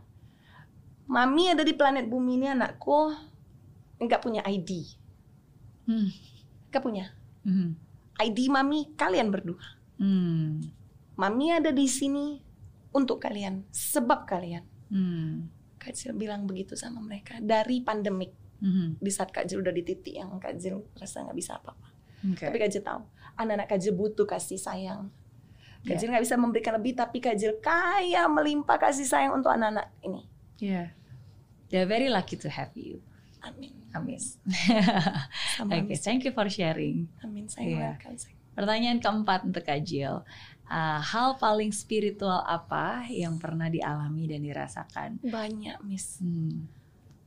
mami 1.08 1.48
ada 1.48 1.64
di 1.64 1.72
planet 1.72 2.06
bumi 2.06 2.36
ini 2.36 2.46
anakku 2.52 3.12
nggak 3.98 4.20
punya 4.22 4.44
ID, 4.44 4.70
Hmm. 5.88 6.08
nggak 6.70 6.82
punya 6.84 7.10
Hmm. 7.42 7.74
ID 8.20 8.52
mami 8.52 8.92
kalian 8.94 9.32
berdua. 9.32 9.62
Hmm. 9.98 10.62
Mami 11.18 11.50
ada 11.50 11.74
di 11.74 11.88
sini 11.90 12.38
untuk 12.94 13.18
kalian, 13.18 13.66
sebab 13.74 14.28
kalian. 14.28 14.62
Hmm. 14.92 15.50
Kak 15.78 15.94
Jil 15.94 16.14
bilang 16.14 16.44
begitu 16.44 16.74
sama 16.74 16.98
mereka 17.00 17.38
dari 17.40 17.80
pandemik 17.80 18.34
Hmm. 18.58 18.98
di 18.98 19.10
saat 19.10 19.30
Kak 19.30 19.46
Jil 19.46 19.62
udah 19.62 19.70
di 19.70 19.82
titik 19.82 20.14
yang 20.14 20.34
Kak 20.38 20.58
Jil 20.58 20.82
rasa 20.98 21.22
nggak 21.22 21.38
bisa 21.38 21.58
apa-apa. 21.58 21.88
Oke. 22.26 22.46
Tapi 22.46 22.56
Kak 22.58 22.70
Jil 22.70 22.82
tahu 22.82 23.02
anak-anak 23.38 23.66
Kak 23.66 23.78
Jil 23.78 23.94
butuh 23.94 24.26
kasih 24.26 24.58
sayang. 24.58 25.10
Kak 25.86 25.94
Ya. 25.94 25.98
Jil 25.98 26.10
nggak 26.10 26.24
bisa 26.26 26.34
memberikan 26.34 26.74
lebih, 26.74 26.98
tapi 26.98 27.22
Kak 27.22 27.38
Jil 27.38 27.54
kaya 27.62 28.26
melimpah 28.26 28.78
kasih 28.78 29.06
sayang 29.06 29.38
untuk 29.38 29.54
anak-anak 29.54 29.94
ini. 30.02 30.26
Yeah. 30.58 30.97
They're 31.68 31.88
very 31.88 32.08
lucky 32.08 32.36
to 32.40 32.48
have 32.48 32.72
you. 32.74 33.04
Amin. 33.44 33.72
Amin. 33.94 34.20
Oke, 35.62 35.94
thank 35.96 36.24
you 36.24 36.32
for 36.32 36.48
sharing. 36.48 37.08
Amin. 37.20 37.48
Saya 37.48 37.64
Iya. 37.64 37.78
welcome. 37.96 38.16
Pertanyaan 38.52 38.98
keempat 38.98 39.46
untuk 39.46 39.62
Kak 39.62 39.80
Jill. 39.86 40.24
Uh, 40.68 41.00
hal 41.00 41.38
paling 41.40 41.72
spiritual 41.72 42.44
apa 42.44 43.06
yang 43.08 43.40
pernah 43.40 43.72
dialami 43.72 44.28
dan 44.28 44.44
dirasakan? 44.44 45.16
Banyak, 45.24 45.80
Miss. 45.86 46.20
Hmm. 46.20 46.68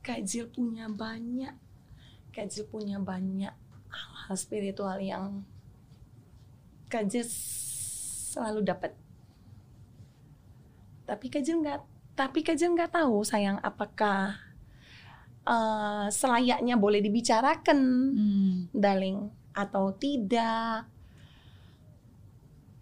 Kak 0.02 0.22
Jil 0.22 0.46
punya 0.46 0.86
banyak. 0.86 1.54
Kak 2.30 2.46
Jil 2.50 2.66
punya 2.66 3.02
banyak 3.02 3.50
hal 3.92 4.36
spiritual 4.38 4.98
yang 4.98 5.42
Kak 6.86 7.08
Jil 7.08 7.26
selalu 7.26 8.62
dapat. 8.62 8.92
Tapi 11.02 11.26
Kak 11.28 11.42
Jil 11.42 11.60
nggak, 11.60 11.80
tapi 12.12 12.40
Kak 12.40 12.54
Jil 12.54 12.72
nggak 12.72 12.92
tahu 12.92 13.22
sayang 13.22 13.58
apakah 13.60 14.36
eh, 15.42 16.06
selayaknya 16.06 16.78
boleh 16.78 17.02
dibicarakan, 17.02 17.80
Hmm. 18.14 18.54
darling, 18.70 19.26
atau 19.50 19.90
tidak. 19.90 20.86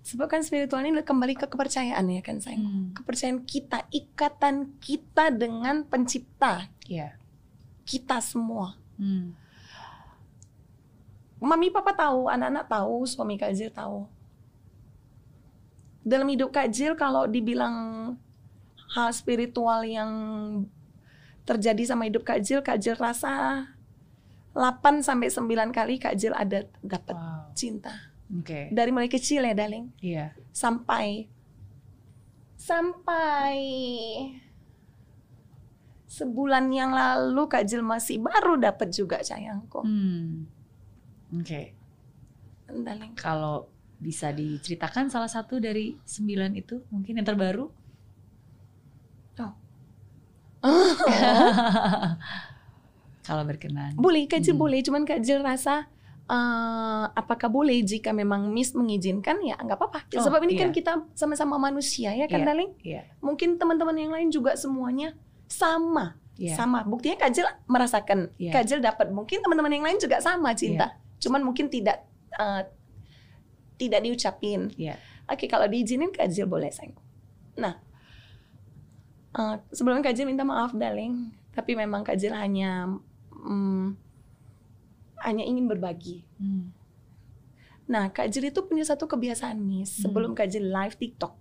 Sebab 0.05 0.29
kan 0.29 0.45
spiritual 0.45 0.85
ini 0.85 1.01
kembali 1.01 1.39
ke 1.39 1.49
kepercayaan 1.49 2.05
ya 2.11 2.21
kan 2.21 2.37
sayang. 2.37 2.61
Hmm. 2.61 2.87
Kepercayaan 2.93 3.49
kita, 3.49 3.89
ikatan 3.89 4.77
kita 4.77 5.33
dengan 5.33 5.89
pencipta 5.89 6.69
Iya. 6.85 7.17
kita 7.89 8.21
semua. 8.21 8.77
Hmm. 9.01 9.33
Mami 11.41 11.73
papa 11.73 11.97
tahu, 11.97 12.29
anak-anak 12.29 12.69
tahu, 12.69 13.09
suami 13.09 13.41
Kak 13.41 13.57
Jil 13.57 13.73
tahu. 13.73 14.05
Dalam 16.05 16.29
hidup 16.29 16.53
Kak 16.53 16.69
Jil 16.69 16.93
kalau 16.93 17.25
dibilang 17.25 18.13
hal 18.91 19.11
spiritual 19.11 19.83
yang 19.83 20.11
terjadi 21.43 21.83
sama 21.87 22.07
hidup 22.07 22.23
Kak 22.23 22.41
Jil, 22.41 22.61
Kak 22.61 22.79
Jil 22.79 22.95
rasa 22.95 23.65
8 24.53 25.01
sampai 25.01 25.31
9 25.31 25.47
kali 25.71 25.97
Kak 25.97 26.15
Jil 26.15 26.35
ada 26.35 26.67
dapat 26.81 27.15
Wow. 27.15 27.55
cinta. 27.55 27.95
Oke. 28.31 28.71
Dari 28.71 28.91
mulai 28.91 29.07
kecil 29.07 29.43
ya, 29.43 29.55
darling, 29.55 29.91
Iya. 29.99 30.35
sampai 30.51 31.27
sampai 32.55 33.57
sebulan 36.07 36.67
yang 36.71 36.91
lalu 36.91 37.47
Kak 37.47 37.65
Jil 37.65 37.83
masih 37.83 38.19
baru 38.19 38.59
dapat 38.59 38.91
juga 38.91 39.23
sayangku. 39.23 39.83
Hmm. 39.83 40.47
Oke. 41.35 41.75
Darling. 42.67 43.15
Kalau 43.15 43.71
bisa 43.97 44.31
diceritakan 44.31 45.11
salah 45.11 45.31
satu 45.31 45.59
dari 45.59 45.95
sembilan 46.03 46.51
itu 46.55 46.83
mungkin 46.91 47.19
yang 47.19 47.27
terbaru? 47.27 47.71
Kalau 53.21 53.43
berkenan. 53.45 53.95
Boleh, 53.95 54.27
Kak 54.27 54.41
Jil 54.43 54.57
Hmm. 54.57 54.63
boleh. 54.63 54.81
Cuman 54.81 55.03
Kak 55.05 55.21
Jil 55.21 55.41
rasa 55.41 55.87
eh, 56.31 57.05
apakah 57.11 57.51
boleh 57.51 57.83
jika 57.83 58.15
memang 58.15 58.55
Miss 58.55 58.71
mengizinkan 58.71 59.43
ya 59.43 59.59
nggak 59.59 59.75
apa-apa. 59.75 60.07
Ya, 60.15 60.23
Oh, 60.23 60.31
Sebab 60.31 60.47
ini 60.47 60.55
kan 60.55 60.71
iya. 60.71 60.77
kita 60.79 60.93
sama-sama 61.13 61.59
manusia 61.59 62.15
ya 62.15 62.31
kan, 62.31 62.39
Iya. 62.39 62.47
darling. 62.47 62.71
Iya. 62.81 63.03
Mungkin 63.19 63.59
teman-teman 63.59 63.99
yang 63.99 64.15
lain 64.15 64.31
juga 64.31 64.55
semuanya 64.55 65.19
sama, 65.51 66.15
Iya. 66.39 66.55
sama. 66.55 66.87
Buktinya 66.87 67.19
Kajil 67.19 67.51
merasakan, 67.67 68.31
Iya. 68.39 68.55
Kajil 68.55 68.79
dapat. 68.79 69.11
Mungkin 69.11 69.43
teman-teman 69.43 69.75
yang 69.75 69.83
lain 69.83 69.99
juga 69.99 70.23
sama 70.23 70.55
cinta. 70.55 70.95
Cuman 71.19 71.43
mungkin 71.43 71.67
tidak 71.67 72.07
eh, 72.31 72.63
tidak 73.75 74.01
diucapin. 74.01 74.71
Iya. 74.79 74.95
Oke, 75.27 75.51
kalau 75.51 75.67
diizinin 75.67 76.15
Kajil 76.15 76.47
boleh 76.47 76.71
sayang. 76.71 76.95
Nah, 77.59 77.75
eh, 79.33 79.57
sebelumnya 79.71 80.03
Kajil 80.03 80.27
minta 80.27 80.43
maaf, 80.43 80.73
darling. 80.73 81.31
Tapi 81.51 81.75
memang 81.75 82.03
Kajil 82.03 82.33
hanya 82.33 82.87
mm, 83.31 83.87
hanya 85.21 85.45
ingin 85.45 85.69
berbagi. 85.69 86.25
Hmm. 86.41 86.73
Nah, 87.85 88.07
Kak 88.07 88.31
Jil 88.31 88.49
itu 88.49 88.63
punya 88.63 88.87
satu 88.87 89.05
kebiasaan 89.05 89.59
nih 89.59 89.83
sebelum 89.83 90.31
Kak 90.33 90.47
Jil 90.47 90.71
live 90.71 90.95
TikTok. 90.95 91.35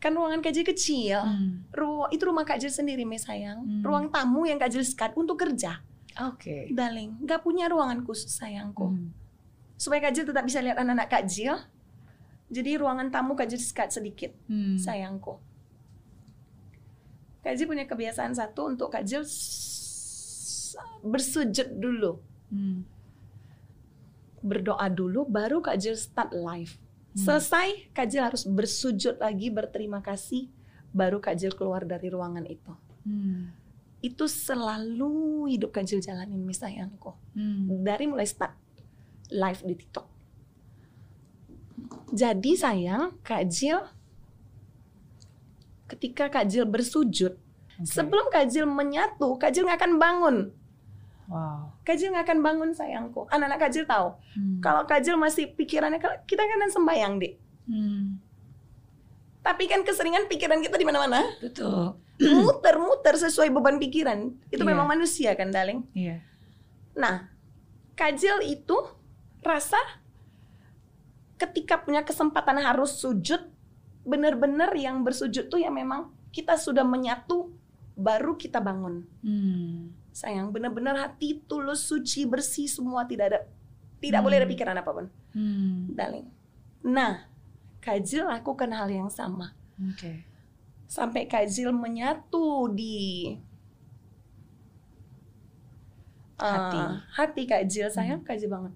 Kan 0.00 0.16
ruangan 0.16 0.40
Kak 0.40 0.52
Jil 0.52 0.64
kecil. 0.64 1.20
Hmm. 1.20 1.64
Ru- 1.70 2.08
itu 2.08 2.24
rumah 2.24 2.44
Kak 2.44 2.56
Jil 2.56 2.72
sendiri, 2.72 3.04
Mes 3.04 3.20
sayang. 3.20 3.60
Hmm. 3.60 3.82
Ruang 3.84 4.08
tamu 4.08 4.44
yang 4.44 4.56
Kak 4.56 4.72
Jil 4.72 4.80
sekat 4.80 5.12
untuk 5.12 5.36
kerja. 5.36 5.80
Oke. 6.24 6.72
Darling, 6.72 7.20
gak 7.22 7.42
punya 7.42 7.68
ruangan 7.68 8.00
khusus 8.00 8.32
sayangku. 8.32 8.92
Hmm. 8.92 9.12
Supaya 9.76 10.08
Kak 10.08 10.16
Jil 10.16 10.24
tetap 10.24 10.44
bisa 10.44 10.64
lihat 10.64 10.76
anak-anak 10.76 11.08
Kak 11.08 11.24
Jil. 11.24 11.56
Jadi 12.48 12.70
ruangan 12.76 13.08
tamu 13.08 13.36
Kak 13.36 13.44
Jil 13.44 13.60
sekat 13.60 13.92
sedikit, 13.92 14.32
Hmm. 14.48 14.80
sayangku. 14.80 15.36
Kak 17.44 17.54
Jil 17.54 17.68
punya 17.68 17.84
kebiasaan 17.84 18.32
satu 18.32 18.66
untuk 18.66 18.88
Kak 18.88 19.04
Jil 19.04 19.22
s- 19.22 20.74
bersujud 21.00 21.76
dulu. 21.76 22.18
Hmm. 22.48 22.88
berdoa 24.40 24.88
dulu 24.88 25.24
baru 25.24 25.60
Kak 25.60 25.76
Jil 25.78 25.96
start 25.96 26.32
live. 26.32 26.76
Hmm. 26.76 27.16
Selesai 27.16 27.88
Kak 27.92 28.06
Jil 28.06 28.20
harus 28.20 28.44
bersujud 28.44 29.16
lagi 29.16 29.48
berterima 29.48 30.00
kasih 30.00 30.52
baru 30.90 31.16
Kak 31.16 31.34
Jil 31.34 31.56
keluar 31.56 31.80
dari 31.82 32.12
ruangan 32.12 32.44
itu. 32.44 32.72
Hmm. 33.08 33.56
Itu 34.00 34.28
selalu 34.28 35.48
hidup 35.48 35.72
Kak 35.72 35.84
Jil 35.84 36.04
jalanin 36.04 36.44
mis 36.44 36.60
sayangku. 36.60 37.16
Hmm. 37.32 37.80
Dari 37.80 38.04
mulai 38.04 38.28
start 38.28 38.52
live 39.32 39.64
di 39.64 39.74
TikTok. 39.74 40.06
Jadi 42.12 42.52
sayang 42.54 43.16
Kak 43.24 43.48
Jil 43.48 43.80
ketika 45.86 46.28
Kak 46.28 46.46
Jil 46.46 46.64
bersujud 46.64 47.36
Oke. 47.36 47.84
sebelum 47.84 48.28
Kak 48.28 48.48
Jil 48.48 48.64
menyatu 48.64 49.36
Kak 49.36 49.52
Jil 49.52 49.64
nggak 49.64 49.80
akan 49.80 49.94
bangun. 49.96 50.36
Wow. 51.24 51.72
Kak 51.82 51.96
Jil 51.96 52.12
nggak 52.12 52.28
akan 52.28 52.40
bangun 52.40 52.70
sayangku. 52.70 53.24
Anak-anak 53.28 53.58
Kak 53.58 53.70
Jil 53.70 53.84
tahu 53.84 54.08
Hmm. 54.34 54.58
Kalau 54.58 54.82
Kajil 54.82 55.14
masih 55.14 55.46
pikirannya 55.48 55.96
kita 56.26 56.42
kan 56.42 56.68
sembayang, 56.68 57.12
Dik. 57.16 57.34
Hmm. 57.64 58.18
Tapi 59.40 59.64
kan 59.64 59.80
keseringan 59.80 60.26
pikiran 60.26 60.58
kita 60.58 60.74
di 60.74 60.82
mana-mana. 60.82 61.22
Betul. 61.38 61.94
Muter-muter 62.42 63.14
sesuai 63.14 63.48
beban 63.48 63.78
pikiran. 63.78 64.32
Itu 64.48 64.64
Iya. 64.64 64.70
memang 64.74 64.86
manusia 64.86 65.30
kan, 65.32 65.48
Darling. 65.48 65.86
Iya. 65.92 66.18
Nah, 66.94 67.30
Kajil 67.94 68.42
itu 68.42 68.74
rasa 69.38 69.78
ketika 71.36 71.78
punya 71.78 72.02
kesempatan 72.02 72.58
harus 72.58 72.96
sujud, 72.96 73.38
benar-benar 74.04 74.76
yang 74.76 75.00
bersujud 75.00 75.48
tuh 75.48 75.58
ya 75.58 75.72
memang 75.72 76.12
kita 76.30 76.60
sudah 76.60 76.84
menyatu 76.84 77.50
baru 77.94 78.36
kita 78.36 78.60
bangun. 78.60 79.06
Hmm. 79.24 79.94
Sayang, 80.14 80.54
benar-benar 80.54 80.94
hati 80.94 81.42
tulus, 81.46 81.82
suci, 81.82 82.22
bersih 82.28 82.70
semua 82.70 83.02
tidak 83.08 83.26
ada 83.34 83.40
tidak 83.98 84.20
Hmm. 84.20 84.26
boleh 84.28 84.36
ada 84.42 84.48
pikiran 84.48 84.76
apa 84.76 84.90
pun, 84.92 85.06
Hmm. 85.32 85.90
darling. 85.90 86.28
Nah, 86.84 87.24
Kajil 87.80 88.28
lakukan 88.28 88.68
hal 88.72 88.88
yang 88.88 89.08
sama. 89.08 89.52
Oke. 89.80 90.24
Sampai 90.88 91.24
Kajil 91.24 91.72
menyatu 91.72 92.68
di 92.70 93.32
uh, 96.38 96.44
Hati. 96.44 96.80
hati 97.16 97.42
Kajil 97.48 97.88
sayang, 97.90 98.20
Kajil 98.24 98.50
banget. 98.50 98.74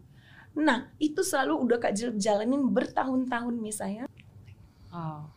Nah, 0.58 0.90
itu 0.98 1.20
selalu 1.22 1.54
udah 1.68 1.78
Kajil 1.78 2.16
jalanin 2.18 2.68
bertahun-tahun 2.72 3.54
nih 3.62 3.74
Wow. 4.88 5.30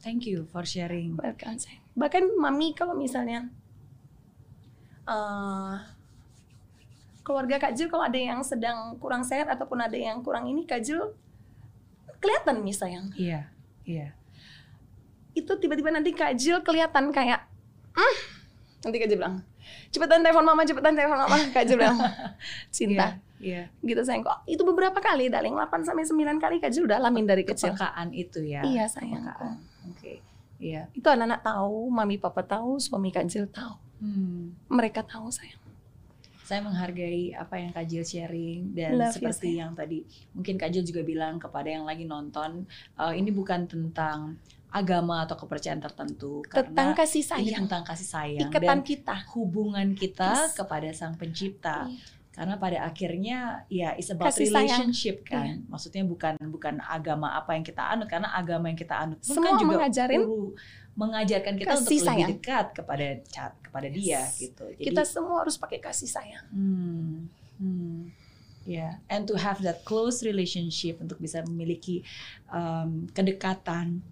Thank 0.00 0.24
you 0.24 0.48
for 0.48 0.64
sharing. 0.64 1.16
Bahkan 1.16 1.60
sayang. 1.60 1.84
Bahkan 1.92 2.22
mami 2.40 2.72
kalau 2.72 2.96
misalnya 2.96 3.52
uh, 5.04 5.76
keluarga 7.20 7.60
Kak 7.60 7.76
Jil 7.76 7.92
kalau 7.92 8.08
ada 8.08 8.16
yang 8.16 8.40
sedang 8.40 8.96
kurang 8.96 9.20
sehat 9.22 9.48
ataupun 9.52 9.80
ada 9.84 9.96
yang 9.96 10.24
kurang 10.24 10.48
ini 10.48 10.64
Kak 10.64 10.80
Jil 10.80 11.12
kelihatan 12.20 12.64
nih 12.64 12.76
sayang. 12.76 13.06
Iya. 13.16 13.40
Iya. 13.84 14.16
Itu 15.36 15.56
tiba-tiba 15.60 15.92
nanti 15.92 16.16
Kak 16.16 16.32
Jil 16.36 16.64
kelihatan 16.64 17.12
kayak 17.12 17.44
"Hmm." 17.92 18.16
nanti 18.80 18.96
Kak 18.96 19.08
Jil 19.12 19.20
bilang 19.20 19.44
cepetan 19.92 20.24
telepon 20.24 20.46
mama 20.46 20.64
cepetan 20.64 20.96
telepon 20.96 21.20
mama 21.20 21.36
Kak 21.52 21.64
Jil 21.68 21.76
bilang 21.76 22.00
cinta 22.74 23.20
Iya. 23.40 23.72
gitu 23.80 24.04
sayang 24.04 24.20
kok 24.20 24.44
itu 24.44 24.60
beberapa 24.60 25.00
kali 25.00 25.26
darling 25.26 25.56
8 25.56 25.80
sampai 25.82 26.04
9 26.04 26.12
kali 26.36 26.60
Kak 26.60 26.70
Jil 26.70 26.84
udah 26.84 27.00
alamin 27.00 27.24
dari 27.24 27.40
kecil 27.42 27.72
Kepekaan 27.72 28.12
itu 28.12 28.44
ya. 28.44 28.60
iya 28.62 28.84
sayang. 28.84 29.24
Oke. 29.88 30.20
Iya. 30.56 30.92
itu 30.92 31.08
anak-anak 31.08 31.40
tahu 31.40 31.88
mami 31.88 32.16
papa 32.16 32.44
tahu 32.44 32.76
suami 32.76 33.08
Kak 33.08 33.24
tahu 33.48 33.74
Hmm. 33.96 34.56
mereka 34.66 35.00
tahu 35.00 35.28
sayang 35.28 35.56
Saya 36.40 36.60
menghargai 36.60 37.30
apa 37.32 37.56
yang 37.56 37.70
Kak 37.70 37.86
Jill 37.86 38.02
sharing 38.02 38.72
dan 38.72 38.98
Love 38.98 39.12
you, 39.12 39.16
seperti 39.22 39.48
yang 39.56 39.72
tadi 39.72 40.02
mungkin 40.32 40.56
Kak 40.56 40.68
Jill 40.68 40.82
juga 40.82 41.00
bilang 41.00 41.36
kepada 41.36 41.68
yang 41.68 41.84
lagi 41.84 42.04
nonton, 42.04 42.66
eh, 42.96 43.14
ini 43.14 43.30
bukan 43.30 43.64
tentang 43.64 44.34
agama 44.68 45.22
atau 45.22 45.34
kepercayaan 45.36 45.78
tertentu 45.78 46.42
tentang 46.44 46.74
karena 46.74 46.94
kasih 46.96 47.22
ini 47.22 47.30
sayang 47.50 47.60
tentang 47.64 47.82
kasih 47.82 48.08
sayang 48.08 48.48
ikatan 48.48 48.66
dan 48.66 48.78
kita 48.80 49.16
hubungan 49.30 49.94
kita 49.94 50.30
Yes. 50.46 50.54
kepada 50.54 50.88
Sang 50.90 51.14
Pencipta. 51.14 51.86
Iya. 51.86 52.18
Karena 52.30 52.54
pada 52.56 52.86
akhirnya 52.86 53.66
ya 53.66 53.92
it's 53.98 54.08
about 54.08 54.30
Kasih 54.30 54.46
sayang. 54.46 54.54
Iya. 54.54 54.60
relationship 54.70 55.16
kan. 55.26 55.66
Maksudnya 55.66 56.02
bukan 56.06 56.34
bukan 56.48 56.78
agama 56.80 57.34
apa 57.34 57.58
yang 57.58 57.66
kita 57.66 57.82
anut 57.82 58.06
karena 58.06 58.30
agama 58.32 58.70
yang 58.70 58.78
kita 58.78 58.94
anut 58.96 59.18
pun 59.20 59.34
Semua 59.34 59.52
kan 59.52 59.60
juga 59.60 59.76
mengajarin 59.82 60.20
perlu 60.24 60.42
mengajarkan 60.90 61.54
kita 61.56 61.72
untuk 61.78 61.86
kasih 61.86 61.98
lebih 62.02 62.10
sayang. 62.10 62.28
dekat 62.34 62.66
kepada 62.76 63.06
kepada 63.62 63.88
dia 63.88 64.20
Yes. 64.26 64.42
gitu. 64.42 64.64
Jadi 64.74 64.84
kita 64.90 65.02
semua 65.06 65.46
harus 65.46 65.56
pakai 65.58 65.78
kasih 65.78 66.10
sayang 66.10 66.46
Hmm. 66.50 67.30
Hmm. 67.60 68.10
Ya, 68.68 69.00
and 69.08 69.24
to 69.24 69.34
have 69.40 69.58
that 69.64 69.82
close 69.88 70.20
relationship 70.20 71.00
untuk 71.00 71.16
bisa 71.16 71.40
memiliki 71.48 72.04
um, 72.52 73.08
kedekatan 73.10 74.04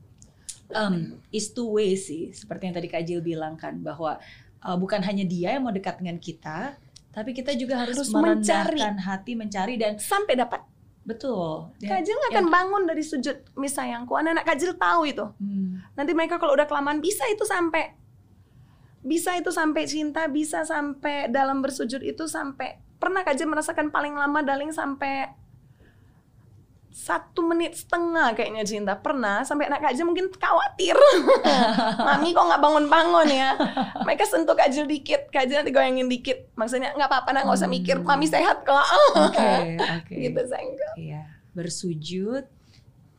um, 0.73 1.21
is 1.29 1.53
two 1.53 1.69
way 1.69 1.93
sih, 1.95 2.33
seperti 2.33 2.69
yang 2.69 2.75
tadi 2.75 2.89
Kak 2.89 3.05
Jill 3.05 3.21
bilang 3.21 3.61
kan 3.61 3.77
bahwa 3.85 4.17
uh, 4.65 4.77
bukan 4.81 5.05
hanya 5.05 5.29
dia 5.29 5.53
yang 5.57 5.69
mau 5.69 5.73
dekat 5.73 6.01
dengan 6.01 6.17
kita, 6.17 6.81
tapi 7.13 7.35
kita 7.35 7.57
juga 7.57 7.83
harus, 7.83 7.99
Harus 7.99 8.13
merendahkan 8.13 9.01
hati, 9.01 9.33
mencari 9.35 9.75
dan 9.81 9.97
sampai 9.97 10.37
dapat. 10.37 10.61
Betul. 11.09 11.73
Ya, 11.81 11.97
Kajil 11.97 12.21
akan 12.37 12.53
bangun 12.53 12.83
dari 12.85 13.01
sujud 13.01 13.57
mis 13.57 13.73
sayangku 13.73 14.13
anak-anak 14.13 14.45
Kajil 14.45 14.77
tahu 14.77 15.09
itu. 15.09 15.25
Hmm, 15.41 15.81
nanti 15.97 16.13
mereka 16.13 16.37
kalau 16.37 16.53
udah 16.53 16.69
kelamaan 16.69 17.01
bisa 17.01 17.25
itu 17.33 17.49
sampai 17.49 17.97
bisa 19.01 19.33
itu 19.41 19.49
sampai 19.49 19.89
cinta 19.89 20.29
bisa 20.29 20.69
sampai 20.69 21.33
dalam 21.33 21.65
bersujud 21.65 22.05
itu 22.05 22.29
sampai 22.29 22.77
pernah 23.01 23.25
Kajil 23.25 23.49
merasakan 23.49 23.89
paling 23.89 24.13
lama 24.13 24.45
daling 24.45 24.69
sampai 24.69 25.33
satu 26.99 27.47
menit 27.47 27.79
setengah 27.79 28.35
kayaknya 28.35 28.67
cinta. 28.67 28.99
Pernah 28.99 29.47
sampai 29.47 29.71
anak 29.71 29.87
Kajil 29.87 30.03
mungkin 30.03 30.35
khawatir. 30.35 30.99
Mami 32.11 32.35
kok 32.35 32.43
nggak 32.43 32.59
bangun-bangun 32.59 33.29
ya? 33.31 33.55
Mereka 34.03 34.27
sentuh 34.27 34.59
Kajil 34.59 34.91
dikit. 34.91 35.31
Kajil 35.31 35.63
nanti 35.63 35.71
goyangin 35.71 36.11
dikit. 36.11 36.51
Maksudnya 36.59 36.99
nggak 36.99 37.07
apa-apa 37.07 37.31
nah 37.31 37.41
nggak 37.47 37.55
usah 37.55 37.71
mikir. 37.71 38.03
Mami 38.03 38.27
sehat 38.27 38.67
kok. 38.67 38.83
Oke, 39.15 39.79
oke. 40.03 40.11
gitu 40.11 40.41
sayang 40.51 40.75
Iya, 40.99 41.23
bersujud 41.55 42.45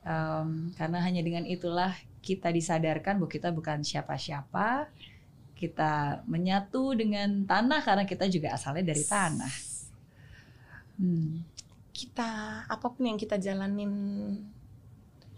em, 0.04 0.76
karena 0.76 1.00
hanya 1.00 1.24
dengan 1.24 1.48
itulah 1.48 1.96
kita 2.20 2.52
disadarkan 2.52 3.16
bahwa 3.16 3.32
kita 3.32 3.56
bukan 3.56 3.80
siapa-siapa. 3.80 4.92
Kita 5.56 6.24
menyatu 6.28 6.96
dengan 7.00 7.48
tanah 7.48 7.80
karena 7.84 8.04
kita 8.04 8.28
juga 8.28 8.56
asalnya 8.56 8.92
dari 8.92 9.04
tanah. 9.08 9.54
Hmm. 11.00 11.48
Kita 12.00 12.32
apa 12.66 12.88
pun 12.88 13.04
yang 13.06 13.20
kita 13.20 13.36
jalanin 13.36 13.92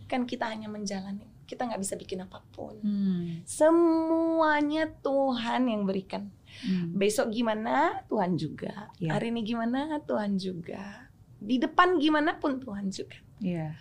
kan 0.06 0.30
kita 0.30 0.46
hanya 0.46 0.70
menjalani 0.70 1.26
kita 1.50 1.66
nggak 1.66 1.82
bisa 1.82 1.96
bikin 1.96 2.22
apa 2.22 2.46
pun 2.54 2.78
Hmm. 2.80 3.42
semuanya 3.44 4.86
Tuhan 5.02 5.66
yang 5.66 5.84
berikan 5.84 6.30
Hmm. 6.62 6.94
besok 6.94 7.32
gimana 7.32 8.06
Tuhan 8.06 8.36
juga 8.36 8.92
Iya. 9.00 9.16
hari 9.16 9.32
ini 9.32 9.42
gimana 9.42 9.98
Tuhan 10.00 10.36
juga 10.36 11.10
di 11.34 11.58
depan 11.58 11.98
gimana 11.98 12.38
pun 12.38 12.60
Tuhan 12.60 12.94
juga 12.94 13.18
Iya, 13.42 13.74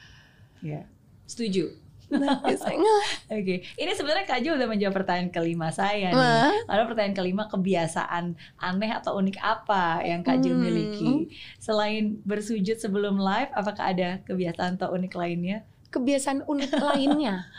iya. 0.64 0.88
Setuju. 1.29 1.69
Oke, 3.31 3.55
ini 3.64 3.90
sebenarnya 3.94 4.27
Kak 4.27 4.42
Jo 4.42 4.59
udah 4.59 4.66
menjawab 4.66 4.94
pertanyaan 5.03 5.31
kelima 5.31 5.70
saya 5.70 6.11
nih. 6.11 6.66
Lalu 6.66 6.83
pertanyaan 6.90 7.16
kelima 7.16 7.44
kebiasaan 7.46 8.25
aneh 8.59 8.90
atau 8.90 9.14
unik 9.16 9.38
apa 9.38 10.03
yang 10.03 10.27
Kak 10.27 10.42
Jo 10.42 10.53
Hmm. 10.53 10.62
miliki? 10.62 11.12
Selain 11.57 12.18
bersujud 12.27 12.77
sebelum 12.77 13.16
live, 13.16 13.51
apakah 13.55 13.94
ada 13.94 14.18
kebiasaan 14.27 14.77
atau 14.77 14.92
unik 14.92 15.14
lainnya? 15.14 15.62
kebiasaan 15.90 16.46
unik 16.46 16.73
lainnya. 16.79 17.51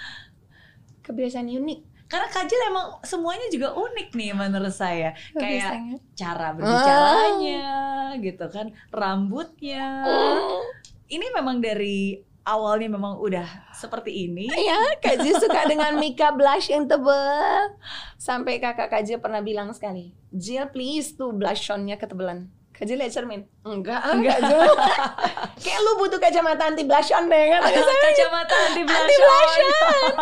Kebiasaan 1.03 1.51
unik. 1.51 2.07
Karena 2.07 2.27
Kak 2.27 2.47
Jo 2.47 2.55
emang 2.67 2.87
semuanya 3.03 3.47
juga 3.51 3.71
unik 3.71 4.15
nih 4.15 4.31
menurut 4.31 4.71
saya. 4.71 5.11
Kayak 5.31 5.99
cara 6.15 6.55
berbicaranya, 6.55 7.67
gitu 8.19 8.45
kan, 8.51 8.71
rambutnya. 8.87 10.03
Oh. 10.07 10.63
Ini 11.07 11.27
memang 11.35 11.59
dari 11.59 12.19
awalnya 12.41 12.89
memang 12.89 13.17
udah 13.17 13.45
seperti 13.71 14.27
ini. 14.27 14.49
Ya, 14.49 14.79
Kak 14.97 15.21
Ji 15.21 15.31
suka 15.37 15.65
dengan 15.65 15.97
makeup 15.97 16.35
blush 16.35 16.69
yang 16.69 16.89
tebal. 16.89 17.77
Sampai 18.17 18.57
kakak 18.57 18.89
Kak 18.89 19.01
Ji 19.03 19.17
pernah 19.17 19.41
bilang 19.41 19.69
sekali, 19.71 20.13
Jill 20.29 20.69
please 20.69 21.13
tuh 21.13 21.33
blush 21.33 21.69
on-nya 21.69 21.97
ketebelan. 21.97 22.49
Kak 22.71 22.89
Ji 22.89 22.97
lihat 22.97 23.13
cermin. 23.13 23.45
Enggak, 23.61 24.01
ah, 24.01 24.17
Enggak. 24.17 24.41
Jo. 24.41 24.57
Kayak 25.61 25.79
lu 25.85 25.91
butuh 26.01 26.17
kacamata 26.17 26.65
anti 26.65 26.81
blush 26.81 27.13
on 27.13 27.29
deh 27.29 27.43
kan. 27.53 27.61
Kacamata 27.61 28.55
anti 28.69 28.81
Anti 28.81 29.15
blush 29.21 29.21
blush 29.21 29.57
on. 29.61 30.13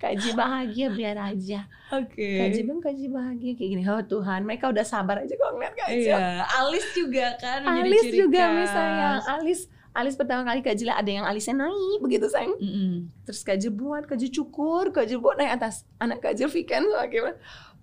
Kak 0.00 0.14
Ji 0.16 0.30
bahagia 0.32 0.88
biar 0.88 1.16
aja. 1.20 1.68
Oke. 1.92 2.40
Kak 2.40 2.48
Ji 2.56 2.60
bilang 2.64 2.80
Kak 2.80 2.96
Ji 2.96 3.12
bahagia 3.12 3.52
kayak 3.52 3.70
gini. 3.76 3.82
Oh 3.84 4.00
Tuhan, 4.00 4.48
mereka 4.48 4.72
udah 4.72 4.80
sabar 4.80 5.20
aja 5.20 5.34
kok 5.36 5.50
ngeliat 5.52 5.74
Kak 5.76 5.88
Ji. 5.92 6.08
Iya, 6.08 6.40
alis 6.56 6.86
juga 6.96 7.36
kan 7.36 7.68
menjadi 7.68 7.84
Alis 7.84 8.00
ciri 8.00 8.16
juga 8.16 8.42
khas. 8.48 8.56
misalnya. 8.56 9.08
Alis 9.36 9.60
Alis 9.90 10.14
pertama 10.14 10.46
kali 10.46 10.62
Kak 10.62 10.78
Ji 10.78 10.86
lihat 10.86 11.02
ada 11.02 11.10
yang 11.10 11.26
alisnya 11.26 11.66
naik 11.66 11.98
begitu 11.98 12.30
sayang. 12.30 12.54
Mm-mm. 12.62 13.10
Terus 13.26 13.42
Kak 13.42 13.58
Jil 13.58 13.74
buat, 13.74 14.06
Kak 14.06 14.22
Jil 14.22 14.30
cukur, 14.30 14.94
Kak 14.94 15.10
Jil 15.10 15.18
buat 15.18 15.34
naik 15.34 15.58
atas. 15.58 15.82
Anak 15.98 16.22
Kak 16.22 16.38
Jil 16.38 16.46
Vikan 16.46 16.86
sama 16.86 17.10
gimana? 17.10 17.34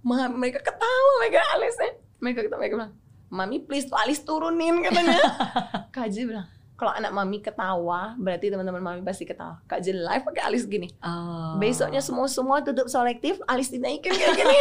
Ma, 0.08 0.32
mereka 0.32 0.64
ketawa, 0.64 1.12
mereka 1.20 1.44
alisnya. 1.60 1.90
Mereka 2.24 2.40
ketawa, 2.48 2.60
mereka 2.64 2.76
bilang, 2.80 2.94
Mami 3.28 3.60
please 3.60 3.92
tuh 3.92 4.00
alis 4.00 4.24
turunin 4.24 4.80
katanya. 4.80 5.20
Kak 5.96 6.08
Jil 6.08 6.32
bilang, 6.32 6.48
kalau 6.78 6.94
anak 6.94 7.10
Mami 7.10 7.42
ketawa, 7.42 8.14
berarti 8.16 8.48
teman-teman 8.48 8.78
Mami 8.80 9.02
pasti 9.02 9.26
ketawa. 9.26 9.58
Kak 9.66 9.82
Jil 9.82 9.98
live 9.98 10.22
pakai 10.24 10.46
alis 10.46 10.64
gini. 10.64 10.86
Oh. 11.02 11.58
Besoknya 11.58 11.98
semua-semua 12.00 12.62
tutup 12.62 12.86
selektif, 12.86 13.42
alis 13.44 13.68
dinaikin 13.68 14.14
kayak 14.14 14.38
gini. 14.38 14.58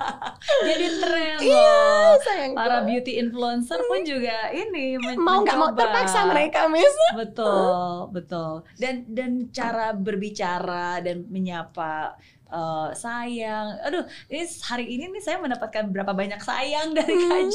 jadi 0.68 0.86
tren 1.00 1.36
Iya, 1.40 1.56
loh. 1.56 2.12
sayang. 2.20 2.52
Para 2.52 2.84
beauty 2.84 3.16
influencer 3.16 3.80
pun 3.82 4.04
juga 4.04 4.52
ini 4.52 5.00
men- 5.00 5.16
mau 5.16 5.40
nggak 5.40 5.56
mau 5.56 5.72
terpaksa 5.72 6.28
mereka, 6.28 6.68
Miss. 6.68 6.92
Betul, 7.16 8.12
betul. 8.12 8.60
Dan 8.76 9.08
dan 9.08 9.48
cara 9.48 9.90
berbicara 9.90 11.00
dan 11.00 11.24
menyapa 11.26 12.20
eh, 12.46 12.88
sayang. 12.92 13.78
Aduh, 13.82 14.04
ini 14.26 14.42
hari 14.62 14.86
ini 14.86 15.04
nih 15.10 15.22
saya 15.22 15.36
mendapatkan 15.38 15.86
berapa 15.86 16.10
banyak 16.10 16.38
sayang 16.38 16.94
dari 16.94 17.12
Hmm. 17.12 17.50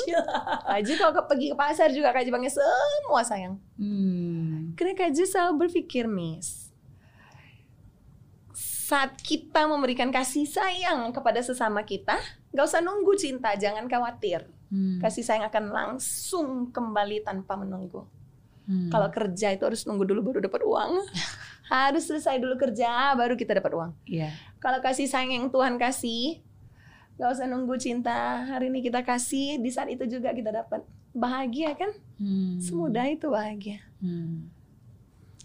Kak 0.67 0.79
Jil 0.83 0.95
kalau 0.95 1.13
ke- 1.13 1.27
pergi 1.27 1.47
ke 1.49 1.55
pasar 1.55 1.89
juga 1.89 2.11
Kak 2.11 2.21
Jil 2.21 2.31
panggil 2.31 2.51
semua 2.51 3.21
sayang. 3.21 3.55
Hmm. 3.75 4.75
Karena 4.75 4.93
Kak 4.93 5.11
Jil 5.11 5.25
selalu 5.25 5.67
berpikir, 5.67 6.05
Miss, 6.05 6.71
saat 8.53 9.15
kita 9.17 9.63
memberikan 9.65 10.11
kasih 10.11 10.43
sayang 10.43 11.11
kepada 11.11 11.39
sesama 11.39 11.81
kita, 11.81 12.19
gak 12.51 12.65
usah 12.67 12.83
nunggu 12.83 13.15
cinta, 13.15 13.55
jangan 13.55 13.87
khawatir. 13.87 14.43
Hmm. 14.67 14.99
Kasih 14.99 15.23
sayang 15.23 15.47
akan 15.47 15.65
langsung 15.71 16.47
kembali 16.69 17.23
tanpa 17.23 17.55
menunggu. 17.55 18.03
Hmm. 18.71 18.87
Kalau 18.87 19.11
kerja 19.11 19.51
itu 19.51 19.67
harus 19.67 19.83
nunggu 19.83 20.07
dulu 20.07 20.31
baru 20.31 20.39
dapat 20.47 20.63
uang. 20.63 20.91
harus 21.71 22.03
selesai 22.07 22.39
dulu 22.39 22.55
kerja, 22.55 23.15
baru 23.19 23.35
kita 23.35 23.59
dapat 23.59 23.71
uang. 23.75 23.91
Iya. 24.07 24.31
Kalau 24.63 24.79
kasih 24.79 25.07
sayang 25.07 25.35
yang 25.35 25.47
Tuhan 25.51 25.75
kasih, 25.75 26.39
gak 27.19 27.35
usah 27.35 27.47
nunggu 27.51 27.75
cinta. 27.79 28.47
Hari 28.47 28.71
ini 28.71 28.79
kita 28.79 29.03
kasih, 29.03 29.59
di 29.59 29.71
saat 29.71 29.91
itu 29.91 30.07
juga 30.07 30.31
kita 30.31 30.51
dapat. 30.51 30.83
Bahagia 31.11 31.75
kan? 31.75 31.91
Hmm. 32.15 32.59
Semudah 32.63 33.07
itu 33.11 33.27
bahagia. 33.27 33.83
Hmm. 33.99 34.47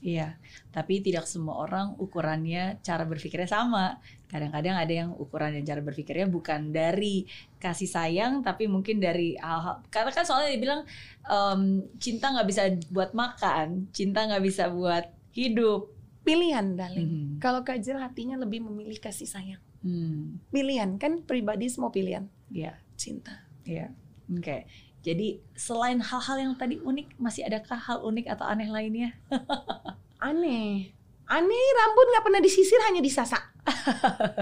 Iya, 0.06 0.38
tapi 0.70 1.02
tidak 1.02 1.26
semua 1.26 1.58
orang 1.58 1.98
ukurannya 1.98 2.78
cara 2.84 3.02
berpikirnya 3.02 3.50
sama. 3.50 3.98
Kadang-kadang 4.26 4.74
ada 4.74 4.90
yang 4.90 5.10
ukuran 5.14 5.54
dan 5.54 5.62
cara 5.62 5.80
berpikirnya 5.80 6.26
bukan 6.26 6.74
dari 6.74 7.30
kasih 7.62 7.86
sayang, 7.86 8.42
tapi 8.42 8.66
mungkin 8.66 8.98
dari 8.98 9.38
hal-hal. 9.38 9.86
Karena 9.86 10.10
kan 10.10 10.26
soalnya 10.26 10.50
dibilang 10.50 10.82
em, 11.22 11.86
cinta 12.02 12.34
nggak 12.34 12.48
bisa 12.50 12.62
buat 12.90 13.14
makan, 13.14 13.86
cinta 13.94 14.26
nggak 14.26 14.42
bisa 14.42 14.66
buat 14.70 15.06
hidup. 15.30 15.94
Pilihan, 16.26 16.74
darling. 16.74 17.06
Hmm. 17.06 17.30
Kalau 17.38 17.62
Kajil 17.62 18.02
hatinya 18.02 18.34
lebih 18.34 18.66
memilih 18.66 18.98
kasih 18.98 19.30
sayang. 19.30 19.62
Hmm. 19.86 20.42
Pilihan 20.50 20.98
kan 20.98 21.22
pribadi 21.22 21.70
semua 21.70 21.94
pilihan. 21.94 22.26
Iya, 22.50 22.74
Cinta. 22.98 23.46
iya. 23.62 23.94
Oke. 24.26 24.66
Jadi 25.06 25.38
selain 25.54 26.02
hal-hal 26.02 26.50
yang 26.50 26.52
tadi 26.58 26.82
unik, 26.82 27.14
masih 27.22 27.46
adakah 27.46 27.78
hal 27.78 28.02
unik 28.02 28.26
atau 28.26 28.42
aneh 28.42 28.66
lainnya? 28.66 29.14
Aneh. 30.18 30.90
Aneh 31.30 31.66
rambut 31.78 32.06
nggak 32.10 32.24
pernah 32.26 32.42
disisir 32.42 32.82
hanya 32.90 32.98
disasak. 32.98 33.54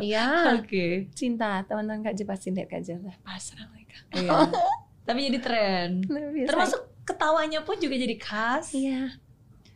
Iya. 0.01 0.59
Oke. 0.61 1.09
Cinta 1.13 1.65
teman-teman 1.65 2.05
Kajil 2.05 2.25
pasti 2.25 2.49
lihat 2.51 2.69
Kajil. 2.69 3.01
Lah, 3.01 3.17
Pasrah 3.21 3.67
mereka. 3.71 3.97
Iya. 4.13 4.51
tapi 5.05 5.29
jadi 5.29 5.39
tren. 5.41 5.89
Termasuk 6.49 6.81
ketawanya 7.05 7.61
pun 7.61 7.77
juga 7.77 7.95
jadi 7.95 8.17
khas. 8.17 8.73
Iya. 8.73 9.13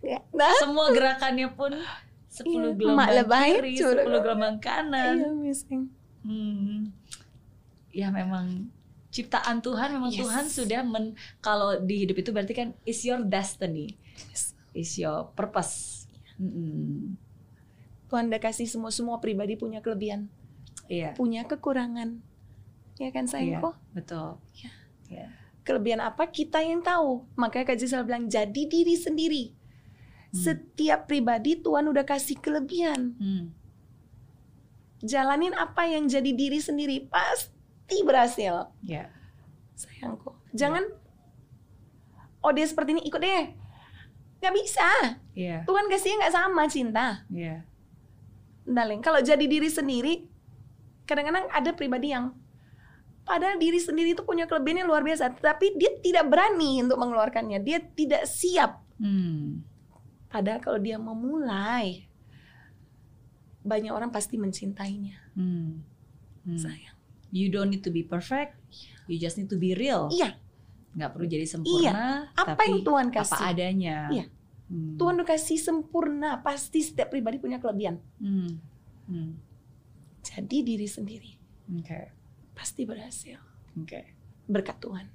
Ya. 0.01 0.19
Nah, 0.31 0.55
Semua 0.59 0.89
gerakannya 0.89 1.53
pun 1.53 1.75
10 2.29 2.47
Iya, 2.47 2.71
gelombang 2.73 3.09
lebay, 3.11 3.51
kiri, 3.59 3.73
curug. 3.77 4.07
10 4.09 4.25
gelombang 4.25 4.57
kanan. 4.59 5.15
iya, 5.19 5.29
missing. 5.33 5.91
Hmm. 6.23 6.93
Ya 7.91 8.09
memang 8.09 8.71
ciptaan 9.09 9.59
Tuhan 9.59 9.97
memang 9.97 10.13
Yes. 10.13 10.21
Tuhan 10.23 10.45
sudah 10.47 10.81
men 10.85 11.17
kalau 11.41 11.81
di 11.81 12.05
hidup 12.05 12.17
itu 12.17 12.31
berarti 12.31 12.53
kan 12.53 12.69
is 12.85 13.01
your 13.03 13.19
destiny, 13.21 13.97
Yes. 14.31 14.55
is 14.71 14.95
your 14.95 15.33
purpose. 15.35 16.07
Mm-mm. 16.39 17.19
Tuhan 18.09 18.29
udah 18.29 18.41
kasih 18.41 18.65
semua 18.65 18.89
semua 18.89 19.21
pribadi 19.21 19.55
punya 19.55 19.85
kelebihan, 19.85 20.33
Iya, 20.89 21.13
punya 21.15 21.45
kekurangan. 21.45 22.25
Ya 22.99 23.09
kan 23.13 23.29
Iya. 23.29 23.33
sayangku? 23.33 23.71
betul. 23.95 24.41
Iya. 24.57 24.71
Iya. 25.09 25.27
Kelebihan 25.63 26.01
apa 26.01 26.25
kita 26.27 26.65
yang 26.65 26.81
tahu. 26.81 27.29
Makanya 27.37 27.69
Kak 27.69 27.77
Jil 27.77 27.93
selalu 27.93 28.07
bilang 28.09 28.25
jadi 28.27 28.63
diri 28.65 28.97
sendiri. 28.97 29.45
Hmm. 30.33 30.35
Setiap 30.35 31.05
pribadi 31.05 31.61
Tuhan 31.61 31.87
udah 31.87 32.03
kasih 32.03 32.41
kelebihan. 32.41 33.13
Hmm. 33.21 33.53
Jalanin 34.99 35.55
apa 35.55 35.87
yang 35.87 36.09
jadi 36.09 36.33
diri 36.35 36.59
sendiri 36.59 37.07
pasti 37.07 38.03
berhasil. 38.03 38.73
Ya. 38.83 39.13
Sayangku. 39.77 40.35
Jangan 40.57 40.89
oh 42.43 42.51
dia 42.51 42.67
seperti 42.67 42.97
ini 42.99 43.03
ikut 43.07 43.21
deh. 43.21 43.45
Gak 44.41 44.55
bisa. 44.57 44.89
Iya. 45.37 45.63
Tuhan 45.69 45.87
kasihnya 45.87 46.27
nggak 46.27 46.35
sama 46.35 46.63
cinta. 46.67 47.07
Iya. 47.31 47.63
Darling, 48.69 49.01
kalau 49.01 49.25
jadi 49.25 49.41
diri 49.41 49.73
sendiri, 49.73 50.29
kadang-kadang 51.09 51.49
ada 51.49 51.73
pribadi 51.73 52.13
yang 52.13 52.37
padahal 53.25 53.57
diri 53.57 53.81
sendiri 53.81 54.13
itu 54.13 54.25
punya 54.25 54.45
kelebihan 54.45 54.85
yang 54.85 54.89
luar 54.93 55.01
biasa, 55.01 55.33
tapi 55.41 55.73
dia 55.77 55.97
tidak 56.05 56.29
berani 56.29 56.85
untuk 56.85 57.01
mengeluarkannya. 57.01 57.65
Dia 57.65 57.81
tidak 57.81 58.29
siap. 58.29 58.85
Hmm. 59.01 59.65
Padahal 60.29 60.61
kalau 60.61 60.77
dia 60.77 61.01
memulai, 61.01 62.05
banyak 63.65 63.93
orang 63.93 64.13
pasti 64.13 64.37
mencintainya. 64.37 65.17
Hmm. 65.33 65.81
Hmm. 66.45 66.61
Sayang. 66.61 66.97
You 67.29 67.53
don't 67.53 67.69
need 67.69 67.85
to 67.85 67.93
be 67.93 68.05
perfect. 68.05 68.57
You 69.09 69.17
just 69.17 69.37
need 69.37 69.49
to 69.53 69.57
be 69.61 69.73
real. 69.77 70.09
Iya, 70.13 70.37
Nggak 70.97 71.11
perlu 71.17 71.27
jadi 71.29 71.47
sempurna. 71.49 72.33
apa 72.33 72.57
tapi 72.57 72.65
yang 72.69 72.85
Tuhan 72.85 73.07
apa 73.13 73.17
kasih? 73.25 73.45
adanya. 73.45 73.97
Iya. 74.09 74.25
Hmm. 74.69 75.01
Tuhan 75.01 75.17
udah 75.17 75.29
kasih 75.29 75.57
sempurna, 75.57 76.45
pasti 76.45 76.85
setiap 76.85 77.09
pribadi 77.09 77.41
punya 77.41 77.57
kelebihan. 77.57 77.97
Hmm. 78.21 78.61
Hmm. 79.09 79.33
Jadi 80.21 80.61
diri 80.61 80.85
sendiri 80.85 81.33
Oke. 81.73 82.13
pasti 82.53 82.85
berhasil 82.85 83.41
Oke. 83.81 84.13
berkat 84.45 84.77
Tuhan. 84.77 85.07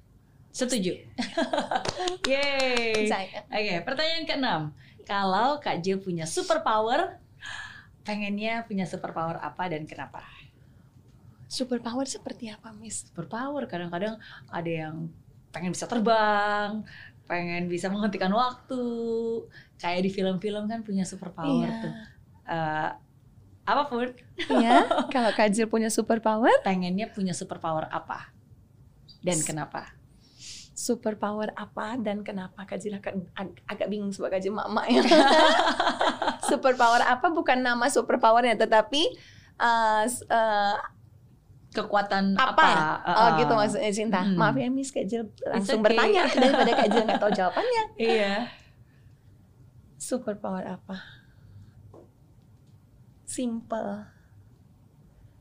Setuju. 0.54 0.94
Yeay. 2.30 3.10
Oke, 3.50 3.74
pertanyaan 3.82 4.24
keenam. 4.26 4.62
Kalau 5.02 5.58
Kak 5.58 5.82
Jill 5.82 5.98
punya 5.98 6.26
superpower, 6.26 7.18
pengennya 8.06 8.62
punya 8.62 8.86
superpower 8.86 9.38
apa 9.42 9.66
dan 9.70 9.86
kenapa? 9.86 10.22
Superpower 11.50 12.06
seperti 12.06 12.50
apa, 12.50 12.70
Miss? 12.70 13.06
Superpower 13.10 13.66
kadang-kadang 13.66 14.18
ada 14.50 14.70
yang 14.70 15.10
pengen 15.54 15.70
bisa 15.70 15.86
terbang, 15.86 16.82
pengen 17.24 17.66
bisa 17.66 17.88
menghentikan 17.88 18.30
waktu. 18.30 18.82
Kayak 19.76 20.00
di 20.02 20.10
film-film 20.10 20.64
kan 20.64 20.80
punya 20.80 21.02
superpower 21.02 21.66
Iya. 21.66 21.80
tuh. 21.80 21.92
Eh, 22.44 22.90
apa 23.64 23.82
pun, 23.86 24.12
Iya, 24.50 24.84
kalau 25.14 25.32
Kajil 25.32 25.66
punya 25.66 25.88
superpower, 25.88 26.52
pengennya 26.60 27.08
punya 27.08 27.32
superpower 27.32 27.88
apa? 27.88 28.28
Dan 29.20 29.40
kenapa? 29.40 29.96
superpower 30.74 31.54
apa 31.54 31.94
dan 31.96 32.20
kenapa 32.20 32.66
Kajil 32.66 32.98
agak, 32.98 33.14
ag- 33.32 33.62
agak 33.64 33.86
bingung 33.86 34.10
sebab 34.10 34.28
Kajil 34.28 34.50
mak-mak 34.50 34.90
ya. 34.90 35.00
superpower 36.44 37.00
apa 37.00 37.30
bukan 37.30 37.56
nama 37.56 37.86
superpowernya 37.86 38.58
tetapi 38.58 39.06
uh, 39.56 40.04
uh, 40.28 40.76
Kekuatan 41.74 42.38
apa? 42.38 42.54
apa? 42.54 42.70
Oh 43.02 43.18
Uh, 43.18 43.30
gitu 43.42 43.52
maksudnya 43.58 43.90
cinta. 43.90 44.20
Mm. 44.22 44.38
Maaf 44.38 44.54
ya 44.54 44.68
Miss 44.70 44.94
Kajil 44.94 45.26
langsung 45.50 45.82
okay. 45.82 45.86
bertanya 45.90 46.22
daripada 46.38 46.72
Kajil 46.78 47.02
nggak 47.02 47.20
tahu 47.20 47.32
jawabannya. 47.34 47.84
Iya. 47.98 48.34
Superpower 49.98 50.64
apa? 50.64 50.96
Simple. 53.26 54.06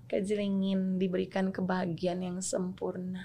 Kajil 0.10 0.40
ingin 0.42 0.98
diberikan 0.98 1.54
kebahagiaan 1.54 2.22
yang 2.26 2.38
sempurna 2.42 3.24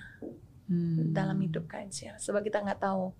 Hmm. 0.68 1.16
dalam 1.16 1.40
hidup 1.40 1.64
Kajil. 1.64 2.12
Sebab 2.20 2.44
kita 2.44 2.61
nggak 2.61 2.84
tahu 2.84 3.16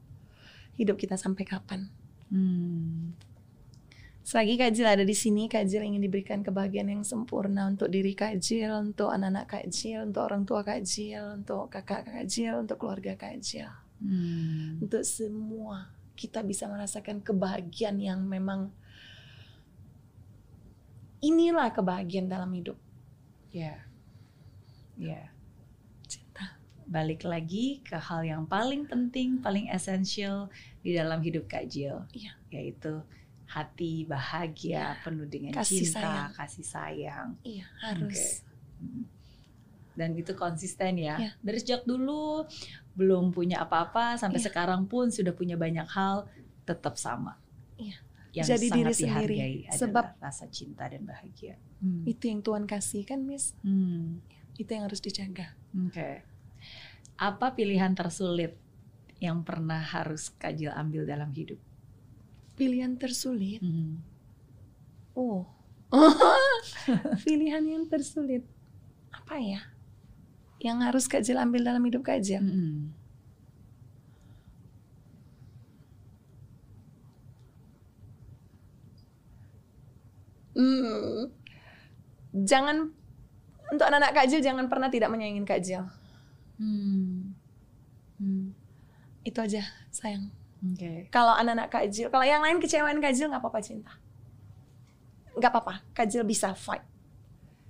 hidup 0.77 1.01
kita 1.01 1.17
sampai 1.17 1.49
kapan. 1.49 1.89
Hmm. 2.29 2.98
Selagi 4.29 4.61
Kajil 4.61 4.85
ada 4.85 5.09
di 5.09 5.17
sini, 5.17 5.49
Kajil 5.49 5.89
ingin 5.89 6.05
diberikan 6.05 6.45
kebahagiaan 6.45 6.93
yang 6.93 7.01
sempurna 7.01 7.65
untuk 7.65 7.89
diri 7.89 8.13
Kajil, 8.13 8.93
untuk 8.93 9.09
anak-anak 9.09 9.49
Kajil, 9.49 10.05
untuk 10.05 10.29
orang 10.29 10.45
tua 10.45 10.61
Kajil, 10.61 11.41
untuk 11.41 11.73
kakak 11.73 12.05
Kajil, 12.05 12.61
untuk 12.61 12.77
keluarga 12.77 13.17
Kajil. 13.17 13.73
Hmm. 14.05 14.85
Untuk 14.85 15.01
semua 15.09 15.89
kita 16.13 16.45
bisa 16.45 16.69
merasakan 16.69 17.25
kebahagiaan 17.25 17.97
yang 18.05 18.21
memang 18.21 18.69
inilah 21.25 21.73
kebahagiaan 21.73 22.29
dalam 22.29 22.53
hidup. 22.53 22.77
Ya. 23.49 23.81
Ya. 25.01 25.33
Cinta. 26.05 26.61
Balik 26.85 27.25
lagi 27.25 27.81
ke 27.81 27.97
hal 27.97 28.29
yang 28.29 28.45
paling 28.45 28.85
penting, 28.93 29.41
paling 29.41 29.73
esensial 29.73 30.53
di 30.85 30.93
dalam 30.93 31.25
hidup 31.25 31.49
Kak 31.49 31.65
Jill. 31.73 32.05
Iya. 32.13 32.37
Yaitu 32.53 33.01
hati 33.49 34.05
bahagia, 34.05 35.01
penuh 35.01 35.25
dengan 35.25 35.57
Kasih 35.57 35.81
cinta, 35.83 36.05
sayang. 36.05 36.31
kasih 36.37 36.67
sayang. 36.67 37.29
Iya, 37.41 37.65
harus. 37.81 38.45
Hmm. 38.77 39.09
Dan 39.97 40.15
itu 40.15 40.31
konsisten 40.33 40.95
ya. 40.95 41.17
Iya. 41.19 41.31
Dari 41.41 41.59
sejak 41.59 41.83
dulu 41.83 42.45
belum 42.95 43.33
punya 43.33 43.65
apa-apa 43.65 44.15
sampai 44.15 44.39
Iya. 44.39 44.47
sekarang 44.53 44.87
pun 44.87 45.09
sudah 45.09 45.33
punya 45.33 45.57
banyak 45.57 45.89
hal 45.89 46.29
tetap 46.63 46.95
sama. 46.95 47.35
Iya. 47.75 47.99
Yang 48.31 48.47
Jadi 48.47 48.67
sangat 48.69 48.77
diri 48.79 48.93
sendiri. 48.95 49.37
Sebab- 49.73 50.15
rasa 50.21 50.47
cinta 50.47 50.85
dan 50.87 51.03
bahagia. 51.03 51.57
Hmm. 51.81 52.05
Itu 52.05 52.29
yang 52.29 52.45
Tuhan 52.45 52.69
kasih 52.69 53.03
kan, 53.03 53.25
Miss? 53.25 53.57
Hmm. 53.65 54.21
Itu 54.55 54.71
yang 54.71 54.87
harus 54.87 55.01
dijaga. 55.01 55.57
Oke. 55.73 56.23
Apa 57.17 57.57
pilihan 57.57 57.97
tersulit 57.97 58.55
yang 59.19 59.43
pernah 59.43 59.83
harus 59.83 60.31
Kajil 60.31 60.71
ambil 60.71 61.03
dalam 61.03 61.35
hidup? 61.35 61.59
Pilihan 62.59 62.99
tersulit. 62.99 63.63
Hmm. 63.63 64.03
Oh. 65.15 65.47
Pilihan 67.27 67.63
yang 67.63 67.87
tersulit. 67.87 68.43
Apa 69.15 69.39
ya? 69.39 69.63
Yang 70.59 70.79
harus 70.83 71.05
Kak 71.07 71.23
Jil 71.23 71.39
ambil 71.39 71.63
dalam 71.63 71.87
hidup 71.87 72.03
Kak 72.03 72.19
Jil? 72.19 72.43
Hmm. 72.43 72.91
Hmm. 80.59 81.31
Jangan 82.35 82.91
untuk 83.71 83.87
anak-anak 83.87 84.11
Kak 84.19 84.27
Jil 84.27 84.43
jangan 84.43 84.67
pernah 84.67 84.91
tidak 84.91 85.15
menyayangi 85.15 85.47
Kak 85.47 85.63
Jil. 85.63 85.87
Hmm. 86.59 87.39
Hmm. 88.19 88.51
Itu 89.23 89.39
aja, 89.39 89.63
sayang. 89.95 90.35
Oke. 90.59 91.07
Kalau 91.09 91.33
anak-anak 91.33 91.69
Kak 91.71 91.87
Jil, 91.89 92.11
kalau 92.11 92.27
yang 92.27 92.43
lain 92.43 92.59
kecewain 92.59 92.99
Kak 92.99 93.15
Jil 93.15 93.31
nggak 93.31 93.39
apa-apa 93.39 93.61
cinta. 93.63 93.95
Nggak 95.39 95.51
apa-apa, 95.55 95.75
Kak 95.95 96.07
Jil 96.11 96.27
bisa 96.27 96.51
fight. 96.53 96.83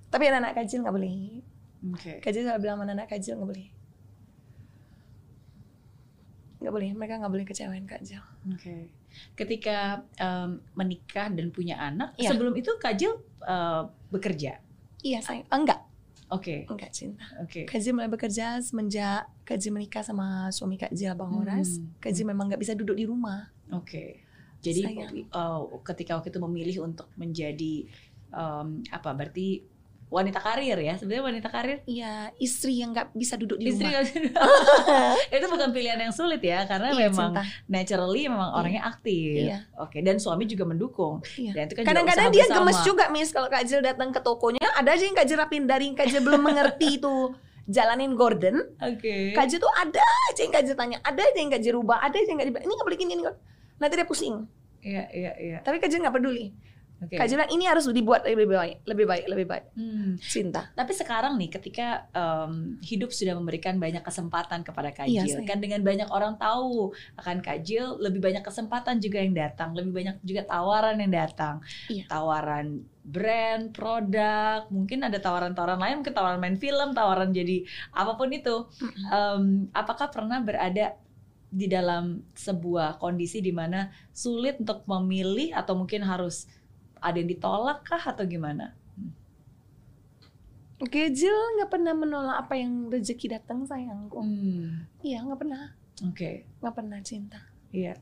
Tapi 0.08 0.24
anak-anak 0.24 0.56
Kak 0.56 0.64
Jil 0.64 0.80
nggak 0.80 0.96
boleh. 0.96 1.44
Oke. 1.92 2.12
Kak 2.18 2.30
Jil 2.32 2.48
selalu 2.48 2.60
bilang 2.64 2.80
anak-anak 2.80 3.06
Kak 3.06 3.20
Jil 3.20 3.36
nggak 3.36 3.50
boleh. 3.52 3.68
Nggak 6.58 6.72
boleh, 6.74 6.90
mereka 6.90 7.14
nggak 7.22 7.32
boleh 7.32 7.46
kecewain 7.46 7.86
Kak 7.86 8.02
Jil. 8.02 8.24
Oke. 8.50 8.90
Ketika 9.36 10.02
em, 10.18 10.58
menikah 10.74 11.30
dan 11.30 11.54
punya 11.54 11.78
anak, 11.78 12.18
Iya. 12.18 12.34
sebelum 12.34 12.52
itu 12.58 12.72
Kajil 12.76 13.12
eh, 13.46 13.82
bekerja. 14.10 14.58
Iya 14.98 15.22
sayang, 15.22 15.46
Oh, 15.48 15.58
enggak, 15.62 15.78
Oke. 16.28 16.68
enggak 16.68 16.92
cinta. 16.92 17.24
Oke. 17.40 17.64
Kak 17.64 17.80
Jil 17.80 17.96
mulai 17.96 18.12
bekerja 18.12 18.60
semenjak 18.60 19.24
Kak 19.48 19.56
menikah 19.72 20.04
sama 20.04 20.52
suami 20.52 20.76
Kak 20.76 20.92
Jil, 20.92 21.16
Bang 21.16 21.32
Horas. 21.32 21.80
Hmm. 21.80 21.96
Kak 22.00 22.12
memang 22.28 22.52
nggak 22.52 22.60
bisa 22.60 22.76
duduk 22.76 22.96
di 23.00 23.08
rumah. 23.08 23.48
Oke. 23.72 24.20
Jadi 24.58 24.82
Sayang. 24.84 25.12
eh, 25.24 25.60
ketika 25.86 26.18
waktu 26.18 26.28
itu 26.34 26.40
memilih 26.42 26.76
untuk 26.84 27.08
menjadi 27.16 27.86
em, 28.34 28.82
apa? 28.90 29.10
Berarti 29.14 29.62
wanita 30.08 30.38
karir 30.38 30.74
ya? 30.74 30.94
Sebenarnya 30.94 31.24
wanita 31.26 31.48
karir. 31.48 31.78
Iya, 31.84 32.32
istri 32.36 32.80
yang 32.80 32.90
nggak 32.90 33.12
bisa 33.12 33.36
duduk 33.36 33.56
di 33.56 33.68
Istri 33.68 33.84
rumah. 33.84 34.08
itu 35.36 35.46
bukan 35.46 35.68
pilihan 35.68 35.98
yang 35.98 36.10
sulit 36.10 36.40
ya 36.40 36.64
karena 36.64 36.90
Iya, 36.90 37.06
memang 37.06 37.30
cinta. 37.32 37.42
naturally 37.66 38.24
memang 38.24 38.48
Iya. 38.48 38.56
orangnya 38.56 38.82
aktif. 38.84 39.36
Iya. 39.44 39.58
Oke, 39.76 40.00
dan 40.00 40.16
suami 40.16 40.44
juga 40.44 40.64
mendukung. 40.64 41.20
Iya. 41.34 41.52
Dan 41.52 41.62
itu 41.66 41.74
kan 41.76 41.84
Kadang-kadang 41.84 42.26
dia 42.30 42.44
bersama. 42.44 42.58
gemes 42.64 42.78
juga, 42.82 43.04
Miss. 43.08 43.30
Kalau 43.30 43.48
Kak 43.48 43.62
Jil 43.62 43.80
datang 43.80 44.08
ke 44.08 44.20
tokonya, 44.20 44.64
ada 44.72 44.90
aja 44.90 45.04
yang 45.04 45.12
Kak 45.12 45.26
Jil 45.26 45.36
rapin 45.36 45.64
dari 45.64 45.84
yang 45.84 45.94
Kak 45.94 46.08
Jil 46.08 46.20
belum 46.20 46.40
mengerti 46.40 46.88
itu 46.98 47.14
jalanin 47.64 48.16
Gordon. 48.16 48.56
Oke. 48.80 49.32
Kak 49.32 49.44
Jil 49.46 49.60
tuh 49.60 49.68
ada 49.70 50.00
aja 50.00 50.40
yang 50.40 50.50
Kak 50.50 50.64
Jil 50.64 50.72
tanya, 50.74 50.98
ada 51.00 51.20
aja 51.20 51.36
yang 51.36 51.50
Kak 51.50 51.60
Jil 51.60 51.74
rubah, 51.74 52.00
ada 52.00 52.16
aja 52.16 52.24
yang 52.24 52.38
Kak 52.38 52.46
Jil 52.48 52.56
ini 52.58 52.72
nggak 52.72 52.86
boleh 52.86 52.98
gini, 52.98 53.12
ini. 53.12 53.22
Nanti 53.76 53.94
dia 53.94 54.08
pusing. 54.08 54.36
Iya, 54.78 55.04
iya, 55.12 55.32
iya. 55.36 55.58
Tapi 55.60 55.76
Kak 55.76 55.86
Jil 55.86 56.00
nggak 56.00 56.16
peduli. 56.16 56.54
Oke. 56.98 57.14
Kak 57.14 57.30
bilang, 57.30 57.50
ini 57.54 57.64
harus 57.70 57.86
dibuat 57.86 58.26
lebih 58.26 58.50
baik, 58.50 58.82
lebih 58.82 59.06
baik, 59.06 59.24
lebih 59.30 59.46
baik. 59.46 59.64
Hmm. 59.78 60.18
Cinta. 60.18 60.66
Tapi 60.74 60.90
sekarang 60.90 61.38
nih 61.38 61.50
ketika 61.54 62.10
em, 62.10 62.82
hidup 62.82 63.14
sudah 63.14 63.38
memberikan 63.38 63.78
banyak 63.78 64.02
kesempatan 64.02 64.66
kepada 64.66 64.90
Kak 64.90 65.06
Iya, 65.06 65.22
Jill, 65.22 65.46
kan 65.46 65.62
dengan 65.62 65.86
banyak 65.86 66.10
orang 66.10 66.34
tahu 66.42 66.90
akan 67.14 67.38
Kak 67.38 67.62
Jill, 67.62 68.02
lebih 68.02 68.18
banyak 68.18 68.42
kesempatan 68.42 68.98
juga 68.98 69.22
yang 69.22 69.30
datang, 69.30 69.78
lebih 69.78 69.94
banyak 69.94 70.16
juga 70.26 70.42
tawaran 70.42 70.98
yang 70.98 71.14
datang. 71.14 71.62
Iya. 71.86 72.10
Tawaran 72.10 72.82
brand, 73.08 73.72
produk, 73.72 74.68
mungkin 74.68 75.00
ada 75.06 75.16
tawaran-tawaran 75.22 75.80
lain, 75.80 76.02
mungkin 76.02 76.12
tawaran 76.12 76.42
main 76.42 76.58
film, 76.58 76.92
tawaran 76.92 77.30
jadi 77.30 77.62
apa 77.94 78.18
pun 78.18 78.28
itu. 78.34 78.66
Em, 79.08 79.70
apakah 79.70 80.10
pernah 80.10 80.42
berada 80.42 80.98
di 81.48 81.64
dalam 81.64 82.20
sebuah 82.36 83.00
kondisi 83.00 83.40
di 83.40 83.56
mana 83.56 83.88
sulit 84.12 84.60
untuk 84.60 84.84
memilih 84.84 85.56
atau 85.56 85.80
mungkin 85.80 86.04
harus 86.04 86.44
ada 87.00 87.16
yang 87.16 87.28
ditolak 87.28 87.82
kah 87.82 88.02
atau 88.02 88.24
gimana? 88.24 88.74
Kak 90.78 91.10
Jil 91.10 91.34
nggak 91.58 91.70
pernah 91.70 91.90
menolak 91.90 92.46
apa 92.46 92.54
yang 92.54 92.86
rezeki 92.86 93.34
datang 93.34 93.66
sayangku. 93.66 94.22
Hmm, 94.22 94.86
Iya, 95.02 95.26
nggak 95.26 95.38
pernah. 95.38 95.74
Oke, 96.06 96.46
Nggak 96.62 96.74
pernah 96.74 96.98
cinta. 97.02 97.40
iya, 97.68 97.98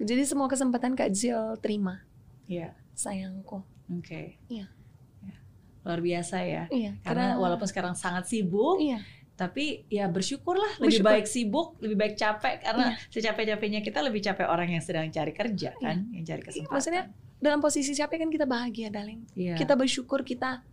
Jadi 0.00 0.24
semua 0.24 0.48
kesempatan 0.48 0.96
Kak 0.96 1.12
Jil 1.12 1.36
terima, 1.60 2.00
iya. 2.48 2.72
sayangku. 2.96 3.60
Oke. 3.92 4.40
Iya. 4.48 4.72
Ya. 5.20 5.36
Luar 5.84 6.00
biasa 6.00 6.40
ya. 6.40 6.64
Iya, 6.72 6.96
Karena 7.04 7.36
walaupun 7.36 7.68
sekarang 7.68 7.92
sangat 7.92 8.24
sibuk, 8.24 8.80
iya, 8.80 9.04
tapi 9.36 9.84
ya 9.86 10.08
bersyukurlah 10.08 10.80
lebih 10.80 11.04
Bersyukur. 11.04 11.10
baik 11.12 11.26
sibuk, 11.28 11.68
lebih 11.84 11.96
baik 12.00 12.14
capek 12.16 12.64
karena 12.64 12.96
secapek-capeknya 13.12 13.84
kita 13.84 14.00
lebih 14.00 14.24
capek 14.24 14.48
orang 14.48 14.72
yang 14.72 14.80
sedang 14.80 15.12
cari 15.12 15.36
kerja 15.36 15.76
kan, 15.76 16.08
yang 16.08 16.24
cari 16.24 16.40
kesempatan. 16.40 16.72
maksudnya 16.72 17.02
dalam 17.44 17.60
posisi 17.60 17.92
capek 17.92 18.24
kan 18.24 18.30
kita 18.32 18.48
bahagia, 18.48 18.88
darling. 18.88 19.28
Iya. 19.36 19.60
Kita 19.60 19.76
bersyukur 19.76 20.24
kita 20.24 20.64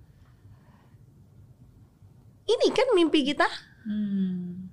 ini 2.51 2.67
kan 2.73 2.87
mimpi 2.93 3.19
kita. 3.23 3.47
Hmm. 3.87 4.69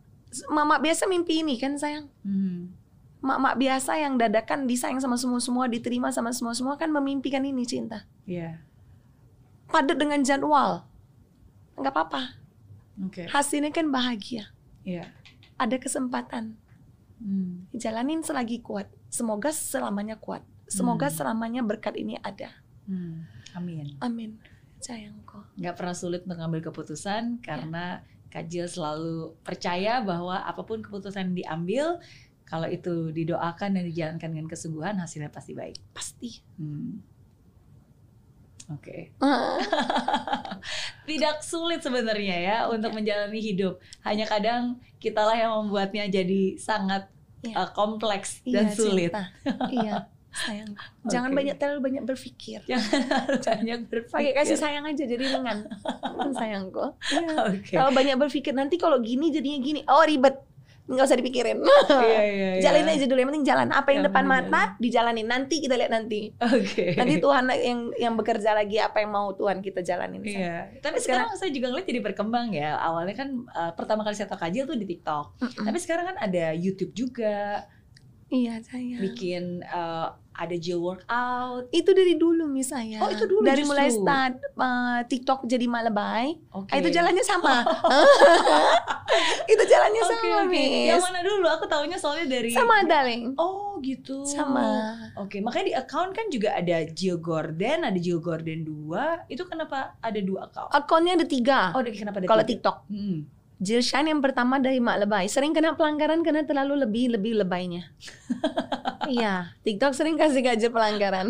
Mama 0.53 0.77
biasa 0.83 1.09
mimpi 1.09 1.41
ini 1.41 1.57
kan 1.57 1.79
sayang. 1.79 2.11
Hmm. 2.27 2.75
Mak-mak 3.19 3.59
biasa 3.59 3.99
yang 3.99 4.15
dadakan 4.15 4.71
disayang 4.71 5.03
sama 5.03 5.19
semua-semua, 5.19 5.67
diterima 5.67 6.15
sama 6.15 6.31
semua-semua 6.31 6.79
kan 6.79 6.91
memimpikan 6.95 7.43
ini 7.43 7.67
cinta. 7.67 8.07
Iya. 8.29 8.63
Padat 9.69 9.99
dengan 9.99 10.23
jadwal. 10.23 10.87
Nggak 11.75 11.93
apa-apa. 11.93 12.23
Oke. 13.03 13.27
Hasilnya 13.27 13.75
kan 13.75 13.91
bahagia. 13.91 14.55
Iya. 14.87 15.11
Ada 15.59 15.83
kesempatan. 15.83 16.55
Hmm. 17.19 17.67
Jalanin 17.75 18.23
selagi 18.23 18.63
kuat. 18.63 18.87
Semoga 19.11 19.51
selamanya 19.51 20.15
kuat. 20.15 20.47
Semoga 20.69 21.09
Hmm. 21.09 21.17
selamanya 21.17 21.63
berkat 21.65 21.97
ini 21.97 22.21
ada. 22.21 22.53
Hmm. 22.85 23.25
Amin. 23.53 23.97
Amin. 23.99 24.37
Sayangku. 24.79 25.41
Nggak 25.57 25.75
pernah 25.75 25.93
sulit 25.93 26.23
mengambil 26.25 26.63
keputusan 26.63 27.41
karena 27.41 28.05
Kak 28.29 28.47
Jill 28.47 28.69
selalu 28.69 29.33
percaya 29.41 30.05
bahwa 30.05 30.37
apa 30.39 30.61
pun 30.63 30.85
keputusan 30.85 31.33
yang 31.33 31.37
diambil, 31.37 31.85
kalau 32.45 32.69
itu 32.69 33.09
didoakan 33.11 33.81
dan 33.81 33.85
dijalankan 33.85 34.29
dengan 34.29 34.47
kesungguhan, 34.47 35.01
hasilnya 35.01 35.33
pasti 35.33 35.57
baik. 35.57 35.81
Pasti. 35.91 36.45
Hmm. 36.61 37.01
Oke. 38.69 39.17
Ah, 39.19 39.57
Tidak 41.09 41.41
sulit 41.41 41.81
sebenarnya 41.81 42.37
ya 42.37 42.57
untuk 42.69 42.93
menjalani 42.93 43.41
hidup. 43.41 43.81
Hanya 44.05 44.29
kadang 44.29 44.77
kitalah 45.01 45.33
yang 45.33 45.53
membuatnya 45.65 46.05
jadi 46.07 46.61
sangat 46.61 47.09
Iya. 47.39 47.55
uh, 47.55 47.71
kompleks 47.71 48.43
iya, 48.43 48.67
dan 48.67 48.75
sulit. 48.75 49.15
iya, 49.71 50.11
sayang. 50.39 50.71
Jangan 51.11 51.31
banyak 51.35 51.57
terlalu 51.59 51.81
banyak 51.83 52.03
berpikir. 52.07 52.63
Harus 52.65 53.47
banyak 53.59 53.91
berpikir. 53.91 54.15
Pakai 54.15 54.33
kasih 54.39 54.59
sayang 54.59 54.85
aja 54.87 55.03
jadi 55.03 55.19
ringan. 55.19 55.67
Kan 56.03 56.31
sayangku. 56.33 56.95
Iya. 57.11 57.35
Oke. 57.51 57.75
Kalau 57.75 57.91
banyak 57.91 58.17
berpikir 58.17 58.55
nanti 58.55 58.79
kalau 58.79 59.03
gini 59.03 59.35
jadinya 59.35 59.59
gini. 59.59 59.81
Oh 59.91 60.07
ribet. 60.07 60.47
Nggak 60.89 61.05
usah 61.05 61.21
dipikirin. 61.21 61.61
Iya, 61.61 62.01
iya, 62.01 62.21
iya. 62.25 62.51
Jalanin 62.65 62.97
aja 62.97 63.05
dulu. 63.05 63.19
Yang 63.21 63.29
penting 63.29 63.45
jalan. 63.45 63.69
Apa 63.77 63.89
yang 63.93 64.01
Yang 64.01 64.07
depan 64.09 64.25
penting 64.25 64.49
mata 64.49 64.63
dijalanin. 64.81 65.27
Nanti 65.29 65.55
kita 65.61 65.75
lihat 65.77 65.93
nanti. 65.93 66.33
Oke. 66.41 66.97
Nanti 66.97 67.15
Tuhan 67.21 67.45
yang 67.53 67.81
yang 68.01 68.15
bekerja 68.17 68.57
lagi 68.57 68.81
apa 68.81 69.05
yang 69.05 69.13
mau 69.13 69.29
Tuhan 69.37 69.61
kita 69.61 69.85
jalanin. 69.85 70.25
Iya. 70.25 70.81
Tapi 70.81 70.97
sekarang 70.97 71.29
saya 71.37 71.53
juga 71.53 71.69
ngeliat 71.69 71.85
jadi 71.93 72.01
berkembang 72.01 72.57
ya. 72.57 72.81
Awalnya 72.81 73.15
kan 73.21 73.29
uh, 73.53 73.73
pertama 73.77 74.01
kali 74.01 74.17
saya 74.17 74.33
tahu 74.33 74.41
tuh 74.49 74.81
di 74.81 74.89
TikTok. 74.89 75.27
Mm-mm. 75.45 75.65
Tapi 75.69 75.77
sekarang 75.77 76.05
kan 76.09 76.17
ada 76.25 76.57
YouTube 76.57 76.97
juga, 76.97 77.69
Iya 78.29 78.61
sayang. 78.61 79.01
bikin 79.01 79.65
uh, 79.65 80.13
ada 80.39 80.55
Jill 80.55 80.79
workout. 80.79 81.67
Itu 81.75 81.91
dari 81.91 82.15
dulu 82.15 82.47
mis 82.47 82.71
saya. 82.71 83.03
Oh, 83.03 83.11
itu 83.11 83.27
dulu 83.27 83.43
Dari 83.43 83.67
justru. 83.67 83.75
mulai 83.75 83.89
start 83.91 84.35
uh, 84.55 84.99
TikTok 85.11 85.43
jadi 85.51 85.67
malebay. 85.67 86.39
Oke. 86.55 86.71
Ah, 86.71 86.79
itu 86.79 86.95
jalannya 86.95 87.25
sama. 87.27 87.67
itu 89.53 89.63
jalannya 89.67 90.03
Oke, 90.07 90.11
sama 90.15 90.39
mis. 90.47 90.95
Yang 90.95 91.03
mana 91.03 91.21
dulu? 91.27 91.47
Aku 91.51 91.65
taunya 91.67 91.99
soalnya 91.99 92.31
dari 92.31 92.55
Sama 92.55 92.87
darling. 92.87 93.35
Oh, 93.35 93.83
gitu. 93.83 94.23
Sama. 94.23 94.95
Oke, 95.19 95.43
makanya 95.43 95.67
di 95.67 95.75
account 95.75 96.15
kan 96.15 96.31
juga 96.31 96.55
ada 96.55 96.87
Jill 96.87 97.19
Gordon, 97.19 97.83
ada 97.83 97.99
Jill 97.99 98.23
Gordon 98.23 98.63
2. 98.63 99.27
Itu 99.35 99.43
kenapa 99.51 99.99
ada 99.99 100.21
dua 100.23 100.47
account? 100.47 100.71
Akunnya 100.71 101.19
ada 101.19 101.27
tiga. 101.27 101.75
Oh, 101.75 101.83
kenapa 101.83 102.23
ada 102.23 102.29
Kalau? 102.31 102.47
TikTok. 102.47 102.87
Hmm. 102.87 103.38
Jill 103.59 103.83
Shine 103.83 104.15
yang 104.15 104.23
pertama 104.23 104.63
dari 104.63 104.79
Mak 104.79 105.03
Lebay. 105.03 105.27
Sering 105.27 105.51
kena 105.51 105.75
pelanggaran 105.75 106.23
karena 106.23 106.47
terlalu 106.47 106.87
lebih-lebih 106.87 107.43
lebaynya. 107.43 107.91
iya, 109.11 109.51
TikTok 109.67 109.99
sering 109.99 110.15
kasih 110.15 110.47
gaji 110.47 110.71
pelanggaran. 110.71 111.27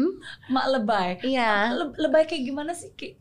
Mak 0.52 0.66
lebay. 0.68 1.10
Iya. 1.24 1.72
Le- 1.72 1.96
lebay 1.96 2.28
kayak 2.28 2.44
gimana 2.44 2.76
sih? 2.76 2.92
Kayak 2.92 3.16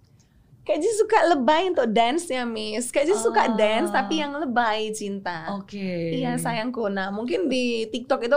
Kak 0.67 0.83
Ji 0.83 0.91
suka 0.99 1.31
lebay 1.31 1.71
untuk 1.71 1.87
dance 1.87 2.27
ya, 2.27 2.43
Miss. 2.43 2.91
Kak 2.91 3.07
Ji 3.07 3.15
suka 3.15 3.47
Ah. 3.47 3.55
dance 3.55 3.87
tapi 3.87 4.19
yang 4.19 4.35
lebay 4.35 4.91
cinta. 4.91 5.55
Oke. 5.55 6.11
Iya, 6.11 6.35
sayangku. 6.35 6.91
Nah, 6.91 7.07
mungkin 7.07 7.47
di 7.47 7.87
TikTok 7.87 8.27
itu 8.27 8.35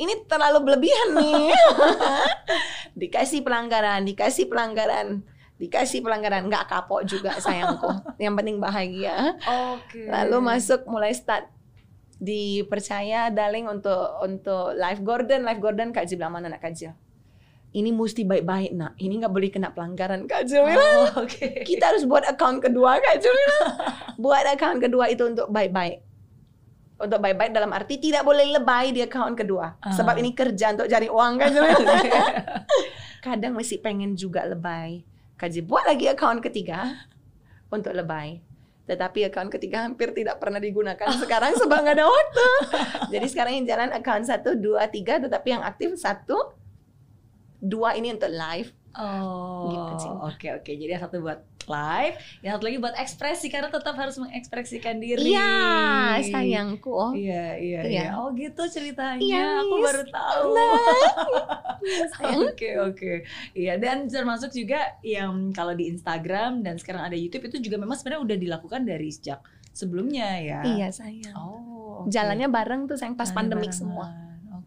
ini 0.00 0.24
terlalu 0.24 0.64
berlebihan 0.64 1.08
nih. 1.20 1.52
dikasih 3.04 3.44
pelanggaran, 3.44 4.08
dikasih 4.08 4.48
pelanggaran, 4.48 5.20
dikasih 5.58 6.00
pelanggaran. 6.00 6.46
Nggak 6.46 6.70
kapok 6.70 7.04
juga 7.04 7.36
sayangku. 7.38 7.90
Yang 8.22 8.34
penting 8.38 8.56
bahagia. 8.62 9.34
Oke. 9.74 10.06
Lalu 10.06 10.36
masuk 10.40 10.86
mulai 10.86 11.12
start 11.12 11.50
dipercaya 12.18 13.30
darling 13.30 13.70
untuk 13.70 14.18
untuk 14.26 14.74
live 14.74 15.02
Gordon 15.06 15.46
live 15.46 15.62
Gordon 15.62 15.94
Kak 15.94 16.10
bilang 16.18 16.34
mana 16.34 16.50
nak 16.50 16.58
Kak 16.58 16.74
Ji 16.74 16.90
ini 17.78 17.94
mesti 17.94 18.24
baik-baik 18.24 18.74
nak 18.74 18.98
ini 18.98 19.22
nggak 19.22 19.30
boleh 19.30 19.50
kena 19.54 19.70
pelanggaran 19.70 20.26
Kak 20.26 20.42
Ji 20.48 20.58
bilang. 20.58 21.14
Oh, 21.14 21.22
Oke. 21.22 21.62
kita 21.62 21.94
harus 21.94 22.08
buat 22.08 22.24
account 22.26 22.64
kedua 22.64 22.98
Kak 22.98 23.22
Ji 23.22 23.30
bilang. 23.30 23.70
buat 24.24 24.44
account 24.50 24.82
kedua 24.82 25.06
itu 25.12 25.22
untuk 25.30 25.46
baik-baik 25.46 26.02
untuk 26.98 27.22
baik-baik 27.22 27.54
dalam 27.54 27.70
arti 27.70 28.02
tidak 28.02 28.26
boleh 28.26 28.58
lebay 28.58 28.90
di 28.90 29.06
account 29.06 29.38
kedua 29.38 29.78
Ah. 29.78 29.94
sebab 29.94 30.18
ini 30.18 30.34
kerja 30.34 30.74
untuk 30.74 30.90
cari 30.90 31.06
uang 31.06 31.32
bilang. 31.38 31.82
kadang 33.26 33.54
masih 33.54 33.78
pengen 33.78 34.18
juga 34.18 34.42
lebay 34.42 35.06
Kak 35.38 35.54
Ji 35.54 35.62
buat 35.62 35.86
lagi 35.86 36.10
account 36.10 36.42
ketiga 36.42 37.06
untuk 37.70 37.94
lebay. 37.94 38.42
Tetapi 38.90 39.30
account 39.30 39.54
ketiga 39.54 39.86
hampir 39.86 40.10
tidak 40.10 40.42
pernah 40.42 40.58
digunakan. 40.58 41.06
Sekarang 41.22 41.54
sebab 41.54 41.78
nggak 41.86 41.94
ada 41.94 42.06
waktu. 42.10 42.46
Jadi 43.14 43.26
sekarang 43.30 43.52
yang 43.62 43.66
jalan 43.70 43.90
account 43.94 44.26
satu 44.26 44.58
dua 44.58 44.90
tiga 44.90 45.22
tetapi 45.22 45.54
yang 45.54 45.62
aktif 45.62 45.94
satu 45.94 46.58
dua 47.62 47.94
ini 47.94 48.18
untuk 48.18 48.34
live 48.34 48.74
Oh, 48.94 49.68
Gitu, 49.68 50.08
oke 50.08 50.48
oke. 50.54 50.70
Jadi 50.70 50.88
yang 50.88 51.00
satu 51.00 51.18
buat 51.18 51.38
live, 51.64 52.14
yang 52.40 52.52
satu 52.54 52.64
lagi 52.64 52.78
buat 52.78 52.96
ekspresi 52.96 53.46
karena 53.46 53.68
tetap 53.68 53.92
harus 53.94 54.16
mengekspresikan 54.16 54.96
diri. 54.96 55.20
iya 55.28 55.52
sayangku 56.18 57.12
Iya, 57.12 57.44
iya, 57.54 57.80
Iya. 57.80 57.80
iya. 57.84 58.06
Oh 58.14 58.32
gitu 58.32 58.64
ceritanya. 58.64 59.20
Iya, 59.20 59.44
Aku 59.60 59.74
baru 59.78 60.02
tahu. 60.04 60.52
sayang 62.12 62.48
Oke, 62.48 62.70
oke. 62.76 63.12
Iya, 63.52 63.76
dan 63.76 64.06
termasuk 64.06 64.50
juga 64.50 64.98
yang 65.00 65.52
kalau 65.52 65.72
di 65.72 65.88
Instagram 65.88 66.60
dan 66.60 66.74
sekarang 66.76 67.04
ada 67.04 67.14
YouTube 67.14 67.46
itu 67.46 67.62
juga 67.62 67.78
memang 67.78 67.94
sebenarnya 67.94 68.24
udah 68.24 68.36
dilakukan 68.36 68.82
dari 68.82 69.08
sejak 69.08 69.38
sebelumnya 69.70 70.26
ya. 70.38 70.60
iya 70.66 70.88
sayang 70.90 71.36
Oh, 71.36 72.02
oke. 72.02 72.10
jalannya 72.10 72.48
bareng 72.48 72.86
tuh 72.86 72.96
sayang 72.96 73.14
pas 73.14 73.26
Jalannya 73.26 73.38
pandemik 73.54 73.72
semua 73.72 74.10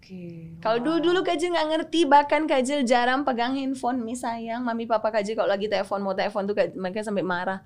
Oke. 0.02 0.58
Kalau 0.58 0.82
dulu 0.82 0.98
dulu 1.00 1.20
Kajil 1.22 1.54
nggak 1.54 1.68
ngerti, 1.70 2.00
bahkan 2.04 2.44
Kajil 2.44 2.82
jarang 2.84 3.22
pegang 3.22 3.54
handphone, 3.54 4.02
mi 4.02 4.18
sayang, 4.18 4.66
mami 4.66 4.84
papa 4.84 5.14
Kajil 5.14 5.38
kalau 5.38 5.46
lagi 5.48 5.70
telepon 5.70 6.02
mau 6.02 6.12
telepon 6.12 6.44
tuh 6.44 6.58
Kak- 6.58 6.74
mereka 6.74 7.06
sampai 7.06 7.22
marah. 7.22 7.62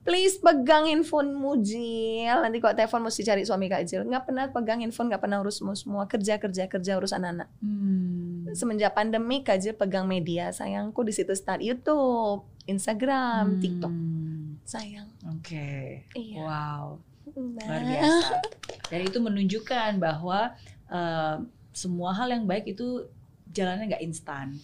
Please 0.00 0.38
pegang 0.38 0.86
handphonemu 0.86 1.52
Jil. 1.60 2.38
Nanti 2.40 2.56
kalau 2.56 2.72
telepon 2.72 3.04
mesti 3.04 3.20
cari 3.20 3.42
suami 3.42 3.66
Kajil. 3.66 4.06
Nggak 4.06 4.24
pernah 4.24 4.44
pegang 4.48 4.80
handphone, 4.80 5.10
nggak 5.10 5.20
pernah 5.20 5.42
urus 5.42 5.60
semua 5.60 5.74
semua 5.74 6.06
kerja 6.06 6.38
kerja 6.38 6.64
kerja 6.64 6.92
urus 6.96 7.12
anak-anak. 7.12 7.50
Hmm. 7.58 8.48
Semenjak 8.50 8.94
pandemi 8.94 9.42
Kajil 9.42 9.74
pegang 9.74 10.06
media, 10.06 10.48
sayangku 10.50 11.02
di 11.02 11.12
situ 11.12 11.34
start 11.34 11.60
YouTube, 11.60 12.46
Instagram, 12.64 13.60
TikTok, 13.60 13.90
Hmm. 13.90 14.56
sayang. 14.62 15.10
Oke. 15.28 16.06
Iya. 16.14 16.38
Wow. 16.38 16.86
luar 17.30 17.62
Nah. 17.62 17.86
biasa. 17.86 18.36
Dan 18.88 19.00
itu 19.04 19.18
menunjukkan 19.20 20.00
bahwa 20.00 20.56
eh, 20.90 21.36
semua 21.70 22.10
hal 22.12 22.28
yang 22.30 22.44
baik 22.44 22.66
itu 22.68 23.06
jalannya 23.48 23.94
nggak 23.94 24.04
instan. 24.04 24.58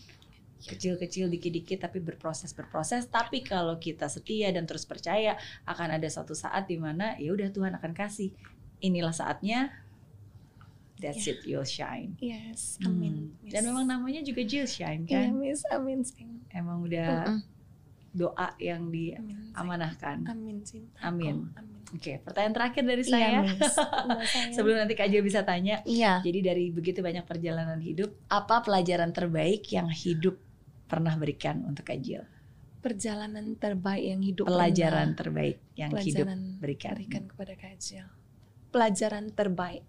Kecil-kecil 0.59 1.31
dikit-dikit 1.31 1.79
tapi 1.81 2.03
berproses 2.03 2.51
berproses. 2.51 3.07
Tapi 3.07 3.41
kalau 3.41 3.79
kita 3.79 4.11
setia 4.11 4.51
dan 4.51 4.67
terus 4.67 4.83
percaya 4.83 5.39
akan 5.63 5.95
ada 5.95 6.09
suatu 6.11 6.35
saat 6.35 6.67
di 6.67 6.75
mana 6.75 7.15
ya 7.17 7.31
udah 7.31 7.49
Tuhan 7.49 7.79
akan 7.79 7.93
kasih. 7.95 8.35
Inilah 8.83 9.15
saatnya. 9.15 9.71
That's 10.97 11.23
Ya. 11.23 11.37
it, 11.37 11.45
you'll 11.45 11.69
shine. 11.69 12.17
Yes, 12.19 12.81
Hmm. 12.81 12.89
amin. 12.89 13.15
Dan 13.45 13.69
memang 13.69 13.85
namanya 13.85 14.25
juga 14.25 14.41
Jill 14.43 14.65
Shine 14.65 15.05
Iya, 15.05 15.29
kan. 15.29 15.37
Miss, 15.37 15.61
amin, 15.69 16.01
sayang. 16.01 16.41
Emang 16.49 16.81
udah 16.83 17.37
Mm-mm. 17.37 17.41
Doa 18.17 18.57
yang 18.57 18.89
diamanahkan. 18.89 20.25
Amin. 20.25 20.65
Amin. 21.05 21.53
Amin. 21.53 21.77
Oke, 21.95 22.19
pertanyaan 22.25 22.57
terakhir 22.57 22.83
dari 22.83 23.05
Iya, 23.05 23.13
saya. 23.13 23.39
Miss. 23.45 23.61
Iya, 23.61 24.25
sayang. 24.27 24.55
Sebelum 24.57 24.77
nanti 24.81 24.95
Kak 24.97 25.07
Jill 25.07 25.23
bisa 25.23 25.45
tanya, 25.45 25.85
Iya. 25.87 26.25
Jadi 26.25 26.39
dari 26.43 26.65
begitu 26.75 26.99
banyak 27.05 27.23
perjalanan 27.23 27.79
hidup, 27.79 28.11
apa 28.27 28.65
pelajaran 28.65 29.13
terbaik 29.15 29.69
yang 29.71 29.87
hidup 29.87 30.41
pernah 30.89 31.15
berikan 31.15 31.63
untuk 31.63 31.87
Kak 31.87 32.01
Jill? 32.01 32.25
perjalanan 32.77 33.59
terbaik 33.59 34.05
yang 34.15 34.23
hidup 34.23 34.47
Pelajaran 34.47 35.11
pernah 35.11 35.19
terbaik 35.19 35.57
yang 35.75 35.91
hidup 35.91 36.23
pelajaran 36.23 36.41
berikan. 36.63 36.95
berikan 36.95 37.23
kepada 37.27 37.53
Kajil. 37.59 38.07
Pelajaran 38.71 39.25
terbaik. 39.35 39.83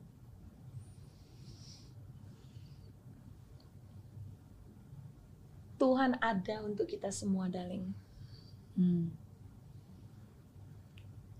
Tuhan 5.77 6.17
ada 6.17 6.65
untuk 6.65 6.89
kita 6.89 7.13
semua, 7.13 7.45
darling. 7.45 7.93
Hmm. 8.77 9.09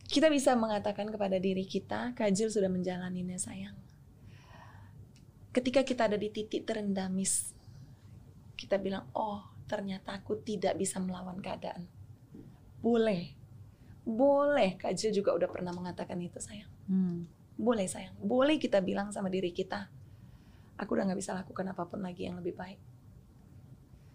Kita 0.08 0.34
bisa 0.34 0.58
mengatakan 0.58 1.12
kepada 1.14 1.38
diri 1.38 1.68
kita, 1.68 2.18
Kajil 2.18 2.50
sudah 2.50 2.72
menjalaninya 2.72 3.38
sayang. 3.38 3.78
Ketika 5.54 5.86
kita 5.86 6.10
ada 6.10 6.18
di 6.18 6.34
titik 6.34 6.66
terendah, 6.66 7.12
Miss, 7.12 7.54
kita 8.58 8.82
bilang, 8.82 9.06
oh 9.14 9.46
ternyata 9.68 10.18
aku 10.18 10.42
tidak 10.42 10.80
bisa 10.80 10.98
melawan 10.98 11.38
keadaan. 11.44 11.86
Boleh. 12.82 13.36
Boleh, 14.08 14.80
Kajil 14.80 15.12
juga 15.12 15.36
udah 15.36 15.50
pernah 15.52 15.76
mengatakan 15.76 16.18
itu 16.24 16.40
sayang. 16.40 16.72
Hmm. 16.88 17.28
Boleh 17.58 17.86
sayang, 17.90 18.16
boleh 18.22 18.62
kita 18.62 18.80
bilang 18.80 19.12
sama 19.12 19.28
diri 19.28 19.50
kita, 19.50 19.90
aku 20.78 20.94
udah 20.94 21.10
gak 21.10 21.20
bisa 21.20 21.34
lakukan 21.34 21.66
apa 21.74 21.84
pun 21.90 22.00
lagi 22.00 22.30
yang 22.30 22.38
lebih 22.40 22.54
baik. 22.56 22.80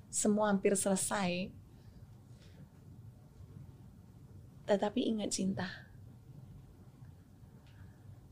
Semua 0.08 0.48
hampir 0.48 0.72
selesai. 0.78 1.61
Tetapi 4.66 5.00
ingat 5.02 5.34
cinta. 5.34 5.68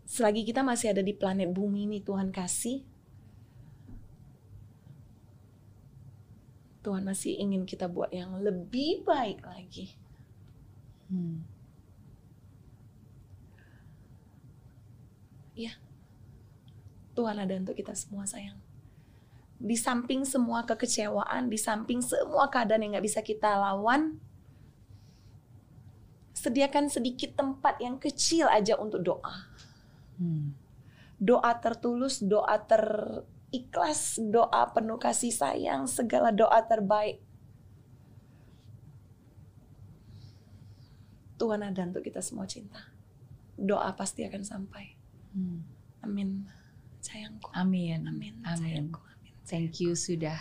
Selagi 0.06 0.42
kita 0.42 0.66
masih 0.66 0.90
ada 0.90 1.02
di 1.02 1.14
planet 1.14 1.54
bumi 1.54 1.86
ini 1.86 1.98
Tuhan 2.02 2.34
kasih, 2.34 2.82
Tuhan 6.82 7.06
masih 7.06 7.38
ingin 7.38 7.62
kita 7.68 7.86
buat 7.86 8.10
yang 8.10 8.40
lebih 8.42 9.06
baik 9.06 9.44
lagi. 9.46 9.94
Hmm. 11.06 11.44
Tuhan 17.20 17.36
ada 17.36 17.52
untuk 17.52 17.76
kita 17.76 17.92
semua 17.92 18.24
sayang. 18.24 18.56
di 19.60 19.76
samping 19.76 20.24
semua 20.24 20.64
kekecewaan, 20.64 21.52
di 21.52 21.60
samping 21.60 22.00
semua 22.00 22.48
keadaan 22.48 22.80
yang 22.80 22.96
nggak 22.96 23.04
bisa 23.04 23.20
kita 23.20 23.60
lawan, 23.60 24.16
sediakan 26.40 26.88
sedikit 26.88 27.36
tempat 27.36 27.76
yang 27.84 28.00
kecil 28.00 28.48
aja 28.48 28.80
untuk 28.80 29.04
doa. 29.04 29.52
Hmm. 30.16 30.56
Doa 31.20 31.52
tertulus, 31.60 32.24
doa 32.24 32.56
terikhlas, 32.64 34.16
doa 34.16 34.72
penuh 34.72 34.96
kasih 34.96 35.28
sayang, 35.28 35.84
segala 35.84 36.32
doa 36.32 36.64
terbaik. 36.64 37.20
Tuhan 41.36 41.60
ada 41.60 41.84
untuk 41.84 42.04
kita 42.04 42.24
semua 42.24 42.48
cinta. 42.48 42.80
Doa 43.60 43.92
pasti 43.92 44.24
akan 44.24 44.40
sampai. 44.44 44.96
Hmm. 45.36 45.60
Amin. 46.00 46.48
Sayangku. 47.04 47.52
Amin. 47.52 48.08
Amin. 48.08 48.40
Amin. 48.44 48.60
Sayangku. 48.60 49.00
Amin. 49.04 49.32
Thank 49.44 49.84
you 49.84 49.92
sudah 49.92 50.36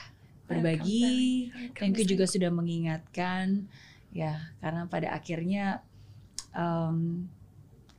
berbagi. 0.48 1.52
Welcome, 1.52 1.76
Thank 1.76 1.96
you 2.04 2.08
juga 2.08 2.24
sudah 2.28 2.52
mengingatkan 2.52 3.68
ya 4.10 4.52
karena 4.58 4.90
pada 4.90 5.14
akhirnya 5.14 5.86
em, 6.52 7.28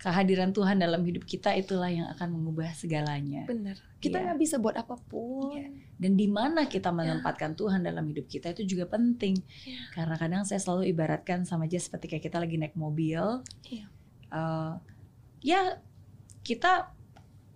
kehadiran 0.01 0.48
Tuhan 0.51 0.80
dalam 0.80 1.05
hidup 1.05 1.28
kita 1.28 1.53
itulah 1.53 1.92
yang 1.92 2.09
akan 2.09 2.32
mengubah 2.32 2.72
segalanya. 2.72 3.44
Benar. 3.44 3.76
Kita 4.01 4.16
Iya. 4.16 4.24
nggak 4.32 4.38
bisa 4.40 4.57
buat 4.57 4.72
apa 4.72 4.96
pun. 4.96 5.53
Iya. 5.53 5.68
Dan 6.01 6.16
di 6.16 6.24
mana 6.24 6.64
kita 6.64 6.88
menempatkan 6.88 7.53
Tuhan 7.53 7.84
dalam 7.84 8.09
hidup 8.09 8.24
kita 8.24 8.57
itu 8.57 8.64
juga 8.64 8.88
penting. 8.88 9.36
Iya. 9.68 9.80
Karena 9.92 10.16
kadang 10.16 10.42
saya 10.48 10.57
selalu 10.57 10.88
ibaratkan 10.88 11.44
sama 11.44 11.68
aja 11.68 11.76
seperti 11.76 12.09
kayak 12.09 12.24
kita 12.32 12.40
lagi 12.40 12.57
naik 12.57 12.76
mobil. 12.76 13.44
Iya. 13.68 13.86
eh, 14.30 14.72
ya 15.42 15.61
kita 16.40 16.94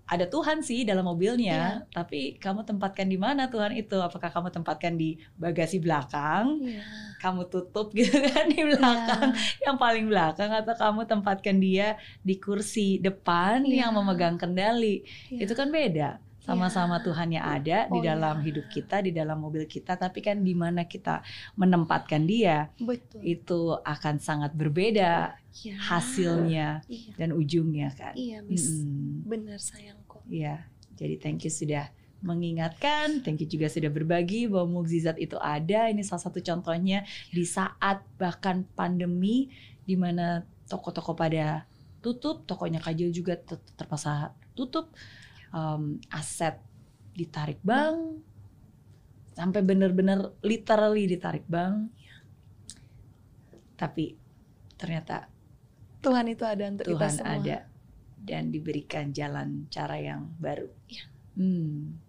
ada 0.05 0.29
Tuhan 0.29 0.61
sih 0.61 0.85
dalam 0.85 1.09
mobilnya, 1.09 1.89
tapi 1.89 2.37
kamu 2.37 2.69
tempatkan 2.69 3.09
di 3.09 3.17
mana 3.17 3.49
Tuhan 3.49 3.73
itu? 3.73 3.97
Apakah 3.97 4.29
kamu 4.29 4.53
tempatkan 4.53 4.95
di 4.95 5.17
bagasi 5.37 5.81
belakang? 5.81 6.61
Iya. 6.61 6.85
Kamu 7.25 7.49
tutup 7.49 7.89
gitu 7.97 8.13
kan 8.21 8.49
di 8.49 8.61
belakang, 8.61 9.33
yang 9.65 9.81
paling 9.81 10.05
belakang 10.05 10.53
atau 10.53 10.77
kamu 10.77 11.09
tempatkan 11.09 11.57
dia 11.57 11.97
di 12.21 12.37
kursi 12.37 13.01
depan 13.01 13.65
Iya. 13.65 13.89
yang 13.89 13.91
memegang 13.97 14.37
kendali? 14.37 15.01
Iya. 15.33 15.49
Itu 15.49 15.53
kan 15.57 15.73
beda. 15.73 16.21
Sama-sama 16.45 17.01
Tuhannya 17.01 17.41
ada 17.41 17.89
di 17.89 17.99
Oh, 17.99 18.05
dalam 18.05 18.37
iya. 18.39 18.45
hidup 18.53 18.67
kita, 18.69 19.01
di 19.01 19.17
dalam 19.17 19.41
mobil 19.41 19.65
kita, 19.65 19.97
tapi 19.97 20.21
kan 20.21 20.45
di 20.45 20.53
mana 20.53 20.85
kita 20.85 21.25
menempatkan 21.57 22.29
dia 22.29 22.69
betul. 22.77 23.25
itu 23.25 23.61
akan 23.81 24.21
sangat 24.21 24.53
berbeda 24.53 25.41
Iya. 25.57 25.75
hasilnya 25.81 26.69
Iya. 26.85 27.13
dan 27.17 27.33
ujungnya 27.33 27.89
kan. 27.97 28.13
Iya, 28.13 28.45
Miss. 28.45 28.69
Mm-mm. 28.69 29.25
Benar 29.25 29.57
sayangku. 29.57 30.21
Iya, 30.29 30.69
jadi 30.93 31.17
thank 31.17 31.43
you 31.43 31.53
sudah 31.53 31.89
mengingatkan, 32.21 33.21
thank 33.21 33.41
you 33.41 33.49
juga 33.49 33.69
sudah 33.69 33.89
berbagi 33.89 34.45
bahwa 34.45 34.81
mukjizat 34.81 35.17
itu 35.17 35.37
ada. 35.39 35.89
Ini 35.89 36.03
salah 36.03 36.29
satu 36.29 36.41
contohnya 36.41 37.05
di 37.29 37.45
saat 37.45 38.05
bahkan 38.17 38.69
pandemi 38.73 39.49
di 39.85 39.95
mana 39.95 40.43
toko-toko 40.67 41.13
pada 41.13 41.69
tutup, 42.01 42.45
tokonya 42.45 42.81
Kajil 42.81 43.13
juga 43.13 43.37
ter- 43.37 43.61
terpaksa 43.77 44.33
tutup, 44.53 44.93
Em, 45.55 46.03
aset 46.11 46.59
ditarik 47.15 47.63
bank, 47.63 48.19
sampai 49.39 49.63
benar-benar 49.63 50.35
literally 50.43 51.07
ditarik 51.07 51.47
bank. 51.47 51.95
Tapi 53.79 54.19
ternyata 54.75 55.31
Tuhan 56.03 56.27
itu 56.27 56.43
ada 56.43 56.65
untuk 56.67 56.87
kita 56.91 56.99
Tuhan 56.99 57.15
semua. 57.15 57.35
ada 57.39 57.57
dan 58.19 58.51
diberikan 58.51 59.15
jalan 59.15 59.71
cara 59.71 59.95
yang 60.01 60.27
baru. 60.43 60.67
Iya. 60.91 61.05
Hmm. 61.39 62.03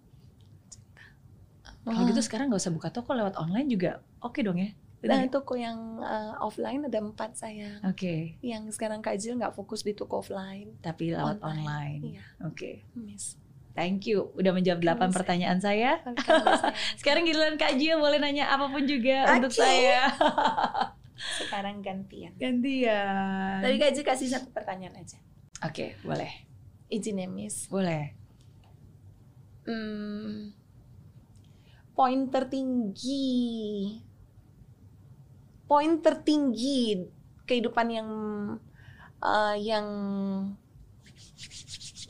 Kalau 1.86 2.02
gitu 2.10 2.18
sekarang 2.18 2.50
nggak 2.50 2.62
usah 2.66 2.74
buka 2.74 2.90
toko 2.90 3.14
lewat 3.14 3.38
online 3.38 3.70
juga 3.70 4.02
oke 4.18 4.42
dong 4.42 4.58
ya? 4.58 4.74
Nah, 5.08 5.22
ya? 5.22 5.28
toko 5.28 5.54
yang 5.54 5.78
uh, 5.98 6.34
offline 6.38 6.82
ada 6.82 6.98
empat 6.98 7.34
saya. 7.34 7.78
Oke, 7.82 8.36
Yang 8.40 8.74
sekarang 8.74 9.00
Kak 9.00 9.16
Jil 9.16 9.34
nggak 9.34 9.52
fokus 9.52 9.80
di 9.80 9.92
toko 9.92 10.20
offline. 10.20 10.74
tapi 10.78 11.10
lewat 11.10 11.38
online. 11.40 12.00
Iya, 12.02 12.22
Oke, 12.42 12.82
Miss. 12.92 13.34
thank 13.72 14.04
you 14.04 14.32
udah 14.32 14.50
menjawab 14.50 14.80
delapan 14.80 15.10
pertanyaan 15.10 15.58
saya. 15.58 16.00
Sekarang 17.00 17.22
giliran 17.22 17.54
Kak 17.54 17.76
Jill 17.76 17.96
boleh 17.96 18.16
nanya 18.16 18.48
apa 18.48 18.66
pun 18.66 18.82
juga 18.82 19.26
Oke. 19.26 19.34
untuk 19.38 19.52
saya. 19.52 20.08
Sekarang 21.40 21.80
gantian. 21.80 22.32
Gantian. 22.36 23.60
Tapi 23.60 23.76
Kak 23.76 23.92
Jil 23.92 24.04
kasih 24.04 24.28
satu 24.28 24.48
pertanyaan 24.50 24.96
aja. 24.96 25.16
Oke, 25.60 25.96
boleh. 26.00 26.28
Izin 26.86 27.18
ya, 27.18 27.26
Miss. 27.26 27.66
Boleh. 27.66 28.12
Hmm, 29.64 30.54
poin 31.92 32.20
tertinggi, 32.30 33.98
poin 35.66 35.98
tertinggi 35.98 37.06
kehidupan 37.46 37.86
yang 37.90 38.08
uh, 39.22 39.54
yang 39.58 39.86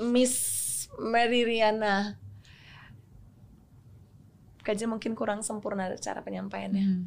Miss 0.01 0.35
Mary 1.01 1.45
Riana 1.45 2.21
Kaji 4.61 4.91
mungkin 4.91 5.15
kurang 5.15 5.47
sempurna 5.47 5.87
cara 5.95 6.27
penyampaiannya. 6.27 6.85
Hmm. 6.85 7.03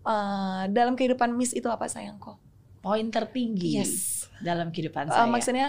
Uh, 0.00 0.64
dalam 0.72 0.96
kehidupan 0.96 1.28
Miss 1.36 1.52
itu 1.52 1.68
apa 1.68 1.92
sayangku? 1.92 2.40
Poin 2.80 3.04
tertinggi 3.12 3.76
Yes. 3.76 4.24
dalam 4.40 4.72
kehidupan 4.72 5.12
Uh, 5.12 5.12
saya. 5.12 5.28
maksudnya 5.28 5.68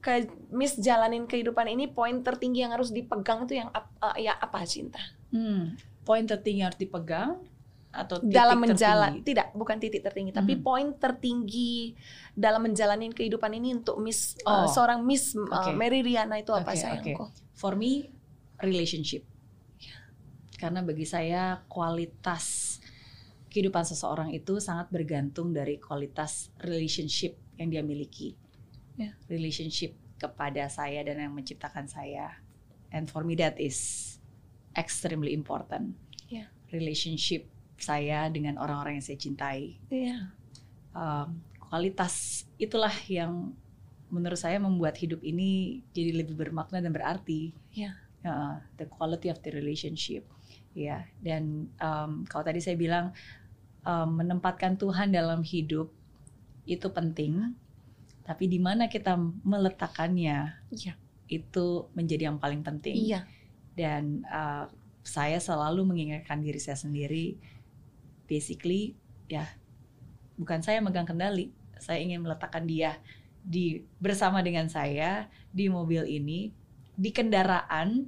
ke 0.00 0.24
Miss 0.48 0.80
jalanin 0.80 1.28
kehidupan 1.28 1.68
ini 1.68 1.84
poin 1.84 2.24
tertinggi 2.24 2.64
yang 2.64 2.72
harus 2.72 2.88
dipegang 2.88 3.44
itu 3.44 3.60
yang 3.60 3.68
ap- 3.76 3.92
uh, 4.00 4.16
ya 4.16 4.32
apa 4.40 4.64
cinta? 4.64 4.96
Hmm, 5.28 5.76
poin 6.08 6.24
tertinggi 6.24 6.64
harus 6.64 6.80
dipegang 6.80 7.44
atau 7.90 8.22
titik 8.22 8.30
dalam 8.30 8.58
menjalan 8.62 9.18
tertinggi? 9.18 9.26
tidak 9.26 9.46
bukan 9.50 9.76
titik 9.82 10.02
tertinggi 10.06 10.30
tapi 10.30 10.54
poin 10.54 10.94
tertinggi 10.94 11.98
dalam 12.38 12.62
menjalani 12.70 13.10
kehidupan 13.10 13.50
ini 13.58 13.74
untuk 13.82 13.98
Miss 13.98 14.38
uh, 14.46 14.62
Oh. 14.62 14.66
seorang 14.70 15.02
Miss 15.02 15.34
uh, 15.34 15.42
Oke. 15.42 15.74
Mary 15.74 16.06
Riana 16.06 16.38
itu 16.38 16.54
apa 16.54 16.70
Oke, 16.70 16.78
sayangku? 16.78 17.26
For 17.58 17.74
me, 17.74 18.08
relationship. 18.62 19.26
Karena 20.56 20.80
bagi 20.86 21.04
saya 21.04 21.60
kualitas 21.66 22.78
kehidupan 23.50 23.82
seseorang 23.82 24.30
itu 24.30 24.62
sangat 24.62 24.88
bergantung 24.94 25.50
dari 25.50 25.82
kualitas 25.82 26.54
relationship 26.62 27.34
yang 27.58 27.74
dia 27.74 27.82
miliki. 27.82 28.38
Ya. 28.94 29.18
Relationship 29.26 29.98
kepada 30.20 30.68
saya 30.70 31.02
dan 31.02 31.18
yang 31.18 31.34
menciptakan 31.34 31.90
saya. 31.90 32.38
And 32.94 33.10
for 33.10 33.26
me 33.26 33.34
that 33.40 33.58
is 33.58 34.16
extremely 34.78 35.34
important. 35.34 35.96
Ya. 36.30 36.52
Relationship 36.70 37.50
saya 37.82 38.28
dengan 38.30 38.56
orang-orang 38.60 39.00
yang 39.00 39.06
saya 39.06 39.18
cintai. 39.18 39.76
Iya. 39.90 40.32
um, 40.92 41.38
kualitas 41.70 42.44
itulah 42.58 42.92
yang 43.06 43.54
menurut 44.10 44.38
saya 44.38 44.58
membuat 44.58 44.98
hidup 44.98 45.22
ini 45.22 45.80
jadi 45.94 46.18
lebih 46.22 46.34
bermakna 46.34 46.82
dan 46.82 46.90
berarti. 46.90 47.54
Iya. 47.74 47.94
Uh, 48.20 48.60
the 48.76 48.84
quality 48.84 49.30
of 49.32 49.40
the 49.40 49.48
relationship. 49.54 50.26
Ya, 50.70 51.02
dan 51.18 51.66
um, 51.82 52.22
kalau 52.30 52.46
tadi 52.46 52.62
saya 52.62 52.78
bilang 52.78 53.10
um, 53.82 54.22
menempatkan 54.22 54.78
Tuhan 54.78 55.10
dalam 55.10 55.42
hidup 55.42 55.90
itu 56.62 56.86
penting, 56.94 57.58
tapi 58.22 58.46
di 58.46 58.62
mana 58.62 58.86
kita 58.86 59.18
meletakkannya 59.42 60.62
Iya. 60.70 60.94
itu 61.26 61.90
menjadi 61.98 62.30
yang 62.30 62.38
paling 62.38 62.62
penting 62.62 62.94
Iya. 62.94 63.26
dan 63.74 64.22
uh, 64.30 64.70
saya 65.02 65.42
selalu 65.42 65.82
mengingatkan 65.88 66.38
diri 66.38 66.62
saya 66.62 66.78
sendiri 66.78 67.34
basically 68.30 68.94
ya 69.26 69.50
bukan 70.38 70.62
saya 70.62 70.78
megang 70.78 71.04
kendali. 71.04 71.50
Saya 71.82 71.98
ingin 71.98 72.22
meletakkan 72.22 72.62
dia 72.62 73.02
di 73.42 73.82
bersama 73.98 74.38
dengan 74.46 74.70
saya 74.70 75.26
di 75.50 75.66
mobil 75.66 76.06
ini 76.06 76.54
di 76.94 77.10
kendaraan 77.10 78.06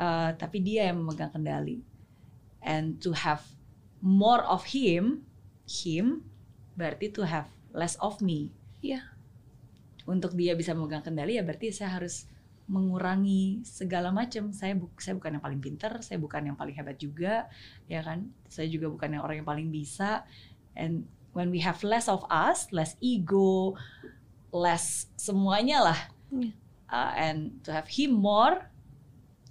uh, 0.00 0.32
tapi 0.40 0.64
dia 0.64 0.88
yang 0.88 1.04
memegang 1.04 1.28
kendali. 1.28 1.84
And 2.64 2.96
to 3.04 3.12
have 3.12 3.44
more 4.00 4.40
of 4.40 4.64
him 4.72 5.28
him 5.68 6.24
berarti 6.80 7.12
to 7.12 7.28
have 7.28 7.52
less 7.76 8.00
of 8.00 8.24
me. 8.24 8.48
Iya. 8.80 9.14
untuk 10.04 10.36
dia 10.36 10.52
bisa 10.52 10.76
memegang 10.76 11.00
kendali 11.00 11.40
ya 11.40 11.42
berarti 11.44 11.72
saya 11.72 11.96
harus 11.96 12.28
mengurangi 12.64 13.60
segala 13.64 14.08
macam. 14.08 14.50
Saya 14.52 14.72
bu 14.76 14.88
saya 14.96 15.14
bukan 15.16 15.36
yang 15.36 15.44
paling 15.44 15.60
pinter, 15.60 15.92
saya 16.00 16.16
bukan 16.16 16.52
yang 16.52 16.56
paling 16.56 16.74
hebat 16.74 16.96
juga, 16.96 17.48
ya 17.86 18.00
kan? 18.00 18.32
Saya 18.48 18.68
juga 18.72 18.88
bukan 18.88 19.18
yang 19.18 19.22
orang 19.24 19.44
yang 19.44 19.48
paling 19.48 19.68
bisa. 19.68 20.24
And 20.74 21.04
when 21.36 21.52
we 21.52 21.60
have 21.60 21.82
less 21.84 22.08
of 22.08 22.24
us, 22.32 22.72
less 22.72 22.96
ego, 23.04 23.76
less 24.54 25.10
semuanya 25.18 25.84
lah, 25.84 26.00
Iya. 26.32 26.50
uh, 26.90 27.12
and 27.14 27.60
to 27.62 27.70
have 27.70 27.86
him 27.90 28.16
more, 28.16 28.70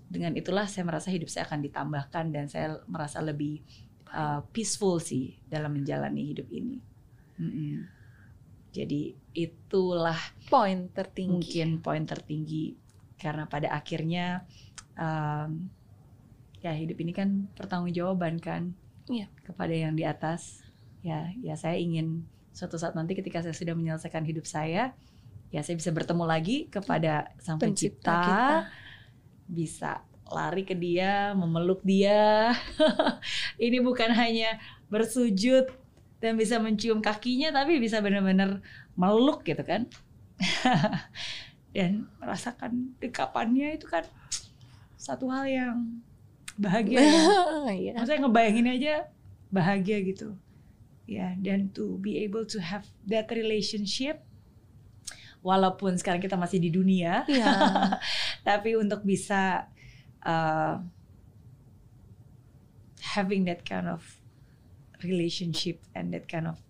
dengan 0.10 0.34
itulah 0.38 0.66
saya 0.70 0.86
merasa 0.86 1.10
hidup 1.10 1.30
saya 1.30 1.46
akan 1.50 1.62
ditambahkan 1.66 2.26
dan 2.34 2.46
saya 2.50 2.82
merasa 2.90 3.22
lebih 3.22 3.62
uh, 4.14 4.42
peaceful 4.54 4.98
sih 5.02 5.38
dalam 5.50 5.74
menjalani 5.74 6.34
hidup 6.34 6.48
ini. 6.54 6.78
Mm-mm. 7.42 7.90
Jadi 8.74 9.14
itulah 9.38 10.18
Poin 10.50 10.90
tertinggi. 10.90 11.30
mungkin 11.30 11.70
poin 11.82 12.04
tertinggi 12.10 12.74
karena 13.24 13.48
pada 13.48 13.72
akhirnya 13.72 14.44
um, 15.00 15.72
ya 16.60 16.76
hidup 16.76 17.00
ini 17.00 17.16
kan 17.16 17.48
pertanggungjawaban 17.56 18.44
kan 18.44 18.76
Iya. 19.08 19.28
kepada 19.44 19.74
yang 19.76 19.96
di 19.96 20.08
atas. 20.08 20.64
Ya, 21.04 21.32
ya 21.44 21.60
saya 21.60 21.76
ingin 21.76 22.24
suatu 22.56 22.80
saat 22.80 22.96
nanti 22.96 23.18
ketika 23.18 23.44
saya 23.44 23.52
sudah 23.52 23.76
menyelesaikan 23.76 24.24
hidup 24.24 24.48
saya, 24.48 24.96
ya 25.52 25.60
saya 25.60 25.76
bisa 25.76 25.92
bertemu 25.92 26.24
lagi 26.24 26.72
kepada 26.72 27.28
Sang 27.44 27.60
Pencipta 27.60 28.16
Pencipta, 28.16 28.20
kita. 28.24 28.48
bisa 29.52 29.92
lari 30.32 30.64
ke 30.64 30.72
Dia, 30.72 31.36
memeluk 31.36 31.84
Dia. 31.84 32.56
ini 33.66 33.84
bukan 33.84 34.16
hanya 34.16 34.56
bersujud 34.88 35.68
dan 36.24 36.40
bisa 36.40 36.56
mencium 36.64 37.04
kakinya, 37.04 37.52
tapi 37.52 37.84
bisa 37.84 38.00
benar-benar 38.00 38.64
meluk 38.96 39.44
gitu 39.44 39.60
kan. 39.68 39.92
dan 41.74 42.06
merasakan 42.22 42.94
dekapannya 43.02 43.76
itu 43.82 43.90
kan 43.90 44.06
satu 44.96 45.28
hal 45.28 45.50
yang 45.50 45.78
bahagia 46.56 47.02
ya. 47.02 47.22
Iya. 47.74 47.92
Maksudnya 47.98 48.22
ngebayangin 48.24 48.68
aja 48.70 48.96
bahagia 49.50 49.98
gitu. 50.06 50.38
Ya, 51.04 51.36
dan 51.36 51.68
to 51.76 52.00
be 52.00 52.24
able 52.24 52.48
to 52.48 52.64
have 52.64 52.88
that 53.10 53.28
relationship 53.34 54.24
walaupun 55.44 56.00
sekarang 56.00 56.24
kita 56.24 56.40
masih 56.40 56.64
di 56.64 56.72
dunia, 56.72 57.28
Iya. 57.28 57.52
tapi 58.48 58.80
untuk 58.80 59.04
bisa 59.04 59.68
uh, 60.24 60.80
having 63.18 63.44
that 63.44 63.68
kind 63.68 63.92
of 63.92 64.24
relationship 65.04 65.84
and 65.92 66.16
that 66.16 66.32
kind 66.32 66.48
of 66.48 66.64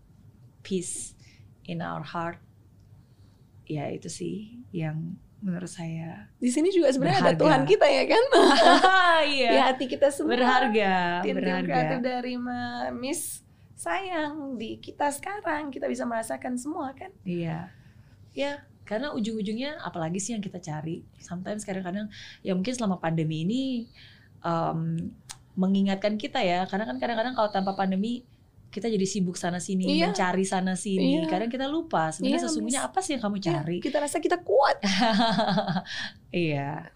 peace 0.65 1.13
in 1.69 1.85
our 1.85 2.01
heart, 2.01 2.41
ya 3.67 3.87
itu 3.91 4.07
sih 4.11 4.59
yang 4.75 5.15
menurut 5.43 5.67
saya 5.67 6.31
Di 6.39 6.47
sini 6.47 6.71
juga 6.71 6.87
sebenarnya 6.87 7.19
ada 7.19 7.25
Berharga. 7.35 7.43
Tuhan 7.43 7.61
kita 7.67 7.85
ya 7.91 8.03
kan? 8.07 8.23
iya 9.35 9.49
Di 9.51 9.59
hati 9.59 9.85
kita 9.91 10.07
semua. 10.07 10.39
berharga, 10.39 11.19
Tim-tim 11.19 11.35
berharga. 11.43 11.67
kreatif 11.67 11.99
dari 11.99 12.33
Miss 12.95 13.43
sayang 13.75 14.55
di 14.55 14.79
kita 14.79 15.11
sekarang 15.11 15.67
kita 15.67 15.91
bisa 15.91 16.07
merasakan 16.07 16.55
semua 16.55 16.95
kan? 16.95 17.11
Iya. 17.27 17.67
Ya, 18.31 18.63
karena 18.87 19.11
ujung-ujungnya 19.11 19.83
apalagi 19.83 20.17
sih 20.23 20.31
yang 20.31 20.39
kita 20.39 20.63
cari. 20.63 21.03
Sometimes 21.19 21.67
kadang-kadang 21.67 22.07
ya 22.39 22.55
mungkin 22.55 22.71
selama 22.71 23.03
pandemi 23.03 23.43
ini 23.43 23.63
em, 24.41 25.11
mengingatkan 25.59 26.15
kita 26.15 26.39
ya, 26.39 26.63
karena 26.71 26.87
kan 26.87 26.97
kadang-kadang 26.97 27.35
kalau 27.35 27.49
tanpa 27.51 27.75
pandemi 27.75 28.23
kita 28.73 28.89
jadi 28.89 29.05
sibuk 29.05 29.37
sana 29.37 29.61
sini 29.61 29.85
Iya. 29.85 30.09
mencari 30.09 30.41
sana 30.41 30.73
sini. 30.73 31.21
Iya. 31.21 31.29
Kadang 31.29 31.53
kita 31.53 31.69
lupa 31.69 32.09
sebenarnya 32.09 32.41
Iya, 32.41 32.45
sesungguhnya 32.49 32.81
Miss. 32.81 32.89
apa 32.89 32.99
sih 32.99 33.11
yang 33.13 33.21
kamu 33.21 33.37
Ya, 33.37 33.45
cari. 33.53 33.77
kita 33.77 33.97
rasa 34.01 34.17
kita 34.17 34.37
kuat. 34.41 34.81
iya, 36.33 36.89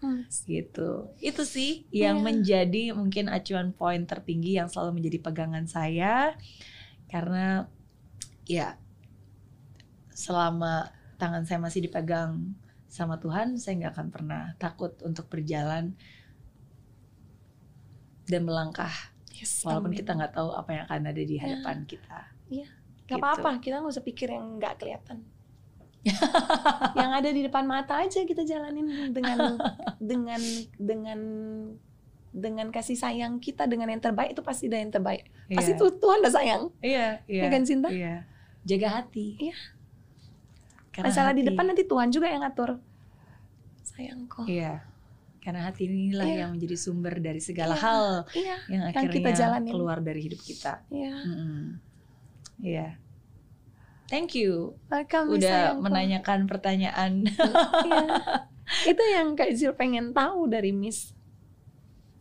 gitu. 0.44 1.14
Itu 1.22 1.46
sih 1.46 1.86
yang 1.94 2.18
Iya. 2.20 2.26
menjadi 2.26 2.82
mungkin 2.92 3.30
acuan 3.30 3.70
poin 3.70 4.02
tertinggi 4.02 4.58
yang 4.58 4.66
selalu 4.66 4.98
menjadi 4.98 5.18
pegangan 5.22 5.64
saya 5.64 6.34
karena 7.06 7.70
ya 8.44 8.74
selama 10.10 10.90
tangan 11.16 11.46
saya 11.46 11.62
masih 11.62 11.86
dipegang 11.86 12.58
sama 12.88 13.20
Tuhan, 13.20 13.54
saya 13.60 13.78
nggak 13.78 13.92
akan 13.94 14.08
pernah 14.10 14.42
takut 14.58 14.96
untuk 15.04 15.28
berjalan 15.28 15.94
dan 18.26 18.42
melangkah 18.44 18.92
Yes, 19.38 19.62
walaupun 19.62 19.90
amin. 19.90 19.98
kita 19.98 20.10
nggak 20.12 20.32
tahu 20.32 20.50
apa 20.50 20.70
yang 20.72 20.82
akan 20.84 21.02
ada 21.06 21.22
di 21.22 21.34
Ya. 21.34 21.42
hadapan 21.44 21.76
kita. 21.84 22.18
Gak 22.48 22.66
gitu. 23.06 23.14
apa-apa, 23.14 23.50
kita 23.58 23.78
nggak 23.78 23.92
usah 23.92 24.02
pikir 24.02 24.28
yang 24.28 24.58
nggak 24.58 24.74
kelihatan. 24.76 25.18
yang 26.94 27.10
ada 27.12 27.28
di 27.28 27.40
depan 27.40 27.64
mata 27.64 27.98
aja 27.98 28.22
kita 28.22 28.42
jalanin 28.42 28.86
dengan 29.08 29.58
dengan 29.98 30.40
dengan 30.76 31.20
dengan 32.28 32.66
kasih 32.68 32.94
sayang 32.94 33.38
kita 33.38 33.64
dengan 33.64 33.88
yang 33.88 33.98
terbaik 33.98 34.30
itu 34.30 34.40
pasti 34.40 34.66
ada 34.66 34.78
yang 34.78 34.90
terbaik. 34.90 35.26
Pasti 35.48 35.72
Iya. 35.72 35.80
tuh 35.80 35.90
Tuhan 35.94 36.18
udah 36.20 36.32
sayang. 36.32 36.62
Iya, 36.78 37.24
iya. 37.26 37.42
Ya 37.44 37.48
kan, 37.48 37.62
Cinta? 37.64 37.88
Iya. 37.88 38.24
Jaga 38.62 38.88
hati. 38.94 39.38
Iya. 39.40 39.56
Karena 40.92 41.08
Masalah 41.08 41.32
di 41.32 41.40
hati- 41.40 41.48
depan 41.48 41.64
nanti 41.66 41.82
Tuhan 41.84 42.08
juga 42.10 42.26
yang 42.26 42.42
ngatur. 42.42 42.78
Sayangku. 43.82 44.44
Iya. 44.44 44.84
Karena 45.48 45.64
hati 45.64 45.88
inilah 45.88 46.28
Iya. 46.28 46.36
yang 46.44 46.50
menjadi 46.52 46.76
sumber 46.76 47.16
dari 47.16 47.40
segala 47.40 47.72
Iya. 47.72 47.80
hal 47.80 48.04
Iya, 48.30 48.56
yang 48.68 48.82
Yang 48.84 48.92
akhirnya 48.92 49.16
kita 49.16 49.30
jalanin. 49.32 49.72
keluar 49.72 49.98
dari 49.98 50.20
hidup 50.20 50.40
kita. 50.40 50.84
iya. 50.88 51.14
Mm-mm. 51.16 51.60
Iya. 52.60 52.88
Thank 54.06 54.34
you 54.34 54.76
Welcome, 54.86 55.32
udah 55.34 55.48
sayangku. 55.72 55.84
menanyakan 55.84 56.40
pertanyaan. 56.44 57.12
Iya. 57.24 58.04
Itu 58.92 59.00
yang 59.06 59.32
Kak 59.32 59.48
Zil 59.54 59.72
pengen 59.72 60.12
tahu 60.12 60.44
dari 60.46 60.68
Miss. 60.70 61.16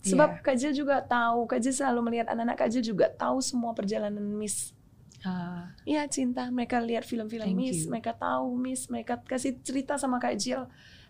Sebab 0.02 0.40
Iya. 0.40 0.42
Kak 0.42 0.56
Zil 0.56 0.72
juga 0.72 1.00
tahu, 1.02 1.44
Kak 1.44 1.60
Zil 1.60 1.76
selalu 1.76 2.00
melihat 2.02 2.28
anak-anak 2.30 2.56
Kak 2.58 2.70
Zil 2.70 2.84
juga 2.86 3.08
tahu 3.10 3.40
semua 3.40 3.72
perjalanan 3.72 4.24
Miss. 4.24 4.72
Ah, 5.20 5.76
Iya 5.84 6.08
cinta, 6.08 6.48
mereka 6.48 6.80
lihat 6.80 7.04
film-film 7.04 7.52
Miss, 7.52 7.84
you. 7.84 7.92
mereka 7.92 8.16
tahu 8.16 8.56
Miss, 8.56 8.88
mereka 8.88 9.20
kasih 9.20 9.60
cerita 9.60 10.00
sama 10.00 10.16
Kak 10.18 10.40
Jill. 10.40 10.64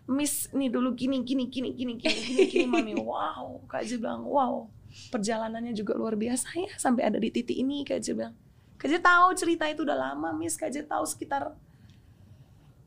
Miss 0.08 0.48
nih 0.50 0.68
dulu 0.68 0.92
gini 0.92 1.20
gini 1.20 1.46
gini 1.46 1.70
gini 1.70 1.92
gini 1.94 2.16
gini, 2.16 2.42
gini 2.48 2.66
mami. 2.66 2.92
Wow, 3.00 3.60
Kak 3.66 3.84
Jill 3.84 4.00
bilang 4.00 4.24
wow. 4.24 4.64
Perjalanannya 4.88 5.72
juga 5.72 5.92
luar 5.92 6.16
biasa 6.16 6.48
ya 6.56 6.72
sampai 6.74 7.04
ada 7.04 7.16
di 7.16 7.28
titik 7.28 7.54
ini 7.54 7.84
Kak 7.84 8.00
Jill 8.00 8.16
bilang. 8.16 8.32
Kak 8.74 8.88
Jill 8.88 8.98
tahu 8.98 9.26
cerita 9.34 9.64
itu 9.64 9.84
udah 9.84 9.94
lama 9.94 10.32
Miss, 10.32 10.56
Kak 10.56 10.70
Jill 10.70 10.84
tahu 10.84 11.04
sekitar 11.04 11.52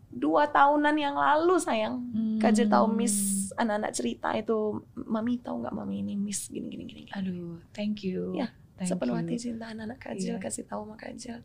dua 0.10 0.44
tahunan 0.46 0.92
yang 0.94 1.16
lalu 1.16 1.56
sayang. 1.56 2.04
Kak 2.38 2.52
Jill 2.52 2.68
tahu 2.68 2.86
Hmm. 2.86 2.98
Miss 2.98 3.16
anak-anak 3.54 3.92
cerita 3.94 4.34
itu, 4.34 4.82
mami 4.98 5.38
tahu 5.38 5.62
nggak 5.62 5.72
mami 5.72 6.02
ini 6.02 6.18
Miss 6.18 6.50
gini 6.50 6.68
gini 6.68 6.84
gini. 6.84 7.02
gini. 7.06 7.12
Aduh, 7.14 7.62
thank 7.72 8.02
you. 8.02 8.36
Thank 8.76 8.90
Sepenuh 8.90 9.14
you. 9.14 9.20
hati 9.22 9.36
cinta 9.38 9.70
anak-anak 9.70 9.98
Kak 10.02 10.16
Jill 10.18 10.36
Iya. 10.36 10.42
kasih 10.42 10.66
tahu 10.66 10.84
sama 10.84 10.96
Kak 10.98 11.14
Jill. 11.16 11.40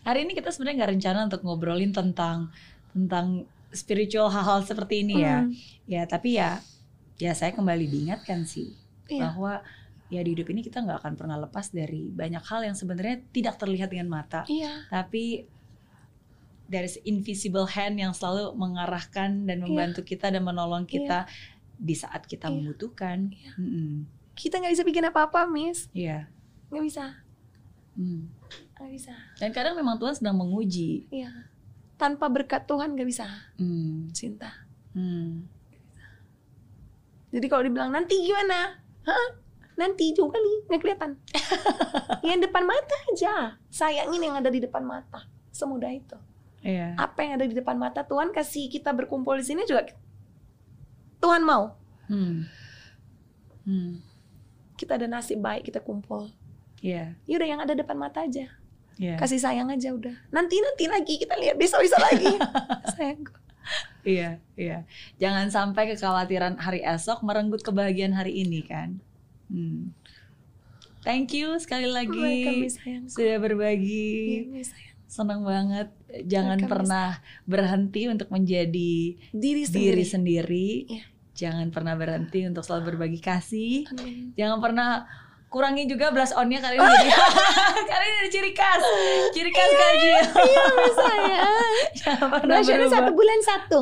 Hari 0.00 0.22
ini 0.22 0.32
kita 0.32 0.48
sebenarnya 0.48 0.76
nggak 0.80 0.92
rencana 0.96 1.18
untuk 1.26 1.40
ngobrolin 1.42 1.90
tentang 1.90 2.54
tentang 2.94 3.42
spiritual 3.76 4.26
hal-hal 4.26 4.64
seperti 4.64 5.04
ini 5.04 5.20
ya. 5.20 5.44
Hmm, 5.44 5.52
Ya, 5.86 6.02
tapi 6.04 6.34
ya 6.34 6.58
ya 7.16 7.32
saya 7.32 7.52
kembali 7.52 7.86
diingatkan 7.86 8.44
sih 8.44 8.74
Iya. 9.06 9.30
bahwa 9.30 9.62
ya 10.06 10.20
di 10.20 10.34
hidup 10.34 10.50
ini 10.50 10.60
kita 10.60 10.80
nggak 10.80 10.98
akan 11.00 11.12
pernah 11.14 11.38
lepas 11.38 11.70
dari 11.70 12.10
banyak 12.10 12.42
hal 12.42 12.60
yang 12.62 12.74
sebenarnya 12.74 13.22
tidak 13.30 13.56
terlihat 13.56 13.88
dengan 13.88 14.10
mata, 14.10 14.42
Iya. 14.46 14.86
tapi 14.88 15.46
there 16.66 16.82
is 16.82 16.98
invisible 17.02 17.64
hand 17.64 17.96
yang 17.96 18.10
selalu 18.10 18.50
mengarahkan 18.54 19.46
dan 19.46 19.56
Iya. 19.58 19.64
membantu 19.64 20.02
kita 20.02 20.28
dan 20.28 20.42
menolong 20.42 20.82
kita 20.84 21.24
di 21.76 21.94
saat 21.94 22.24
kita 22.24 22.48
Iya. 22.48 22.52
membutuhkan. 22.52 23.30
Iya. 23.30 23.52
Mm-mm. 23.56 23.90
kita 24.34 24.60
nggak 24.60 24.74
bisa 24.76 24.84
bikin 24.84 25.04
apa-apa, 25.06 25.48
Miss. 25.48 25.88
Iya. 25.96 26.28
Nggak 26.68 26.84
bisa, 26.84 27.04
Hmm. 27.96 28.28
nggak 28.76 28.90
bisa. 28.92 29.14
Dan 29.40 29.48
kadang 29.48 29.72
memang 29.72 29.96
Tuhan 29.96 30.12
sedang 30.12 30.36
menguji. 30.36 31.08
Iya. 31.08 31.32
Tanpa 31.96 32.28
berkat 32.28 32.68
Tuhan 32.68 32.92
nggak 32.92 33.08
bisa 33.08 33.24
Hmm. 33.56 34.12
cinta. 34.12 34.52
Hmm. 34.92 35.48
Jadi 37.32 37.46
kalau 37.48 37.64
dibilang 37.64 37.92
nanti 37.92 38.16
gimana? 38.20 38.80
Hah? 39.04 39.28
Nanti 39.76 40.12
juga 40.12 40.40
kali 40.40 40.52
nggak 40.68 40.80
kelihatan. 40.80 41.10
yang 42.28 42.40
depan 42.40 42.64
mata 42.64 42.96
aja. 43.12 43.60
Sayangin 43.68 44.22
yang 44.22 44.36
ada 44.40 44.48
di 44.48 44.60
depan 44.60 44.80
mata. 44.80 45.28
Semudah 45.52 45.92
itu. 45.92 46.16
Iya. 46.64 46.96
Apa 46.96 47.22
yang 47.22 47.36
ada 47.36 47.46
di 47.46 47.52
depan 47.52 47.76
mata 47.76 48.00
Tuhan 48.02 48.32
kasih 48.32 48.72
kita 48.72 48.90
berkumpul 48.90 49.36
di 49.36 49.44
sini 49.44 49.68
juga 49.68 49.84
Tuhan 51.20 51.44
mau. 51.44 51.76
Hmm. 52.08 52.48
Hmm. 53.68 54.00
Kita 54.76 54.96
ada 54.96 55.08
nasib 55.08 55.40
baik 55.40 55.68
kita 55.68 55.80
kumpul. 55.80 56.32
Iya. 56.80 57.16
Ya 57.24 57.34
udah 57.36 57.48
yang 57.48 57.60
ada 57.60 57.72
depan 57.76 57.96
mata 57.96 58.24
aja. 58.24 58.48
Iya. 58.96 59.20
Kasih 59.20 59.40
sayang 59.40 59.68
aja 59.68 59.92
udah. 59.92 60.14
Nanti 60.32 60.56
nanti 60.56 60.84
lagi 60.88 61.14
kita 61.20 61.36
lihat 61.36 61.60
besok-besok 61.60 62.00
lagi. 62.00 62.32
Sayangku. 62.96 63.32
Iya, 64.06 64.38
iya. 64.54 64.86
Jangan 65.18 65.50
sampai 65.50 65.90
kekhawatiran 65.92 66.56
hari 66.62 66.80
esok 66.80 67.26
merenggut 67.26 67.60
kebahagiaan 67.66 68.14
hari 68.14 68.46
ini 68.46 68.62
kan. 68.62 69.02
Hmm. 69.50 69.90
Thank 71.02 71.34
you 71.38 71.54
sekali 71.58 71.86
lagi 71.86 72.66
sayangku. 72.70 73.10
sudah 73.10 73.36
berbagi. 73.42 74.46
Sayang. 74.62 74.94
Senang 75.06 75.42
banget. 75.46 75.90
Jangan 76.26 76.58
pernah 76.66 77.18
berhenti 77.46 78.10
untuk 78.10 78.30
menjadi 78.30 79.14
Diri 79.30 79.62
sendiri. 79.66 79.92
diri 79.92 80.04
sendiri. 80.06 80.68
Iya. 80.88 81.04
Jangan 81.36 81.68
pernah 81.68 81.94
berhenti 81.98 82.48
untuk 82.48 82.64
selalu 82.64 82.96
berbagi 82.96 83.20
kasih. 83.20 83.84
Amin. 83.92 84.32
Jangan 84.34 84.58
pernah 84.62 85.04
kurangi 85.56 85.88
juga 85.88 86.12
blast 86.12 86.36
on-nya 86.36 86.60
kali 86.60 86.76
ini. 86.76 86.84
jadi- 86.84 87.16
kali 87.90 88.04
ini 88.04 88.16
ada 88.20 88.28
ciri 88.28 88.52
khas. 88.52 88.82
Ciri 89.32 89.48
khas 89.48 89.70
kaji. 89.72 90.08
Iya, 90.12 90.22
sayang. 90.92 91.72
Jangan 91.98 92.28
pernah 92.36 92.56
Blushnya 92.60 92.76
berubah. 92.76 92.92
satu 92.92 93.10
bulan 93.10 93.40
satu. 93.40 93.78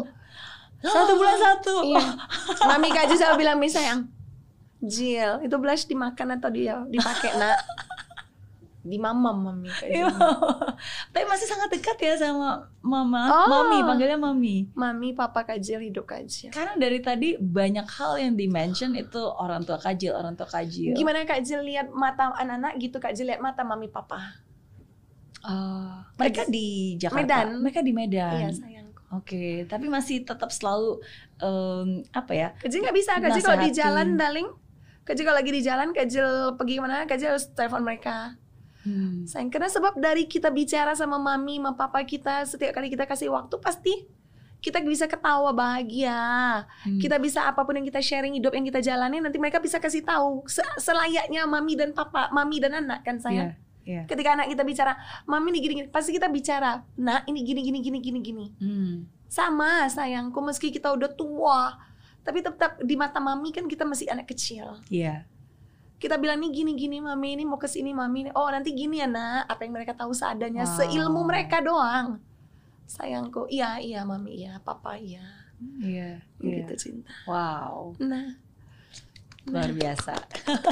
Satu 0.84 1.12
bulan 1.18 1.36
satu. 1.36 1.74
Iya. 1.82 2.04
Mami 2.70 2.94
Kak 2.94 3.10
selalu 3.10 3.42
bilang 3.42 3.58
Miss 3.58 3.74
sayang. 3.74 4.06
Jill, 4.78 5.40
itu 5.40 5.56
blush 5.56 5.88
dimakan 5.88 6.36
atau 6.36 6.52
dia 6.52 6.84
dipakai 6.86 7.34
nak? 7.34 7.56
Di 8.84 9.00
mama 9.00 9.32
mami. 9.32 9.72
Jill. 9.82 10.04
Tapi 11.08 11.24
masih 11.24 11.48
sangat 11.48 11.72
dekat 11.72 11.96
ya 11.96 12.14
sama 12.14 12.68
mama, 12.78 13.24
Oh. 13.26 13.48
mami, 13.48 13.80
panggilnya 13.80 14.14
mami. 14.14 14.68
mami 14.70 15.10
papa 15.10 15.40
Kajil 15.42 15.80
hidup 15.82 16.04
Kajil 16.04 16.52
Karena 16.52 16.76
dari 16.76 17.00
tadi 17.00 17.32
banyak 17.34 17.88
hal 17.90 18.20
yang 18.20 18.36
dimention 18.36 18.92
itu 18.92 19.16
orang 19.18 19.64
tua 19.64 19.80
kajil, 19.80 20.12
orang 20.12 20.34
tua 20.34 20.44
kajil. 20.44 20.92
gimana 20.92 21.24
Kak 21.24 21.40
Jill 21.40 21.64
lihat 21.64 21.88
mata 21.90 22.28
anak-anak 22.30 22.76
gitu 22.76 23.00
Kak 23.00 23.12
Jill 23.12 23.26
lihat 23.26 23.40
mata 23.40 23.64
mami 23.64 23.88
papa 23.88 24.20
Oh, 25.42 26.00
mereka 26.16 26.44
di 26.46 26.96
Jakarta. 26.96 27.20
Medan. 27.20 27.46
Mereka 27.60 27.80
di 27.80 27.92
Medan. 27.92 28.32
iya 28.38 28.48
sayangku 28.48 29.00
Oke, 29.14 29.62
tapi 29.64 29.86
masih 29.86 30.24
tetap 30.24 30.50
selalu 30.50 30.98
em, 31.38 32.02
apa 32.10 32.32
ya? 32.32 32.48
Jill 32.66 32.82
nggak 32.82 32.96
bisa 32.96 33.10
Jill 33.34 33.46
kalau 33.46 33.60
di 33.60 33.70
jalan 33.72 34.06
darling 34.14 34.48
Kak 35.04 35.14
Jill 35.14 35.24
kalau 35.24 35.36
lagi 35.36 35.52
di 35.52 35.62
jalan 35.62 35.88
Jill 36.06 36.30
pergi 36.56 36.74
ke 36.74 36.80
mana 36.80 37.04
Kak 37.04 37.16
Jill 37.16 37.30
harus 37.30 37.46
telepon 37.50 37.80
mereka 37.80 38.36
Hmm. 38.84 39.24
sayang 39.24 39.48
karena 39.48 39.66
sebab 39.66 39.96
dari 39.96 40.24
kita 40.24 40.48
bicara 40.48 40.92
sama 40.92 41.16
mami 41.16 41.56
sama 41.56 41.72
papa 41.72 42.00
kita 42.00 42.44
setiap 42.44 42.70
kali 42.72 42.86
kita 42.86 43.04
kasih 43.04 43.28
waktu 43.28 43.56
pasti 43.56 44.04
kita 44.60 44.80
bisa 44.80 45.04
ketawa 45.04 45.52
bahagia 45.52 46.64
Hmm. 46.82 46.96
kita 46.96 47.16
bisa 47.16 47.44
apa 47.44 47.60
pun 47.60 47.74
yang 47.74 47.84
kita 47.84 47.98
sharing 47.98 48.32
hidup 48.34 48.52
yang 48.52 48.62
kita 48.62 48.80
jalani 48.80 49.18
nanti 49.18 49.36
mereka 49.36 49.56
bisa 49.56 49.76
kasih 49.76 50.00
tahu 50.00 50.44
Se- 50.46 50.64
selayaknya 50.78 51.44
mami 51.44 51.74
dan 51.74 51.90
papa 51.90 52.28
mami 52.28 52.58
dan 52.58 52.76
anak 52.78 53.00
kan 53.02 53.16
sayang 53.16 53.56
Iya, 53.84 54.00
iya. 54.00 54.02
ketika 54.04 54.32
anak 54.32 54.48
kita 54.48 54.62
bicara 54.62 54.92
mami 55.24 55.48
ini 55.50 55.58
gini 55.60 55.74
gini 55.78 55.88
pasti 55.88 56.10
kita 56.10 56.28
bicara 56.28 56.80
nah 56.94 57.20
ini 57.24 57.40
gini 57.40 57.60
gini 57.60 57.78
gini 57.80 57.98
gini 57.98 58.18
gini 58.20 58.46
Hmm. 58.56 59.04
sama 59.26 59.84
sayangku 59.86 60.40
meski 60.40 60.68
kita 60.68 60.88
udah 60.90 61.08
tua 61.10 61.76
tapi 62.20 62.40
tetap 62.40 62.80
di 62.80 62.94
mata 62.94 63.16
mami 63.16 63.48
kan 63.48 63.64
kita 63.64 63.84
masih 63.84 64.08
anak 64.08 64.24
kecil 64.26 64.80
Iya. 64.88 65.28
Kita 66.04 66.16
bilang 66.16 66.36
nih 66.38 66.52
gini 66.52 66.72
gini 66.74 66.96
mami 66.98 67.32
ini 67.32 67.42
mau 67.42 67.56
ke 67.56 67.66
sini 67.66 67.90
mami 67.90 68.28
oh 68.30 68.46
nanti 68.46 68.70
gini 68.70 68.98
ya 68.98 69.08
nak 69.08 69.46
apa 69.46 69.64
yang 69.64 69.72
mereka 69.72 69.92
tahu 69.94 70.12
seadanya 70.12 70.62
Wow. 70.62 70.76
seilmu 70.78 71.20
mereka 71.22 71.58
doang 71.58 72.20
sayangku 72.84 73.48
iya 73.48 73.76
iya 73.78 74.00
mami 74.02 74.36
iya 74.38 74.60
papa 74.60 74.94
iya 74.94 75.24
Iya. 75.76 76.20
Iya. 76.38 76.60
begitu 76.60 76.74
cinta 76.78 77.08
Wow, 77.24 77.96
nah 77.98 78.36
luar 79.44 79.68
biasa. 79.70 80.16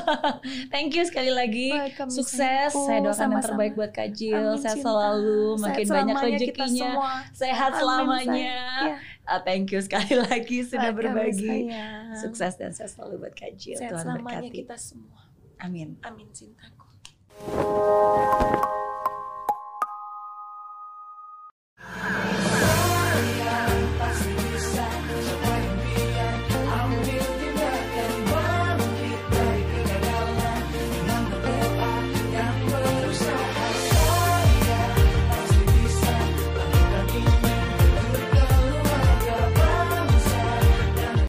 Thank 0.72 0.96
you 0.96 1.04
sekali 1.04 1.28
lagi. 1.28 1.68
Welcome, 1.70 2.08
Sukses. 2.08 2.72
Saya 2.72 2.98
doakan 2.98 3.04
yang 3.04 3.12
Sama-sama. 3.12 3.44
terbaik 3.44 3.72
buat 3.76 3.92
Kajil. 3.92 4.32
Amin, 4.32 4.56
Sehat 4.58 4.76
cinta. 4.76 4.86
selalu, 4.86 5.44
Sehat 5.44 5.60
makin 5.62 5.86
banyak 5.86 6.16
rezekinya. 6.24 6.90
Sehat 7.32 7.70
Amin, 7.70 7.78
selamanya. 7.78 8.32
sayang. 8.32 8.88
Iya. 8.88 8.96
Ah, 9.28 9.40
thank 9.40 9.68
you 9.68 9.78
sekali 9.78 10.16
lagi 10.24 10.58
sudah 10.62 10.88
Welcome, 10.88 11.04
berbagi. 11.04 11.68
sayang. 11.68 12.16
Sukses 12.16 12.52
dan 12.56 12.70
sehat 12.72 12.90
selalu 12.90 13.14
buat 13.20 13.34
Kajil. 13.34 13.76
sehat 13.76 13.92
Tuhan 13.92 14.04
selamanya 14.08 14.40
berkati. 14.42 14.56
kita 14.58 14.74
semua 14.74 15.20
Amin. 15.62 15.94
amin 16.02 16.26
cintaku 16.34 16.86